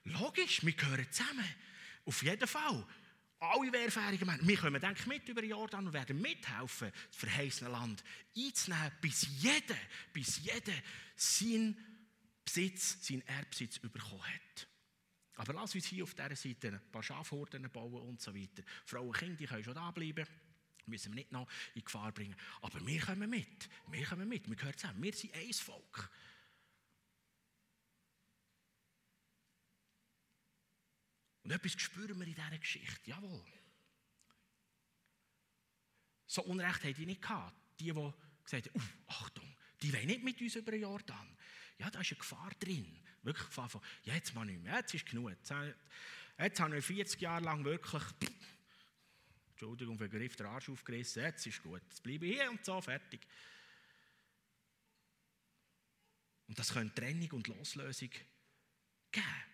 logisch, 0.04 0.64
wir 0.64 0.72
gehören 0.72 1.06
zusammen. 1.12 1.44
Auf 2.06 2.22
jeden 2.22 2.48
Fall 2.48 2.86
alle 3.40 3.72
wehrfähigen 3.72 4.26
Männer, 4.26 4.46
wir 4.46 4.56
kommen 4.58 4.80
denke 4.80 5.08
mit 5.08 5.28
über 5.28 5.42
Jordan 5.42 5.86
und 5.86 5.92
werden 5.92 6.20
mithelfen, 6.20 6.92
das 6.92 7.16
verheißene 7.16 7.70
Land 7.70 8.04
einzunehmen, 8.36 8.92
bis 9.00 9.26
jeder, 9.40 9.76
bis 10.12 10.38
jeder 10.44 10.74
seinen 11.16 11.76
Besitz, 12.44 13.06
seinen 13.06 13.26
Erbsitz 13.26 13.78
bekommen 13.78 14.22
hat. 14.22 14.68
Aber 15.36 15.54
lass 15.54 15.74
uns 15.74 15.86
hier 15.86 16.04
auf 16.04 16.14
dieser 16.14 16.36
Seite 16.36 16.68
ein 16.68 16.92
paar 16.92 17.02
Schafhorden 17.02 17.70
bauen 17.70 18.08
und 18.08 18.20
so 18.20 18.34
weiter. 18.34 18.62
Frauen 18.84 19.08
und 19.08 19.16
Kinder 19.16 19.46
können 19.46 19.64
schon 19.64 19.74
da 19.74 19.90
bleiben. 19.90 20.26
Müssen 20.84 21.12
wir 21.12 21.16
nicht 21.16 21.32
noch 21.32 21.48
in 21.74 21.84
Gefahr 21.84 22.12
bringen. 22.12 22.36
Aber 22.60 22.86
wir 22.86 23.00
kommen 23.00 23.30
mit. 23.30 23.68
Wir 23.88 24.04
kommen 24.04 24.28
mit. 24.28 24.48
Wir 24.48 24.56
gehören 24.56 24.76
zusammen. 24.76 25.02
Wir 25.02 25.14
sind 25.14 25.34
ein 25.34 25.52
Volk. 25.54 26.10
Und 31.50 31.56
etwas 31.56 31.82
spüren 31.82 32.16
wir 32.16 32.28
in 32.28 32.34
dieser 32.36 32.58
Geschichte. 32.58 33.10
Jawohl. 33.10 33.44
So 36.24 36.42
Unrecht 36.44 36.84
haben 36.84 36.94
die 36.94 37.06
nicht 37.06 37.22
gehabt. 37.22 37.56
Die, 37.80 37.92
die 37.92 38.12
gesagt 38.44 38.68
haben, 38.68 38.82
Achtung, 39.08 39.56
die 39.82 39.92
wollen 39.92 40.06
nicht 40.06 40.22
mit 40.22 40.40
uns 40.40 40.54
über 40.54 40.70
den 40.70 40.82
Jordan. 40.82 41.36
Ja, 41.78 41.90
da 41.90 42.02
ist 42.02 42.12
eine 42.12 42.18
Gefahr 42.18 42.52
drin. 42.60 43.02
Wirklich 43.22 43.46
Gefahr 43.48 43.68
von, 43.68 43.80
ja, 44.04 44.14
jetzt 44.14 44.32
mal 44.32 44.44
nicht 44.44 44.62
mehr, 44.62 44.76
jetzt 44.76 44.94
ist 44.94 45.06
genug. 45.06 45.30
Jetzt, 45.30 45.52
jetzt 46.38 46.60
habe 46.60 46.78
ich 46.78 46.84
40 46.84 47.20
Jahre 47.20 47.42
lang 47.42 47.64
wirklich, 47.64 48.04
Entschuldigung 49.50 49.98
für 49.98 50.08
den 50.08 50.20
Griff, 50.20 50.36
den 50.36 50.46
Arsch 50.46 50.68
aufgerissen, 50.68 51.24
jetzt 51.24 51.44
ist 51.48 51.60
gut, 51.64 51.82
jetzt 51.82 52.00
bleibe 52.04 52.26
ich 52.26 52.40
hier 52.40 52.48
und 52.48 52.64
so, 52.64 52.80
fertig. 52.80 53.26
Und 56.46 56.56
das 56.56 56.72
könnte 56.72 56.94
Trennung 56.94 57.30
und 57.32 57.48
Loslösung 57.48 58.10
geben. 59.10 59.49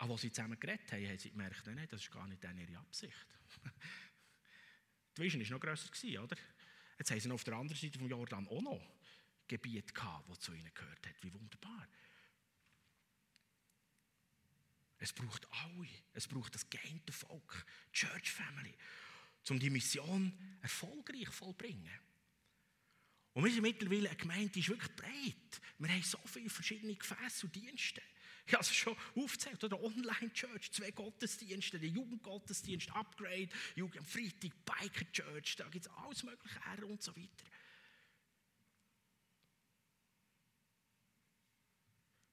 Aber 0.00 0.14
als 0.14 0.22
sie 0.22 0.32
zusammen 0.32 0.58
geredet 0.58 0.90
haben, 0.92 1.06
haben 1.06 1.18
sie 1.18 1.30
gemerkt, 1.30 1.66
nein, 1.66 1.86
das 1.90 2.00
ist 2.00 2.10
gar 2.10 2.26
nicht 2.26 2.42
ihre 2.42 2.78
Absicht. 2.78 3.26
Die 5.16 5.22
Vision 5.22 5.42
war 5.42 5.50
noch 5.50 5.60
grösser, 5.60 6.22
oder? 6.22 6.36
Jetzt 6.98 7.10
haben 7.10 7.20
sie 7.20 7.30
auf 7.30 7.44
der 7.44 7.54
anderen 7.54 7.78
Seite 7.78 7.98
vom 7.98 8.08
Jordan 8.08 8.48
auch 8.48 8.62
noch 8.62 8.80
Gebiet 9.46 9.94
gehabt, 9.94 10.30
das 10.30 10.40
zu 10.40 10.54
ihnen 10.54 10.72
gehört 10.72 11.06
hat. 11.06 11.22
Wie 11.22 11.34
wunderbar. 11.34 11.86
Es 14.96 15.12
braucht 15.12 15.46
alle. 15.52 15.88
Es 16.14 16.26
braucht 16.26 16.54
das 16.54 16.70
geeinte 16.70 17.12
Volk, 17.12 17.66
die 17.88 17.98
Church 17.98 18.32
Family, 18.32 18.74
um 19.50 19.60
die 19.60 19.68
Mission 19.68 20.32
erfolgreich 20.62 21.28
vollbringen. 21.28 22.00
Und 23.34 23.44
wir 23.44 23.52
sind 23.52 23.62
mittlerweile 23.62 24.08
eine 24.08 24.16
Gemeinde, 24.16 24.48
die 24.48 24.60
ist 24.60 24.70
wirklich 24.70 24.96
breit. 24.96 25.60
Wir 25.78 25.88
haben 25.90 26.02
so 26.02 26.18
viele 26.24 26.48
verschiedene 26.48 26.94
Gefäße 26.94 27.44
und 27.44 27.54
Dienste. 27.54 28.00
Ich 28.50 28.54
habe 28.54 28.64
es 28.64 28.74
schon 28.74 28.96
aufgezählt, 29.14 29.62
oder 29.62 29.80
Online-Church, 29.80 30.72
zwei 30.72 30.90
Gottesdienste, 30.90 31.78
der 31.78 31.88
Jugendgottesdienst, 31.88 32.90
Upgrade, 32.90 33.48
Jugendfreitag, 33.76 34.50
Biker-Church, 34.64 35.54
da 35.54 35.68
gibt 35.68 35.86
es 35.86 35.92
alles 35.92 36.24
mögliche 36.24 36.58
R 36.76 36.84
und 36.84 37.00
so 37.00 37.14
weiter. 37.16 37.46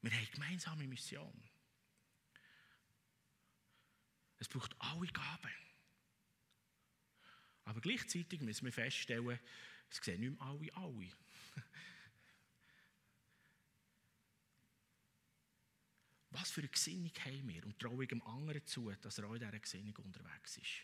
Wir 0.01 0.12
haben 0.12 0.27
gemeinsame 0.32 0.88
Mission. 0.88 1.43
Es 4.39 4.47
braucht 4.47 4.75
alle 4.80 5.06
Gaben. 5.06 5.53
Aber 7.65 7.80
gleichzeitig 7.80 8.41
müssen 8.41 8.65
wir 8.65 8.73
feststellen, 8.73 9.39
es 9.91 9.97
sehen 9.97 10.21
nicht 10.21 10.32
mehr 10.32 10.41
alle 10.41 10.73
alle. 10.73 11.12
Was 16.39 16.52
für 16.52 16.62
eine 16.62 16.69
Gesinnung 16.69 17.12
haben 17.26 17.47
wir 17.47 17.65
und 17.65 17.80
traue 17.80 18.04
ich 18.04 18.10
dem 18.10 18.21
anderen 18.21 18.63
zu, 18.65 18.91
dass 19.02 19.17
er 19.17 19.26
auch 19.26 19.34
in 19.34 19.39
dieser 19.39 19.60
Gesinnung 19.60 19.95
unterwegs 19.95 20.58
ist. 20.58 20.84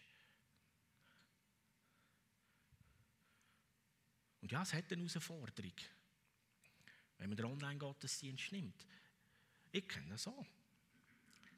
Und 4.42 4.52
ja, 4.52 4.63
es 4.63 4.74
hat 4.74 4.92
eine 4.92 5.02
Herausforderung, 5.02 5.74
wenn 7.20 7.30
man 7.30 7.38
den 7.38 7.46
Online-Gottesdienst 7.46 8.52
nimmt. 8.52 8.86
Ich 9.72 9.88
kenne 9.88 10.10
das 10.10 10.24
so. 10.24 10.46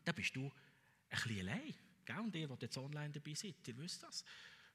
Da 0.03 0.11
bist 0.11 0.35
du 0.35 0.43
ein 0.43 0.51
bisschen 1.09 1.47
allein. 1.47 1.73
Gell? 2.03 2.19
Und 2.19 2.35
ihr, 2.35 2.47
die 2.47 2.65
jetzt 2.65 2.77
online 2.77 3.11
dabei 3.11 3.33
seid, 3.33 3.65
ihr 3.65 3.77
wisst 3.77 4.03
das. 4.03 4.25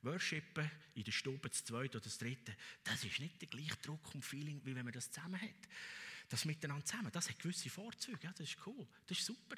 Worshipen 0.03 0.71
in 0.95 1.05
der 1.05 1.13
Stube, 1.13 1.51
das 1.51 1.63
zweite 1.63 1.99
oder 1.99 2.05
das 2.05 2.17
dritte, 2.17 2.57
das 2.83 3.05
ist 3.05 3.21
nicht 3.21 3.41
der 3.43 3.49
gleiche 3.49 3.77
Druck 3.77 4.15
und 4.15 4.25
Feeling, 4.25 4.65
wie 4.65 4.75
wenn 4.75 4.85
man 4.85 4.95
das 4.95 5.11
zusammen 5.13 5.41
hat 5.41 5.69
das 6.31 6.45
miteinander 6.45 6.85
zusammen, 6.85 7.11
das 7.11 7.29
hat 7.29 7.39
gewisse 7.41 7.69
Vorzüge, 7.69 8.21
ja, 8.23 8.33
das 8.33 8.49
ist 8.49 8.67
cool, 8.67 8.87
das 9.07 9.19
ist 9.19 9.27
super. 9.27 9.57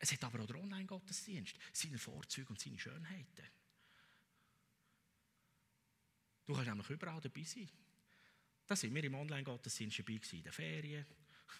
Es 0.00 0.12
hat 0.12 0.24
aber 0.24 0.40
auch 0.40 0.46
der 0.46 0.56
Online-Gottesdienst, 0.56 1.54
seine 1.72 1.96
Vorzüge 1.96 2.48
und 2.48 2.60
seine 2.60 2.78
Schönheiten. 2.78 3.46
Du 6.44 6.54
kannst 6.54 6.68
nämlich 6.68 6.90
überall 6.90 7.20
dabei 7.20 7.44
sein. 7.44 7.70
Da 8.66 8.74
sind 8.74 8.94
wir 8.94 9.04
im 9.04 9.14
Online-Gottesdienst 9.14 10.00
dabei 10.00 10.20
in 10.32 10.42
den 10.42 10.52
Ferien. 10.52 11.06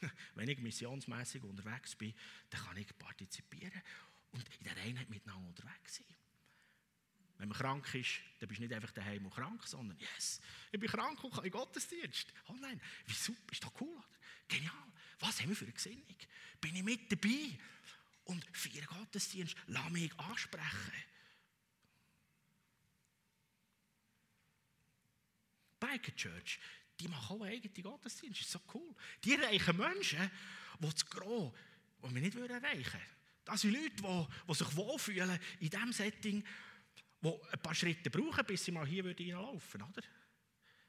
Wenn 0.34 0.48
ich 0.48 0.58
missionsmässig 0.58 1.44
unterwegs 1.44 1.94
bin, 1.94 2.12
dann 2.50 2.62
kann 2.62 2.76
ich 2.78 2.98
partizipieren 2.98 3.80
und 4.32 4.44
in 4.58 4.64
der 4.64 4.76
Einheit 4.78 5.08
miteinander 5.08 5.46
unterwegs 5.46 5.96
sein. 5.96 6.21
Wenn 7.42 7.48
man 7.48 7.58
krank 7.58 7.92
ist, 7.96 8.20
dann 8.38 8.48
bist 8.48 8.60
du 8.60 8.62
nicht 8.62 8.72
einfach 8.72 8.92
daheim 8.92 9.26
und 9.26 9.34
krank, 9.34 9.66
sondern 9.66 9.98
yes, 9.98 10.40
ich 10.70 10.78
bin 10.78 10.88
krank 10.88 11.24
und 11.24 11.34
kann 11.34 11.44
in 11.44 11.50
Gottesdienst. 11.50 12.32
Online. 12.46 12.80
Wie 13.04 13.12
super, 13.12 13.50
ist 13.50 13.64
doch 13.64 13.72
cool, 13.80 13.96
oder? 13.96 14.04
Genial. 14.46 14.72
Was 15.18 15.40
haben 15.40 15.48
wir 15.48 15.56
für 15.56 15.64
eine 15.64 15.72
Gesinnung? 15.72 16.16
Bin 16.60 16.76
ich 16.76 16.84
mit 16.84 17.10
dabei? 17.10 17.58
Und 18.26 18.46
vier 18.52 18.82
Gottesdienst, 18.82 19.56
lass 19.66 19.90
mich 19.90 20.16
ansprechen. 20.20 20.92
Biker 25.80 26.14
Church, 26.14 26.60
die 27.00 27.08
machen 27.08 27.40
auch 27.40 27.44
eigene 27.44 27.82
Gottesdienste. 27.82 28.38
Das 28.38 28.46
ist 28.46 28.52
so 28.52 28.60
cool. 28.72 28.94
Die 29.24 29.34
erreichen 29.34 29.76
Menschen, 29.76 30.30
die 30.78 30.88
das 30.88 31.10
Gros, 31.10 31.52
die 32.04 32.14
wir 32.14 32.20
nicht 32.20 32.36
erreichen 32.36 32.62
würden. 32.62 33.00
Das 33.44 33.62
sind 33.62 33.72
Leute, 33.72 33.96
die, 33.96 34.26
die 34.46 34.54
sich 34.54 34.76
wohlfühlen 34.76 35.40
in 35.58 35.70
diesem 35.70 35.92
Setting, 35.92 36.44
die 37.22 37.52
ein 37.52 37.62
paar 37.62 37.74
Schritte 37.74 38.10
brauchen, 38.10 38.44
bis 38.46 38.64
sie 38.64 38.72
mal 38.72 38.86
hier 38.86 39.04
reinlaufen 39.04 39.80
würden. 39.80 40.04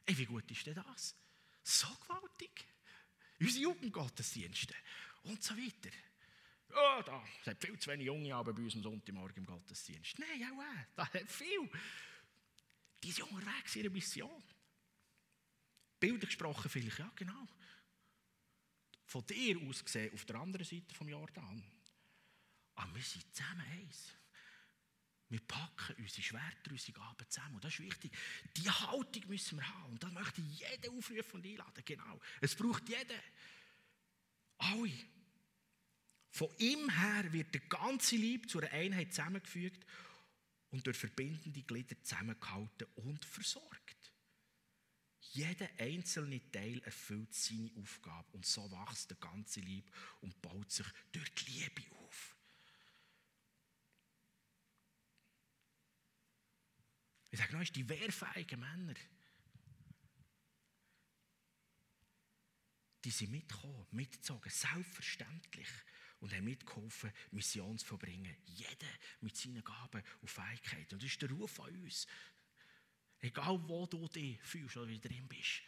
Ey, 0.06 0.18
wie 0.18 0.26
gut 0.26 0.50
ist 0.50 0.66
denn 0.66 0.76
das? 0.76 1.16
So 1.64 1.88
gewaltig. 2.02 2.68
Unsere 3.40 3.64
Jugendgottesdienste 3.64 4.74
und 5.24 5.42
so 5.44 5.56
weiter. 5.56 5.96
Oh, 6.70 7.02
da 7.06 7.24
sind 7.44 7.62
viel 7.62 7.78
zu 7.78 7.92
wenig 7.92 8.08
Junge 8.08 8.34
aber 8.34 8.54
bei 8.54 8.64
uns 8.64 8.76
am 8.76 8.82
Sonntagmorgen 8.82 9.38
im 9.38 9.46
Gottesdienst. 9.46 10.18
Nein, 10.18 10.52
auch 10.52 10.62
äh, 10.62 10.86
da 10.96 11.14
hat 11.14 11.32
viel. 11.32 11.70
Die 13.04 13.12
sind 13.12 13.30
unterwegs 13.32 13.76
in 13.76 13.84
ihrer 13.84 13.94
Mission. 13.94 14.44
Bilder 16.00 16.26
gesprochen 16.26 16.70
vielleicht, 16.70 17.00
ja 17.00 17.12
genau. 17.16 17.48
Von 19.06 19.26
dir 19.28 19.58
aus 19.62 19.84
gesehen 19.84 20.14
auf 20.14 20.26
der 20.26 20.38
anderen 20.38 20.66
Seite 20.66 20.96
vom 20.96 21.08
Jordan. 21.08 21.64
Aber 22.76 22.96
wir 22.96 23.04
sind 23.04 23.34
zusammen 23.36 23.66
eins. 23.72 24.16
Wir 25.34 25.42
packen 25.48 25.96
unsere 25.98 26.22
Schwerter, 26.22 26.70
unsere 26.70 26.92
Gaben 26.92 27.28
zusammen. 27.28 27.56
Und 27.56 27.64
das 27.64 27.74
ist 27.74 27.80
wichtig. 27.80 28.12
Die 28.56 28.70
Haltung 28.70 29.28
müssen 29.28 29.58
wir 29.58 29.68
haben. 29.68 29.94
Und 29.94 30.04
das 30.04 30.12
möchte 30.12 30.42
ich 30.42 30.60
jeden 30.60 30.96
aufrufen 30.96 31.40
und 31.40 31.46
einladen. 31.48 31.84
Genau. 31.84 32.22
Es 32.40 32.54
braucht 32.54 32.88
jeden. 32.88 33.20
Alle. 34.60 34.94
Von 36.30 36.50
ihm 36.60 36.88
her 36.88 37.34
wird 37.34 37.52
der 37.52 37.62
ganze 37.62 38.16
Lieb 38.16 38.48
zu 38.48 38.60
einer 38.60 38.72
Einheit 38.74 39.12
zusammengefügt 39.12 39.84
und 40.70 40.86
durch 40.86 40.98
verbindende 40.98 41.64
Glieder 41.64 41.96
zusammengehalten 42.04 42.88
und 42.98 43.26
versorgt. 43.26 44.14
Jeder 45.32 45.68
einzelne 45.80 46.52
Teil 46.52 46.80
erfüllt 46.84 47.34
seine 47.34 47.72
Aufgabe 47.82 48.34
und 48.34 48.46
so 48.46 48.70
wächst 48.70 49.10
der 49.10 49.18
ganze 49.18 49.62
Lieb 49.62 49.92
und 50.22 50.40
baut 50.44 50.70
sich 50.70 50.86
durch 51.12 51.34
die 51.34 51.54
Liebe 51.54 51.82
auf. 52.06 52.33
Ich 57.34 57.40
sage 57.40 57.58
noch, 57.58 57.64
die 57.64 57.90
wehrfähigen 57.90 58.60
Männer, 58.60 58.94
die 63.04 63.10
sind 63.10 63.32
mitgekommen, 63.32 63.88
mitgezogen, 63.90 64.52
selbstverständlich 64.52 65.68
und 66.20 66.32
haben 66.32 66.44
mitgeholfen, 66.44 67.12
Mission 67.32 67.80
zu 67.80 67.88
verbringen. 67.88 68.38
Jeder 68.46 68.86
mit 69.22 69.36
seinen 69.36 69.64
Gaben 69.64 70.04
und 70.22 70.30
Fähigkeiten. 70.30 70.94
Und 70.94 71.02
das 71.02 71.10
ist 71.10 71.24
der 71.24 71.32
Ruf 71.32 71.60
an 71.60 71.76
uns. 71.76 72.06
Egal, 73.18 73.68
wo 73.68 73.88
du 73.88 74.08
dich 74.10 74.40
fühlst 74.44 74.78
oder 74.78 74.90
wie 74.90 75.00
du 75.00 75.10
drin 75.10 75.28
bist. 75.28 75.64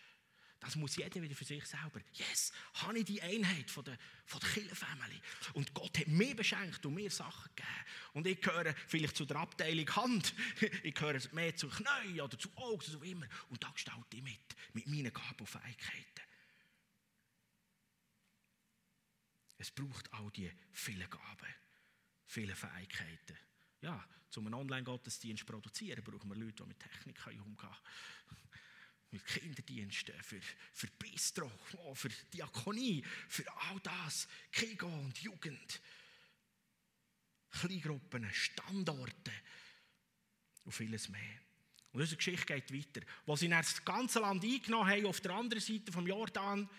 Das 0.59 0.75
muss 0.75 0.95
jeder 0.95 1.21
wieder 1.21 1.35
für 1.35 1.43
sich 1.43 1.65
selber. 1.65 1.99
Yes, 2.13 2.51
habe 2.75 2.99
ich 2.99 3.05
die 3.05 3.21
Einheit 3.21 3.69
von 3.69 3.83
der, 3.83 3.97
von 4.25 4.39
der 4.39 4.49
Kirchenfamilie. 4.49 5.21
Und 5.53 5.73
Gott 5.73 5.97
hat 5.99 6.07
mir 6.07 6.35
beschenkt 6.35 6.85
und 6.85 6.95
mir 6.95 7.11
Sachen 7.11 7.49
gegeben. 7.55 7.85
Und 8.13 8.27
ich 8.27 8.41
gehöre 8.41 8.73
vielleicht 8.87 9.15
zu 9.15 9.25
der 9.25 9.37
Abteilung 9.37 9.95
Hand. 9.95 10.33
Ich 10.83 10.95
gehöre 10.95 11.19
mehr 11.33 11.55
zu 11.55 11.67
Knien 11.67 12.21
oder 12.21 12.37
zu 12.37 12.49
Augen, 12.55 12.81
so 12.81 13.01
immer. 13.03 13.27
Und 13.49 13.63
da 13.63 13.69
gestalte 13.69 14.17
ich 14.17 14.23
mit, 14.23 14.55
mit 14.73 14.87
meinen 14.87 15.13
Gaben 15.13 15.39
und 15.39 15.49
Fähigkeiten. 15.49 16.21
Es 19.57 19.71
braucht 19.71 20.11
all 20.13 20.29
die 20.31 20.51
vielen 20.71 21.09
Gaben, 21.09 21.53
viele 22.27 22.55
Fähigkeiten. 22.55 23.37
Ja, 23.81 24.03
um 24.35 24.47
einen 24.47 24.55
Online-Gottesdienst 24.55 25.41
zu 25.41 25.45
produzieren, 25.45 26.03
brauchen 26.03 26.29
wir 26.29 26.35
Leute, 26.35 26.63
die 26.63 26.67
mit 26.67 26.79
Technik 26.79 27.25
umgehen 27.27 27.55
können. 27.55 27.75
Mit 29.15 29.25
Kinderdiensten, 29.27 30.13
für, 30.23 30.41
für 30.73 30.87
Bistro, 30.87 31.49
oh, 31.77 31.95
für 31.95 32.09
Diakonie, 32.33 33.01
für 33.29 33.49
all 33.61 33.79
das, 33.79 34.27
Kigo 34.51 34.87
und 34.87 35.17
Jugend. 35.19 35.81
Kleingruppen, 37.49 38.29
Standorte 38.33 39.31
und 40.65 40.73
vieles 40.73 41.07
mehr. 41.07 41.39
Und 41.93 42.01
unsere 42.01 42.17
Geschichte 42.17 42.45
geht 42.45 42.73
weiter. 42.73 43.07
Als 43.25 43.39
sie 43.39 43.47
das 43.47 43.85
ganze 43.85 44.19
Land 44.19 44.43
eingenommen 44.43 44.89
haben, 44.89 45.05
auf 45.05 45.21
der 45.21 45.31
anderen 45.31 45.63
Seite 45.63 45.93
vom 45.93 46.05
Jordan, 46.05 46.69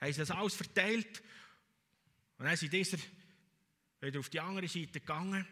haben 0.00 0.12
sie 0.12 0.20
das 0.20 0.30
alles 0.30 0.54
verteilt 0.54 1.24
und 2.38 2.44
dann 2.44 2.56
sind 2.56 2.72
dieser 2.72 2.98
wieder 4.00 4.20
auf 4.20 4.28
die 4.28 4.38
andere 4.38 4.68
Seite 4.68 5.00
gegangen. 5.00 5.44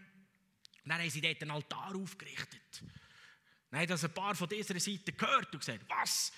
Und 0.84 0.88
dann 0.88 1.00
haben 1.00 1.10
sie 1.10 1.20
dort 1.20 1.42
einen 1.42 1.50
Altar 1.50 1.96
aufgerichtet. 1.96 2.84
Dann 3.72 3.80
haben 3.80 3.88
das 3.88 4.04
ein 4.04 4.12
paar 4.12 4.34
von 4.34 4.48
dieser 4.50 4.78
Seite 4.78 5.12
gehört 5.12 5.50
und 5.54 5.60
gesagt, 5.60 5.80
was? 5.88 6.30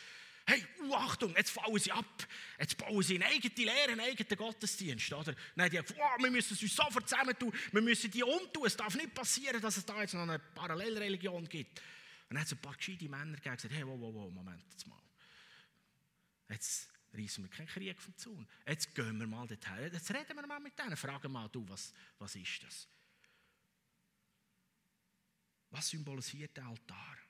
Hey, 0.46 0.64
uh, 0.82 0.94
Achtung, 0.94 1.34
jetzt 1.34 1.50
fallen 1.50 1.78
sie 1.80 1.90
ab. 1.90 2.28
Jetzt 2.60 2.78
bauen 2.78 3.02
sie 3.02 3.16
eine 3.16 3.26
eigene 3.26 3.52
Lehre, 3.56 3.90
einen 3.90 4.00
eigenen 4.00 4.38
Gottesdienst. 4.38 5.12
Oder? 5.12 5.34
Haben 5.34 5.70
die 5.70 5.70
gesagt, 5.70 5.96
oh, 5.98 6.22
wir 6.22 6.30
müssen 6.30 6.56
uns 6.56 6.76
sofort 6.76 7.08
zusammentun, 7.08 7.52
wir 7.72 7.82
müssen 7.82 8.08
die 8.12 8.22
umtun. 8.22 8.66
Es 8.66 8.76
darf 8.76 8.94
nicht 8.94 9.12
passieren, 9.12 9.60
dass 9.60 9.76
es 9.76 9.84
da 9.84 10.00
jetzt 10.00 10.14
noch 10.14 10.22
eine 10.22 10.38
Parallelreligion 10.38 11.48
gibt. 11.48 11.80
Und 12.28 12.36
dann 12.36 12.38
hat 12.38 12.46
es 12.46 12.52
ein 12.52 12.58
paar 12.58 12.76
gescheite 12.76 13.08
Männer 13.08 13.34
gegeben, 13.34 13.56
gesagt, 13.56 13.74
hey, 13.74 13.84
wow, 13.84 13.98
wow, 13.98 14.14
wow, 14.14 14.32
Moment, 14.32 14.62
jetzt 14.70 14.86
mal. 14.86 15.02
Jetzt 16.50 16.88
reißen 17.12 17.42
wir 17.42 17.50
keinen 17.50 17.66
Krieg 17.66 18.00
vom 18.00 18.16
Zaun. 18.16 18.46
Jetzt 18.64 18.94
gehen 18.94 19.18
wir 19.18 19.26
mal 19.26 19.48
dorthin. 19.48 19.92
Jetzt 19.92 20.08
reden 20.14 20.36
wir 20.36 20.46
mal 20.46 20.60
mit 20.60 20.78
denen. 20.78 20.96
Fragen 20.96 21.32
mal, 21.32 21.48
du, 21.48 21.68
was, 21.68 21.92
was 22.16 22.36
ist 22.36 22.62
das? 22.62 22.86
Was 25.70 25.88
symbolisiert 25.88 26.56
der 26.56 26.66
Altar? 26.66 27.23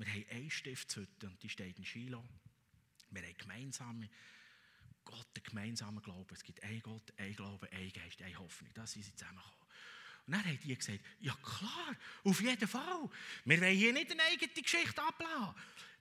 Wir 0.00 0.06
haben 0.14 0.24
eine 0.30 0.50
Stiftshütte 0.50 1.26
und 1.26 1.42
die 1.42 1.50
steht 1.50 1.78
in 1.78 1.84
Shiloh. 1.84 2.24
Wir 3.10 3.22
haben 3.22 3.36
gemeinsame 3.36 4.08
Gott, 5.04 5.26
den 5.36 5.42
gemeinsamen 5.42 6.02
Glauben. 6.02 6.32
Es 6.32 6.42
gibt 6.42 6.62
einen 6.62 6.80
Gott, 6.80 7.12
einen 7.18 7.36
Glauben, 7.36 7.68
einen 7.70 7.92
Geist, 7.92 8.22
eine 8.22 8.38
Hoffnung. 8.38 8.70
Das 8.72 8.92
sind 8.92 9.04
sie 9.04 9.14
zusammengekommen. 9.14 9.60
Und 10.26 10.32
dann 10.32 10.44
haben 10.46 10.58
die 10.58 10.74
gesagt, 10.74 11.00
ja 11.20 11.34
klar, 11.42 11.94
auf 12.24 12.40
jeden 12.40 12.66
Fall. 12.66 13.10
Wir 13.44 13.60
wollen 13.60 13.76
hier 13.76 13.92
nicht 13.92 14.10
eine 14.10 14.22
eigene 14.22 14.50
Geschichte 14.50 15.02
abladen. 15.02 15.54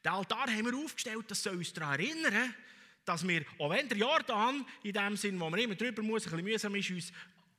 Den 0.05 0.11
Altar 0.13 0.47
haben 0.47 0.65
wir 0.65 0.77
aufgestellt, 0.77 1.25
das 1.29 1.43
soll 1.43 1.57
uns 1.57 1.73
daran 1.73 1.99
erinnern, 1.99 2.55
dass 3.03 3.27
wir, 3.27 3.45
auch 3.57 3.69
wenn 3.69 3.89
der 3.89 3.97
Jordan, 3.97 4.65
in 4.83 4.93
dem 4.93 5.17
Sinn, 5.17 5.37
wo 5.37 5.49
man 5.49 5.59
immer 5.59 5.75
drüber 5.75 6.03
muss, 6.03 6.25
ein 6.25 6.31
bisschen 6.31 6.45
mühsam 6.45 6.75
ist, 6.75 6.91
uns 6.91 7.11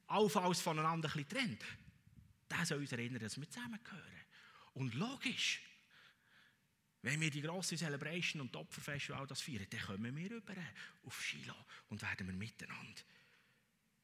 allenfalls 0.07 0.63
voneinander 0.63 1.11
ein 1.15 1.25
bisschen 1.25 1.29
trennt, 1.29 1.65
der 2.51 2.65
soll 2.65 2.79
uns 2.79 2.93
erinnern, 2.93 3.19
dass 3.19 3.39
wir 3.39 3.51
zusammengehören. 3.51 4.07
Und 4.73 4.95
logisch, 4.95 5.61
wenn 7.03 7.21
wir 7.21 7.31
die 7.31 7.41
grosse 7.41 7.77
Celebration 7.77 8.43
und 8.43 8.55
Opferfest 8.57 9.11
und 9.11 9.17
all 9.17 9.27
das 9.27 9.41
feiern, 9.41 9.67
dann 9.71 9.81
kommen 9.81 10.17
wir 10.17 10.31
rüber 10.31 10.55
auf 11.05 11.23
Shiloh 11.23 11.65
und 11.89 12.03
werden 12.03 12.27
wir 12.27 12.35
miteinander 12.35 13.03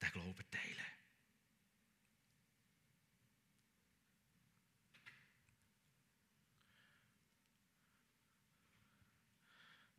den 0.01 0.13
Glauben 0.13 0.51
teilen. 0.51 0.87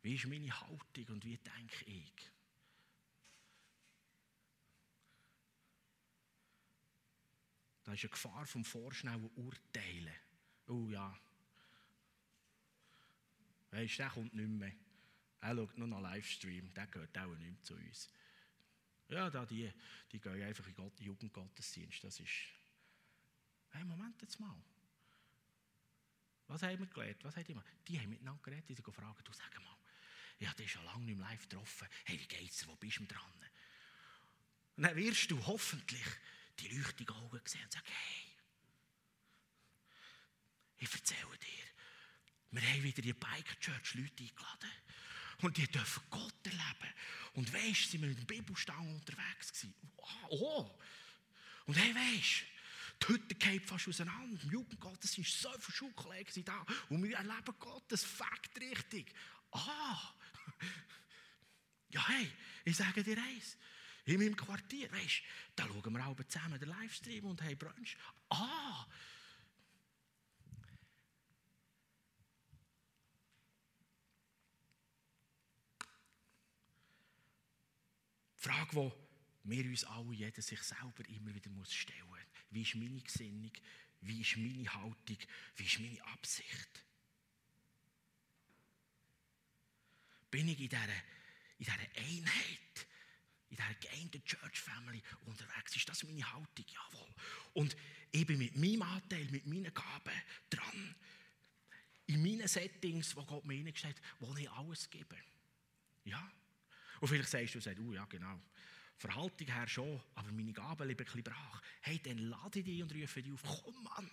Wie 0.02 0.14
ist 0.14 0.26
meine 0.26 0.60
Haltung 0.60 1.06
und 1.08 1.24
wie 1.24 1.36
denke 1.36 1.84
ich? 1.84 2.30
Da 7.84 7.92
ist 7.92 8.04
eine 8.04 8.10
Gefahr 8.10 8.46
vom 8.46 8.64
vorschnellen 8.64 9.30
Urteilen. 9.36 10.14
Oh 10.66 10.88
ja. 10.88 11.18
Weißt 13.70 13.94
du, 13.94 14.02
der 14.02 14.10
kommt 14.10 14.34
nicht 14.34 14.48
mehr. 14.48 14.72
Er 15.40 15.54
schaut 15.54 15.78
nur 15.78 15.88
noch 15.88 16.00
Livestream, 16.00 16.72
der 16.74 16.86
gehört 16.86 17.16
auch 17.18 17.36
nicht 17.36 17.50
mehr 17.50 17.62
zu 17.62 17.74
uns. 17.74 18.10
Ja, 19.08 19.30
da 19.30 19.46
die, 19.46 19.72
die 20.12 20.20
gehen 20.20 20.42
einfach 20.42 20.66
in 20.66 20.74
den 20.74 20.92
Jugendgottesdienst. 20.98 22.04
Das 22.04 22.20
ist. 22.20 22.30
Hey, 23.70 23.84
Moment 23.84 24.20
jetzt 24.20 24.38
mal. 24.40 24.56
Was 26.48 26.62
haben 26.62 26.78
wir 26.78 26.86
gelernt? 26.86 27.22
Was 27.24 27.36
haben 27.36 27.44
die, 27.44 27.56
die 27.86 28.00
haben 28.00 28.10
miteinander 28.10 28.42
geredet, 28.42 28.68
die 28.68 28.74
sind 28.74 28.84
gefragt, 28.84 29.26
du 29.26 29.32
sag 29.32 29.54
mal, 29.62 29.76
ich 30.38 30.46
habe 30.46 30.56
dich 30.56 30.72
schon 30.72 30.84
lange 30.84 31.04
nicht 31.04 31.18
live 31.18 31.48
getroffen. 31.48 31.88
Hey, 32.04 32.18
wie 32.18 32.26
geht's 32.26 32.58
dir? 32.58 32.68
Wo 32.68 32.76
bist 32.76 32.98
du 32.98 33.04
dran? 33.04 33.32
Und 34.76 34.82
dann 34.84 34.96
wirst 34.96 35.30
du 35.30 35.46
hoffentlich 35.46 36.06
die 36.58 36.68
leuchtigen 36.68 37.14
Augen 37.16 37.40
sehen 37.44 37.64
und 37.64 37.72
sagen, 37.72 37.86
hey, 37.86 38.24
ich 40.78 40.94
erzähle 40.94 41.38
dir, 41.38 41.64
wir 42.50 42.62
haben 42.62 42.82
wieder 42.82 43.02
die 43.02 43.12
Bike 43.12 43.60
Church 43.60 43.94
Leute 43.94 44.22
eingeladen. 44.22 44.70
Und 45.42 45.56
die 45.56 45.66
dürfen 45.68 46.02
Gott 46.10 46.34
erleben. 46.44 46.94
Und 47.34 47.52
weisst, 47.52 47.90
sind 47.90 48.00
wir 48.02 48.08
mit 48.08 48.18
dem 48.18 48.26
Bibelstang 48.26 48.94
unterwegs 48.94 49.52
gewesen. 49.52 49.74
Oh! 50.30 50.68
Und 51.66 51.74
hey, 51.74 51.94
weisst, 51.94 52.44
die 53.02 53.08
Hütte 53.08 53.34
geht 53.34 53.64
fast 53.64 53.86
auseinander. 53.86 54.42
Im 54.42 54.50
Jugendgottesdienst 54.50 55.40
so 55.40 55.50
viele 55.60 55.76
Schulkollegen 55.76 56.44
da. 56.44 56.66
Und 56.88 57.02
wir 57.04 57.16
erleben 57.16 57.54
Gott, 57.58 57.84
das 57.88 58.02
Fakt 58.02 58.58
richtig. 58.60 59.14
Ah! 59.52 60.14
Ja, 61.90 62.06
hey, 62.08 62.30
ich 62.64 62.76
sage 62.76 63.02
dir 63.02 63.16
eins. 63.16 63.56
In 64.04 64.18
meinem 64.18 64.36
Quartier, 64.36 64.90
weißt 64.90 65.22
da 65.54 65.66
schauen 65.66 65.92
wir 65.92 66.04
alle 66.04 66.28
zusammen 66.28 66.58
den 66.58 66.68
Livestream 66.68 67.24
und 67.26 67.42
haben 67.42 67.58
Brunch. 67.58 67.96
Ah! 68.30 68.86
Frage, 78.38 78.92
die 79.44 79.50
wir 79.50 79.64
uns 79.66 79.84
alle, 79.84 80.14
jeder 80.14 80.42
sich 80.42 80.62
selber 80.62 81.06
immer 81.08 81.34
wieder 81.34 81.50
muss 81.50 81.72
stellen 81.72 82.06
muss. 82.08 82.18
Wie 82.50 82.62
ist 82.62 82.74
meine 82.74 83.00
Gesinnung? 83.00 83.52
Wie 84.00 84.20
ist 84.20 84.36
meine 84.36 84.72
Haltung? 84.74 85.18
Wie 85.56 85.64
ist 85.64 85.80
meine 85.80 86.04
Absicht? 86.06 86.84
bin 90.30 90.48
ich 90.48 90.60
in 90.60 90.68
dieser, 90.68 90.84
in 91.58 91.64
dieser 91.64 91.72
Einheit, 91.72 92.86
in 93.50 93.56
dieser 93.56 93.74
geeinten 93.74 94.24
Church 94.24 94.60
Family 94.60 95.02
unterwegs. 95.24 95.76
Ist 95.76 95.88
das 95.88 96.02
meine 96.04 96.32
Haltung? 96.32 96.64
Jawohl. 96.66 97.14
Und 97.54 97.76
ich 98.12 98.26
bin 98.26 98.38
mit 98.38 98.56
meinem 98.56 98.82
Anteil, 98.82 99.24
mit 99.30 99.46
meinen 99.46 99.72
Gaben 99.72 100.22
dran. 100.50 100.94
In 102.06 102.22
meinen 102.22 102.48
Settings, 102.48 103.16
wo 103.16 103.24
Gott 103.24 103.44
mir 103.44 103.54
hineingestellt 103.54 103.96
hat, 103.96 104.20
wo 104.20 104.34
ich 104.36 104.50
alles 104.50 104.88
gebe. 104.90 105.16
Ja. 106.04 106.30
Und 107.00 107.08
vielleicht 107.08 107.28
sagst 107.28 107.54
du, 107.54 107.60
sagst, 107.60 107.78
uh, 107.80 107.92
ja, 107.92 108.04
genau. 108.06 108.40
Verhaltung 108.96 109.46
her 109.46 109.68
schon, 109.68 110.00
aber 110.14 110.32
meine 110.32 110.52
Gaben 110.52 110.88
liegen 110.88 111.00
ein 111.00 111.04
bisschen 111.04 111.22
brach. 111.22 111.62
Hey, 111.82 112.00
dann 112.02 112.18
lade 112.18 112.58
ich 112.58 112.64
dich 112.64 112.82
und 112.82 112.92
rufe 112.92 113.22
dich 113.22 113.32
auf. 113.32 113.42
Komm, 113.42 113.82
Mann. 113.84 114.10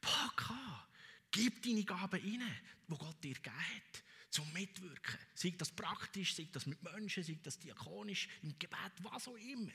Pack 0.00 0.50
an. 0.50 0.82
Gib 1.30 1.62
deine 1.62 1.84
Gaben 1.84 2.20
rein, 2.20 2.60
die 2.88 2.94
Gott 2.96 3.22
dir 3.22 3.34
gegeben 3.34 3.56
hat 3.56 4.02
zum 4.30 4.52
Mitwirken. 4.52 5.18
Sei 5.34 5.54
das 5.56 5.70
praktisch, 5.70 6.34
sei 6.34 6.48
das 6.52 6.66
mit 6.66 6.82
Menschen, 6.82 7.22
sei 7.22 7.38
das 7.42 7.58
diakonisch, 7.58 8.28
im 8.42 8.58
Gebet, 8.58 8.92
was 8.98 9.28
auch 9.28 9.36
immer. 9.36 9.72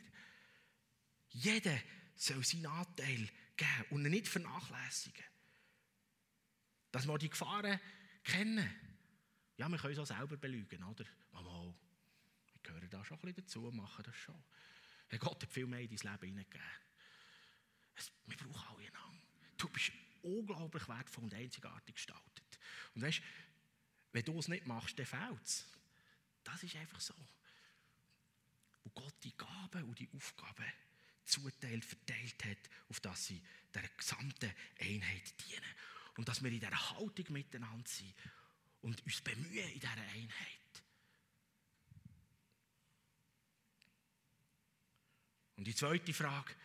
Jeder 1.29 1.77
soll 2.15 2.43
seinen 2.43 2.67
Anteil 2.67 3.27
geben 3.57 3.85
und 3.89 4.05
ihn 4.05 4.11
nicht 4.11 4.27
vernachlässigen. 4.27 5.23
Dass 6.91 7.07
wir 7.07 7.17
die 7.17 7.29
Gefahren 7.29 7.79
kennen. 8.23 8.69
Ja, 9.57 9.69
wir 9.69 9.77
können 9.77 9.93
es 9.93 9.99
auch 9.99 10.05
selber 10.05 10.37
belügen, 10.37 10.83
oder? 10.83 11.05
Wir 11.31 11.43
gehören 12.63 12.89
da 12.89 13.03
schon 13.03 13.17
ein 13.17 13.21
bisschen 13.21 13.43
dazu 13.43 13.71
machen 13.71 14.03
das 14.03 14.15
schon. 14.15 14.43
Gott 15.19 15.43
hat 15.43 15.51
viel 15.51 15.67
mehr 15.67 15.81
in 15.81 15.89
dein 15.89 16.11
Leben 16.11 16.27
hineingegeben. 16.27 16.67
Wir 18.27 18.37
brauchen 18.37 18.67
alle 18.69 18.87
einander. 18.87 19.27
Du 19.57 19.67
bist 19.69 19.91
unglaublich 20.23 20.87
wertvoll 20.87 21.25
und 21.25 21.33
einzigartig 21.33 21.95
gestaltet. 21.95 22.59
Und 22.95 23.01
weißt, 23.01 23.21
wenn 24.13 24.25
du 24.25 24.39
es 24.39 24.47
nicht 24.47 24.65
machst, 24.65 24.97
dann 24.97 25.05
fehlt 25.05 25.43
es. 25.43 25.67
Das 26.43 26.63
ist 26.63 26.75
einfach 26.75 26.99
so. 26.99 27.13
Wo 28.83 28.89
Gott 28.91 29.15
die 29.23 29.35
Gaben 29.37 29.83
und 29.83 29.99
die 29.99 30.09
Aufgaben 30.15 30.71
zuteilt, 31.23 31.85
verteilt 31.85 32.43
hat, 32.45 32.69
auf 32.89 32.99
dass 32.99 33.27
sie 33.27 33.41
der 33.73 33.87
gesamten 33.89 34.51
Einheit 34.79 35.33
dienen. 35.45 35.75
Und 36.17 36.27
dass 36.27 36.43
wir 36.43 36.51
in 36.51 36.59
dieser 36.59 36.91
Haltung 36.91 37.25
miteinander 37.29 37.87
sind 37.87 38.13
und 38.81 39.03
uns 39.05 39.21
bemühen 39.21 39.69
in 39.69 39.79
dieser 39.79 39.91
Einheit. 39.91 40.60
Und 45.61 45.67
die 45.67 45.75
zweite 45.75 46.11
Frage, 46.11 46.55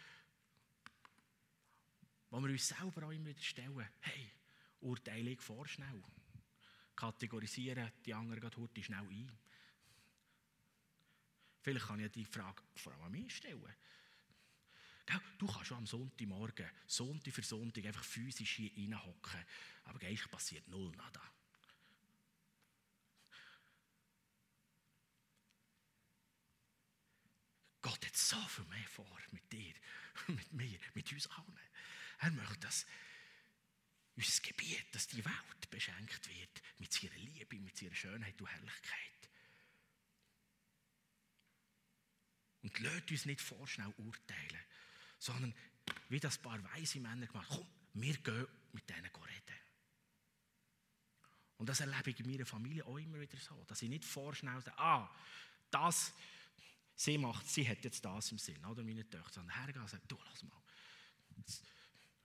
wo 2.31 2.41
wir 2.41 2.49
uns 2.49 2.67
selber 2.67 3.07
auch 3.07 3.11
immer 3.11 3.27
wieder 3.27 3.43
stellen, 3.43 3.87
hey, 4.01 4.33
urteile 4.81 5.33
ich 5.33 5.41
vorschnell, 5.43 6.03
kategorisieren 6.95 7.93
die 8.07 8.15
anderen 8.15 8.41
gerade 8.41 8.83
schnell 8.83 9.01
ein. 9.01 9.31
Vielleicht 11.61 11.87
kann 11.87 12.01
ich 12.01 12.11
die 12.11 12.25
Frage 12.25 12.63
vor 12.75 12.95
allem 12.95 13.03
an 13.03 13.13
mich 13.13 13.37
stellen. 13.37 13.77
Du 15.37 15.47
kannst 15.47 15.67
schon 15.67 15.77
am 15.77 15.87
Sonntagmorgen, 15.87 16.71
Sonntag 16.87 17.35
für 17.35 17.43
Sonntag, 17.43 17.85
einfach 17.85 18.03
physisch 18.03 18.53
hier 18.53 18.73
reinhocken, 18.79 19.45
aber 19.85 20.01
eigentlich 20.01 20.31
passiert 20.31 20.67
null 20.69 20.91
nada. 20.97 21.21
Gott 27.83 28.05
hat 28.05 28.17
so 28.37 28.49
viel 28.49 28.65
mehr 28.67 28.89
vor 28.89 29.19
mit 29.31 29.51
dir, 29.53 29.75
mit 30.29 30.53
mir, 30.53 30.79
mit 30.95 31.13
uns 31.13 31.27
allen. 31.29 31.59
Er 32.19 32.31
möchte, 32.31 32.59
dass 32.59 32.87
unser 34.17 34.43
Gebiet, 34.43 34.95
dass 34.95 35.07
die 35.09 35.25
Welt 35.25 35.71
beschenkt 35.71 36.29
wird 36.29 36.63
mit 36.79 36.93
seiner 36.93 37.17
Liebe, 37.17 37.59
mit 37.61 37.77
seiner 37.77 37.95
Schönheit 37.95 38.41
und 38.41 38.47
Herrlichkeit. 38.47 39.31
Und 42.63 42.79
lasst 42.81 43.11
uns 43.11 43.27
nicht 43.27 43.41
vorschnell 43.41 43.93
urteilen, 43.99 44.65
sondern 45.19 45.55
wie 46.09 46.21
das 46.21 46.39
paar 46.39 46.63
weise 46.75 46.99
Männer 47.01 47.27
gemacht 47.27 47.51
haben, 47.51 47.59
komm, 47.59 47.69
wir 47.95 48.17
gehen 48.17 48.47
mit 48.73 48.89
denen 48.89 49.05
reden. 49.05 49.61
Und 51.59 51.69
das 51.69 51.81
erlebe 51.81 52.11
ich 52.11 52.21
in 52.21 52.31
meiner 52.31 52.45
Familie 52.45 52.85
auch 52.85 52.99
immer 52.99 53.21
wieder 53.21 53.39
so, 53.39 53.65
dass 53.65 53.83
ich 53.83 53.89
nicht 53.89 54.05
vorschnell 54.05 54.61
sage, 54.61 54.79
ah, 54.79 55.15
das, 55.71 56.13
sie 56.97 57.19
macht, 57.19 57.49
sie 57.49 57.69
hat 57.69 57.85
jetzt 57.85 58.05
das 58.05 58.33
im 58.33 58.39
Sinn, 58.39 58.65
oder 58.65 58.83
meine 58.83 59.09
Töchter, 59.09 59.35
sondern 59.35 59.57
hergehen 59.57 59.83
und 59.83 59.89
sagen, 59.89 60.09
du, 60.09 60.19
lass 60.29 60.43
mal, 60.43 60.61
jetzt 61.37 61.63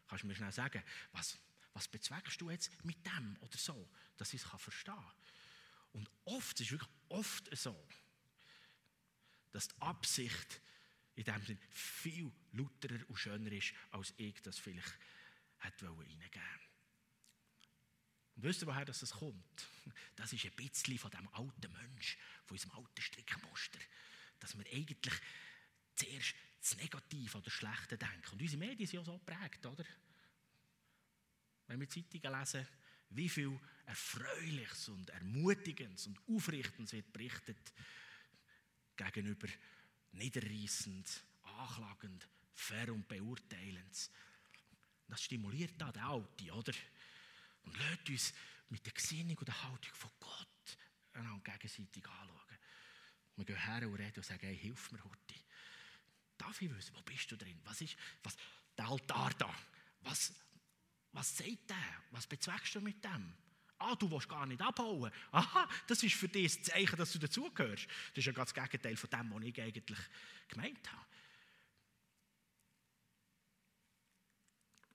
kannst 0.08 0.24
du 0.24 0.28
mir 0.28 0.36
schnell 0.36 0.52
sagen, 0.52 0.82
was, 1.12 1.38
was 1.74 1.88
bezweckst 1.88 2.40
du 2.42 2.50
jetzt 2.50 2.72
mit 2.84 3.06
dem 3.06 3.38
oder 3.42 3.58
so, 3.58 3.90
dass 4.18 4.34
ich 4.34 4.42
es 4.42 4.50
verstehen. 4.62 4.96
Und 5.94 6.10
oft, 6.26 6.60
es 6.60 6.68
ist 6.68 6.72
wirklich 6.72 6.92
oft 7.10 7.56
so, 7.56 7.78
dass 9.52 9.68
die 9.68 9.82
Absicht 9.82 10.62
in 11.16 11.26
dem 11.26 11.46
Sinn 11.46 11.60
viel 11.70 12.32
lauterer 12.54 13.00
und 13.10 13.18
schöner 13.18 13.52
ist, 13.52 13.74
als 13.92 14.14
ich 14.18 14.42
das 14.42 14.58
vielleicht 14.58 14.98
hätte 15.60 15.88
reingeben 15.88 16.18
wollen. 16.18 16.72
Und 18.38 18.44
wisst 18.44 18.64
ihr, 18.64 18.68
woher 18.68 18.86
das 18.86 19.12
kommt? 19.12 19.68
Das 20.16 20.32
ist 20.32 20.46
ein 20.46 20.52
bisschen 20.54 20.98
von 20.98 21.12
dem 21.12 21.28
alten 21.34 21.72
Mensch, 21.74 22.18
von 22.46 22.56
unserem 22.56 22.78
alten 22.78 23.02
Strickmuster, 23.02 23.80
dass 24.42 24.58
wir 24.58 24.66
eigentlich 24.74 25.14
zuerst 25.96 26.36
das 26.60 26.78
Negative 26.78 27.38
oder 27.38 27.46
das 27.46 27.54
Schlechte 27.54 27.98
denken. 27.98 28.32
Und 28.34 28.42
unsere 28.42 28.60
Medien 28.60 28.88
sind 28.88 29.00
ja 29.00 29.04
so 29.04 29.18
geprägt, 29.18 29.66
oder? 29.66 29.86
Wenn 31.68 31.80
wir 31.80 31.90
Zeitungen 31.90 32.40
lesen, 32.40 32.68
wie 33.12 33.30
viel 33.30 33.60
Erfreuliches 33.86 34.90
und 34.90 35.10
Ermutigendes 35.10 36.08
und 36.08 36.20
Aufrichtendes 36.28 36.94
wird 36.94 37.12
berichtet 37.12 37.74
gegenüber 38.96 39.48
niederreißend, 40.14 41.24
anklagend, 41.44 42.28
fair 42.54 42.94
und 42.94 43.08
beurteilend. 43.08 44.10
Das 45.08 45.24
stimuliert 45.24 45.74
da 45.78 45.92
den 45.92 46.04
Alte, 46.04 46.54
oder? 46.54 46.74
Und 47.64 47.78
lässt 47.78 48.10
uns 48.10 48.34
mit 48.70 48.86
der 48.86 48.94
Gesinnung 48.94 49.38
und 49.38 49.48
der 49.48 49.64
Haltung 49.64 49.94
von 49.94 50.12
Gott 50.20 50.48
gegenseitig 51.44 52.08
anschauen. 52.08 52.58
Wir 53.36 53.46
gehen 53.46 53.56
her 53.58 53.88
und 53.88 53.96
reden 53.96 54.18
und 54.18 54.26
sagen, 54.26 54.46
hey, 54.46 54.58
hilf 54.58 54.92
mir 54.92 55.04
heute. 55.04 55.36
Darf 56.38 56.62
ich 56.62 56.70
wissen, 56.76 56.96
wo 56.96 57.02
bist 57.02 57.32
du 57.32 57.38
drin? 57.38 57.60
Was 57.64 57.82
ist, 57.82 57.96
was, 58.24 58.36
der 58.78 58.88
Altar 58.88 59.32
da, 59.38 59.54
was, 60.02 60.34
was 61.12 61.38
sagt 61.38 61.70
der? 61.70 62.04
Was 62.12 62.28
bezweckst 62.28 62.76
du 62.76 62.82
mit 62.82 63.04
dem? 63.04 63.34
Ah, 63.78 63.96
du 63.96 64.10
willst 64.12 64.30
gar 64.30 64.46
nicht 64.46 64.62
abhauen. 64.62 65.12
Aha, 65.32 65.68
das 65.88 66.04
ist 66.04 66.16
für 66.16 66.28
dich 66.28 66.56
das 66.56 66.64
Zeichen, 66.64 66.98
dass 66.98 67.14
du 67.14 67.20
dazugehörst. 67.20 67.88
Das 67.88 68.18
ist 68.18 68.26
ja 68.26 68.32
ganz 68.32 68.54
das 68.54 68.64
Gegenteil 68.64 68.96
von 68.96 69.10
dem, 69.10 69.32
was 69.34 69.44
ich 69.44 69.62
eigentlich 69.62 70.00
gemeint 70.48 70.92
habe. 70.92 71.06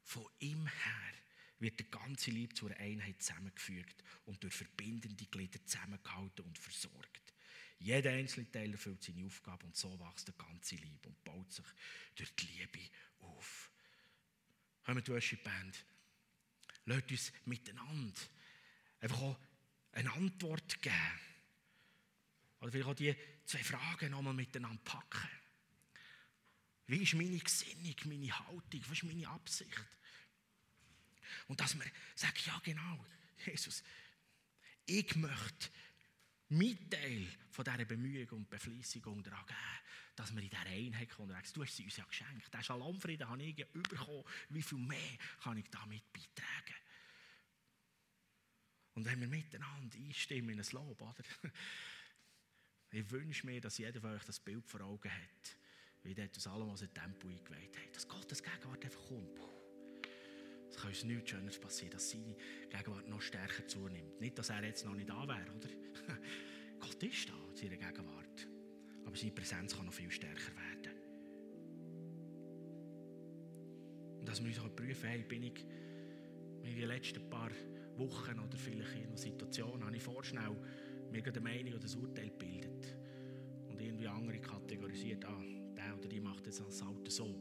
Von 0.05 0.29
ihm 0.39 0.67
her 0.67 1.15
wird 1.59 1.81
der 1.81 1.87
ganze 1.87 2.31
Lieb 2.31 2.57
zu 2.57 2.67
einer 2.67 2.77
Einheit 2.77 3.21
zusammengefügt 3.21 4.05
und 4.25 4.43
durch 4.43 4.55
verbindende 4.55 5.27
Glieder 5.27 5.65
zusammengehalten 5.65 6.45
und 6.45 6.59
versorgt. 6.59 7.26
Jeder 7.79 8.11
einzelne 8.11 8.51
Teil 8.51 8.73
erfüllt 8.73 9.03
seine 9.03 9.27
Aufgabe 9.27 9.67
und 9.67 9.77
so 9.77 9.99
wächst 10.01 10.29
der 10.29 10.35
ganze 10.35 10.77
Lieb 10.77 11.07
und 11.07 11.23
baut 11.25 11.53
sich 11.53 11.67
durch 12.15 12.35
die 12.37 12.47
Liebe 12.47 12.81
auf. 13.21 13.71
Hören 14.85 14.99
wir 14.99 15.03
die 15.03 15.13
Worship-Band. 15.13 15.85
Lasst 16.87 17.11
uns 17.11 17.33
miteinander 17.45 18.21
einfach 19.01 19.21
auch 19.21 19.39
eine 19.93 20.13
Antwort 20.13 20.81
geben. 20.81 21.21
Oder 22.61 22.73
vielleicht 22.73 22.89
auch 22.89 22.95
die 22.95 23.15
zwei 23.45 23.63
Fragen 23.63 24.11
nochmal 24.11 24.35
miteinander 24.35 24.81
packen. 24.85 25.29
Wie 26.87 27.03
ist 27.03 27.15
meine 27.15 27.39
Gesinnung, 27.39 27.95
meine 28.05 28.39
Haltung, 28.39 28.81
was 28.89 28.99
ist 28.99 29.05
meine 29.05 29.29
Absicht? 29.29 29.87
Und 31.49 31.61
dass 31.61 31.75
man 31.75 31.91
sagt, 32.15 32.47
ja 32.47 32.59
genau, 32.65 33.05
Jesus, 33.45 33.83
ich 34.87 35.17
möchte 35.17 35.69
mein 36.49 36.91
Teil 36.91 37.27
von 37.51 37.65
dieser 37.65 37.85
Bemühung 37.85 38.29
und 38.31 38.51
Befleissigung 38.51 39.23
daran 39.23 39.47
geben, 39.47 39.59
dass 40.15 40.35
wir 40.35 40.43
in 40.43 40.49
dieser 40.49 40.67
Einheit 40.67 41.11
kommen. 41.11 41.37
Du 41.53 41.63
hast 41.63 41.77
sie 41.77 41.85
uns 41.85 41.97
ja 41.97 42.05
geschenkt. 42.05 42.53
Den 42.53 42.63
Shalomfrieden 42.63 43.29
habe 43.29 43.43
ich 43.43 43.67
bekommen. 43.67 44.25
Wie 44.51 44.63
viel 44.63 44.79
mehr 44.79 45.19
kann 45.43 45.59
ich 45.59 45.69
damit 45.71 46.13
beitragen? 46.13 46.75
Und 48.95 49.05
wenn 49.05 49.21
wir 49.21 49.29
miteinander 49.29 49.97
einstimmen 49.99 50.51
in 50.51 50.61
ein 50.61 50.67
Lob, 50.73 51.01
oder? 51.01 51.25
Ich 52.93 53.11
wünsche 53.11 53.45
mir, 53.45 53.61
dass 53.61 53.79
jeder 53.79 54.01
von 54.01 54.15
euch 54.15 54.23
das 54.25 54.39
Bild 54.39 54.65
vor 54.65 54.81
Augen 54.81 55.11
hat, 55.11 55.57
wie 56.05 56.15
dort 56.15 56.35
aus 56.37 56.47
allem, 56.47 56.71
was 56.71 56.83
in 56.83 56.95
Tempo 56.95 57.29
eingeweiht 57.29 57.77
hat. 57.77 57.95
Dass 57.97 58.09
Gottes 58.09 58.43
Gegenwart 58.43 58.83
einfach 58.85 59.05
kommt. 59.09 59.39
Es 60.77 60.83
kann 60.83 60.91
uns 60.91 61.05
nichts 61.05 61.31
Schöneres 61.31 61.59
passieren, 61.59 61.93
dass 61.93 62.11
seine 62.11 62.37
Gegenwart 62.69 63.09
noch 63.09 63.23
stärker 63.23 63.67
zunimmt. 63.67 64.21
Nicht, 64.21 64.39
dass 64.39 64.51
er 64.51 64.63
jetzt 64.63 64.85
noch 64.85 64.95
nicht 64.95 65.09
da 65.09 65.27
wäre, 65.27 65.47
oder? 65.57 65.69
Gott 66.81 67.03
ist 67.03 67.31
da, 67.31 67.35
seine 67.55 67.79
Gegenwart. 67.79 68.47
Aber 69.07 69.17
seine 69.17 69.33
Präsenz 69.33 69.75
kann 69.75 69.87
noch 69.87 69.95
viel 69.95 70.11
stärker 70.11 70.53
werden. 70.55 70.99
Und 74.19 74.29
dass 74.29 74.43
wir 74.43 74.49
uns 74.49 74.59
auch 74.59 74.77
prüfen, 74.77 75.09
hey, 75.09 75.23
bin 75.23 75.45
ich 75.45 75.65
in 76.63 76.77
den 76.77 76.89
letzten 76.89 77.31
paar 77.31 77.51
Wochen 77.97 78.39
oder 78.39 78.59
vielleicht 78.59 78.97
in 78.97 79.07
einer 79.07 79.17
Situation 79.17 79.83
habe 79.83 79.97
ich 79.97 80.03
vorschnell 80.03 80.57
mir 81.11 81.25
eine 81.25 81.41
Meinung 81.41 81.75
oder 81.75 81.87
ein 81.87 81.99
Urteil 82.03 82.29
gebildet 82.29 82.97
und 83.69 83.81
irgendwie 83.81 84.09
andere 84.09 84.41
kategorisiert, 84.41 85.25
ah, 85.25 85.43
der 85.75 85.97
oder 85.97 86.09
die 86.09 86.21
macht 86.21 86.45
jetzt 86.45 86.61
das 86.61 86.83
Auto 86.83 87.11
so. 87.11 87.35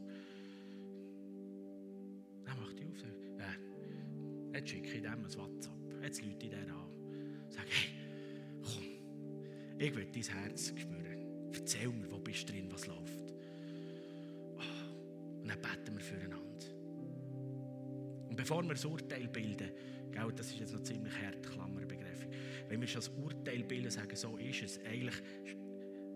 Dann 2.44 2.58
macht 2.60 2.78
die 2.78 2.86
auf, 2.86 3.25
jetzt 4.56 4.70
schicke 4.70 4.88
ich 4.88 5.02
dem 5.02 5.12
ein 5.12 5.36
WhatsApp, 5.36 6.02
jetzt 6.02 6.22
lüte 6.22 6.46
ich 6.46 6.50
den 6.50 6.70
an, 6.70 6.88
sage, 7.48 7.68
hey, 7.68 7.90
komm, 8.62 9.78
ich 9.78 9.94
will 9.94 10.06
dein 10.12 10.22
Herz 10.22 10.68
spüren, 10.68 11.50
erzähl 11.52 11.88
mir, 11.88 12.10
wo 12.10 12.18
bist 12.18 12.48
du 12.48 12.52
drin, 12.52 12.68
was 12.70 12.86
läuft. 12.86 13.34
Oh, 14.56 15.42
und 15.42 15.48
dann 15.48 15.60
beten 15.60 15.96
wir 15.96 16.00
füreinander. 16.00 16.66
Und 18.28 18.36
bevor 18.36 18.62
wir 18.62 18.74
ein 18.74 18.86
Urteil 18.86 19.28
bilden, 19.28 19.70
Gell, 20.16 20.32
das 20.34 20.46
ist 20.46 20.60
jetzt 20.60 20.72
noch 20.72 20.82
ziemlich 20.82 21.12
hart, 21.22 21.46
Klammerbegriff. 21.46 22.26
Wenn 22.70 22.80
wir 22.80 22.88
schon 22.88 23.00
das 23.00 23.10
Urteil 23.10 23.62
bilden, 23.64 23.90
sagen, 23.90 24.16
so 24.16 24.38
ist 24.38 24.62
es, 24.62 24.80
eigentlich 24.86 25.22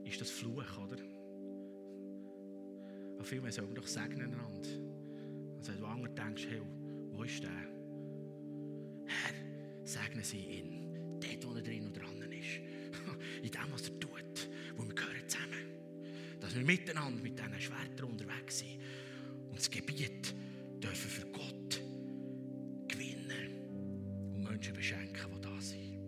ist 0.04 0.20
das 0.22 0.30
Fluch, 0.30 0.78
oder? 0.78 0.96
Aber 3.14 3.24
vielmehr 3.24 3.52
sollen 3.52 3.68
wir 3.68 3.74
doch 3.74 3.86
segnen 3.86 4.32
einander. 4.32 4.70
Also 5.58 5.72
wenn 5.72 5.80
du 5.80 5.86
anderen 5.86 6.14
denkst, 6.14 6.46
hey, 6.48 6.62
wo 7.12 7.22
ist 7.24 7.42
der? 7.42 7.69
Herr, 9.90 10.02
segne 10.02 10.22
sie 10.22 10.38
ihn, 10.38 11.20
dort, 11.20 11.46
wo 11.46 11.54
er 11.54 11.62
drin 11.62 11.86
und 11.86 11.96
dran 11.96 12.32
ist. 12.32 12.60
In 13.42 13.50
dem, 13.50 13.72
was 13.72 13.88
er 13.88 14.00
tut, 14.00 14.48
wo 14.76 14.84
wir 14.84 14.94
gehören 14.94 15.28
zusammen. 15.28 15.64
Dass 16.40 16.54
wir 16.54 16.64
miteinander 16.64 17.22
mit 17.22 17.38
diesen 17.38 17.60
Schwertern 17.60 18.10
unterwegs 18.10 18.58
sind 18.60 18.78
und 19.48 19.58
das 19.58 19.70
Gebiet 19.70 20.34
dürfen 20.82 21.10
für 21.10 21.26
Gott 21.26 21.82
gewinnen 22.88 24.32
und 24.34 24.44
Menschen 24.44 24.74
beschenken, 24.74 25.30
die 25.34 25.40
da 25.40 25.60
sind. 25.60 25.98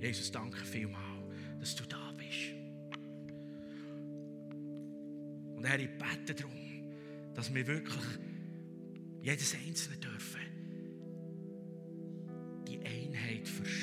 Jesus, 0.00 0.30
danke 0.30 0.64
vielmals, 0.64 1.32
dass 1.60 1.76
du 1.76 1.84
da 1.84 2.12
bist. 2.12 2.54
Und 5.56 5.64
Herr, 5.64 5.78
ich 5.78 5.90
bete 5.90 6.34
darum, 6.34 6.92
dass 7.34 7.54
wir 7.54 7.66
wirklich 7.66 8.18
jedes 9.22 9.54
Einzelne 9.54 9.96
dürfen 9.98 10.51
Einheit 13.42 13.81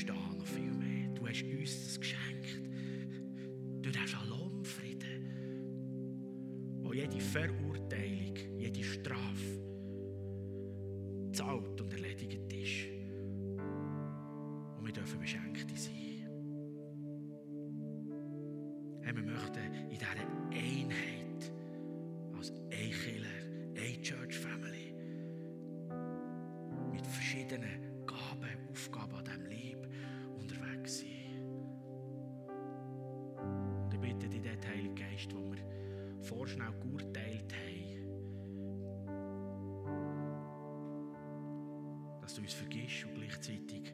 gleichzeitig 43.29 43.93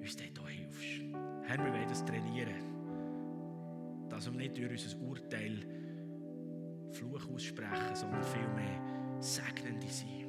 uns 0.00 0.16
dort 0.16 0.38
auch 0.40 0.48
hilfst. 0.48 1.02
Herr, 1.44 1.58
wir 1.58 1.72
wollen 1.72 1.88
das 1.88 2.04
trainieren, 2.04 4.08
dass 4.08 4.30
wir 4.30 4.38
nicht 4.38 4.56
durch 4.56 4.70
unser 4.70 5.00
Urteil 5.00 5.58
Fluch 6.92 7.28
aussprechen, 7.30 7.94
sondern 7.94 8.22
vielmehr 8.22 9.20
Segnende 9.20 9.88
sein. 9.88 10.27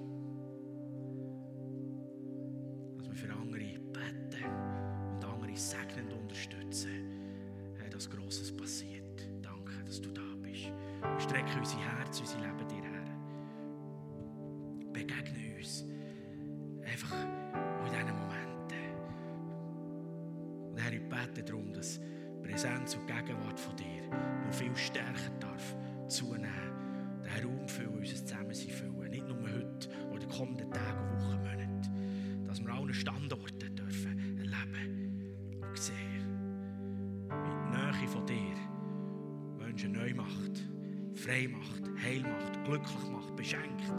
Frei 41.29 41.47
macht, 41.47 41.83
heil 42.03 42.21
macht, 42.21 42.63
glücklich 42.65 43.11
macht, 43.11 43.35
beschenkt. 43.35 43.93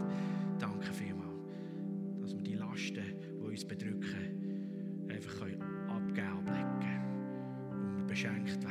Danke 0.59 0.91
vielmals, 0.91 1.47
dass 2.19 2.35
wir 2.35 2.43
die 2.43 2.55
Lasten, 2.55 3.05
die 3.39 3.47
uns 3.47 3.63
bedrücken, 3.63 5.07
einfach 5.09 5.41
abgeben, 5.87 6.27
ablecken 6.27 7.01
und 7.71 8.07
beschenkt 8.07 8.61
werden 8.63 8.70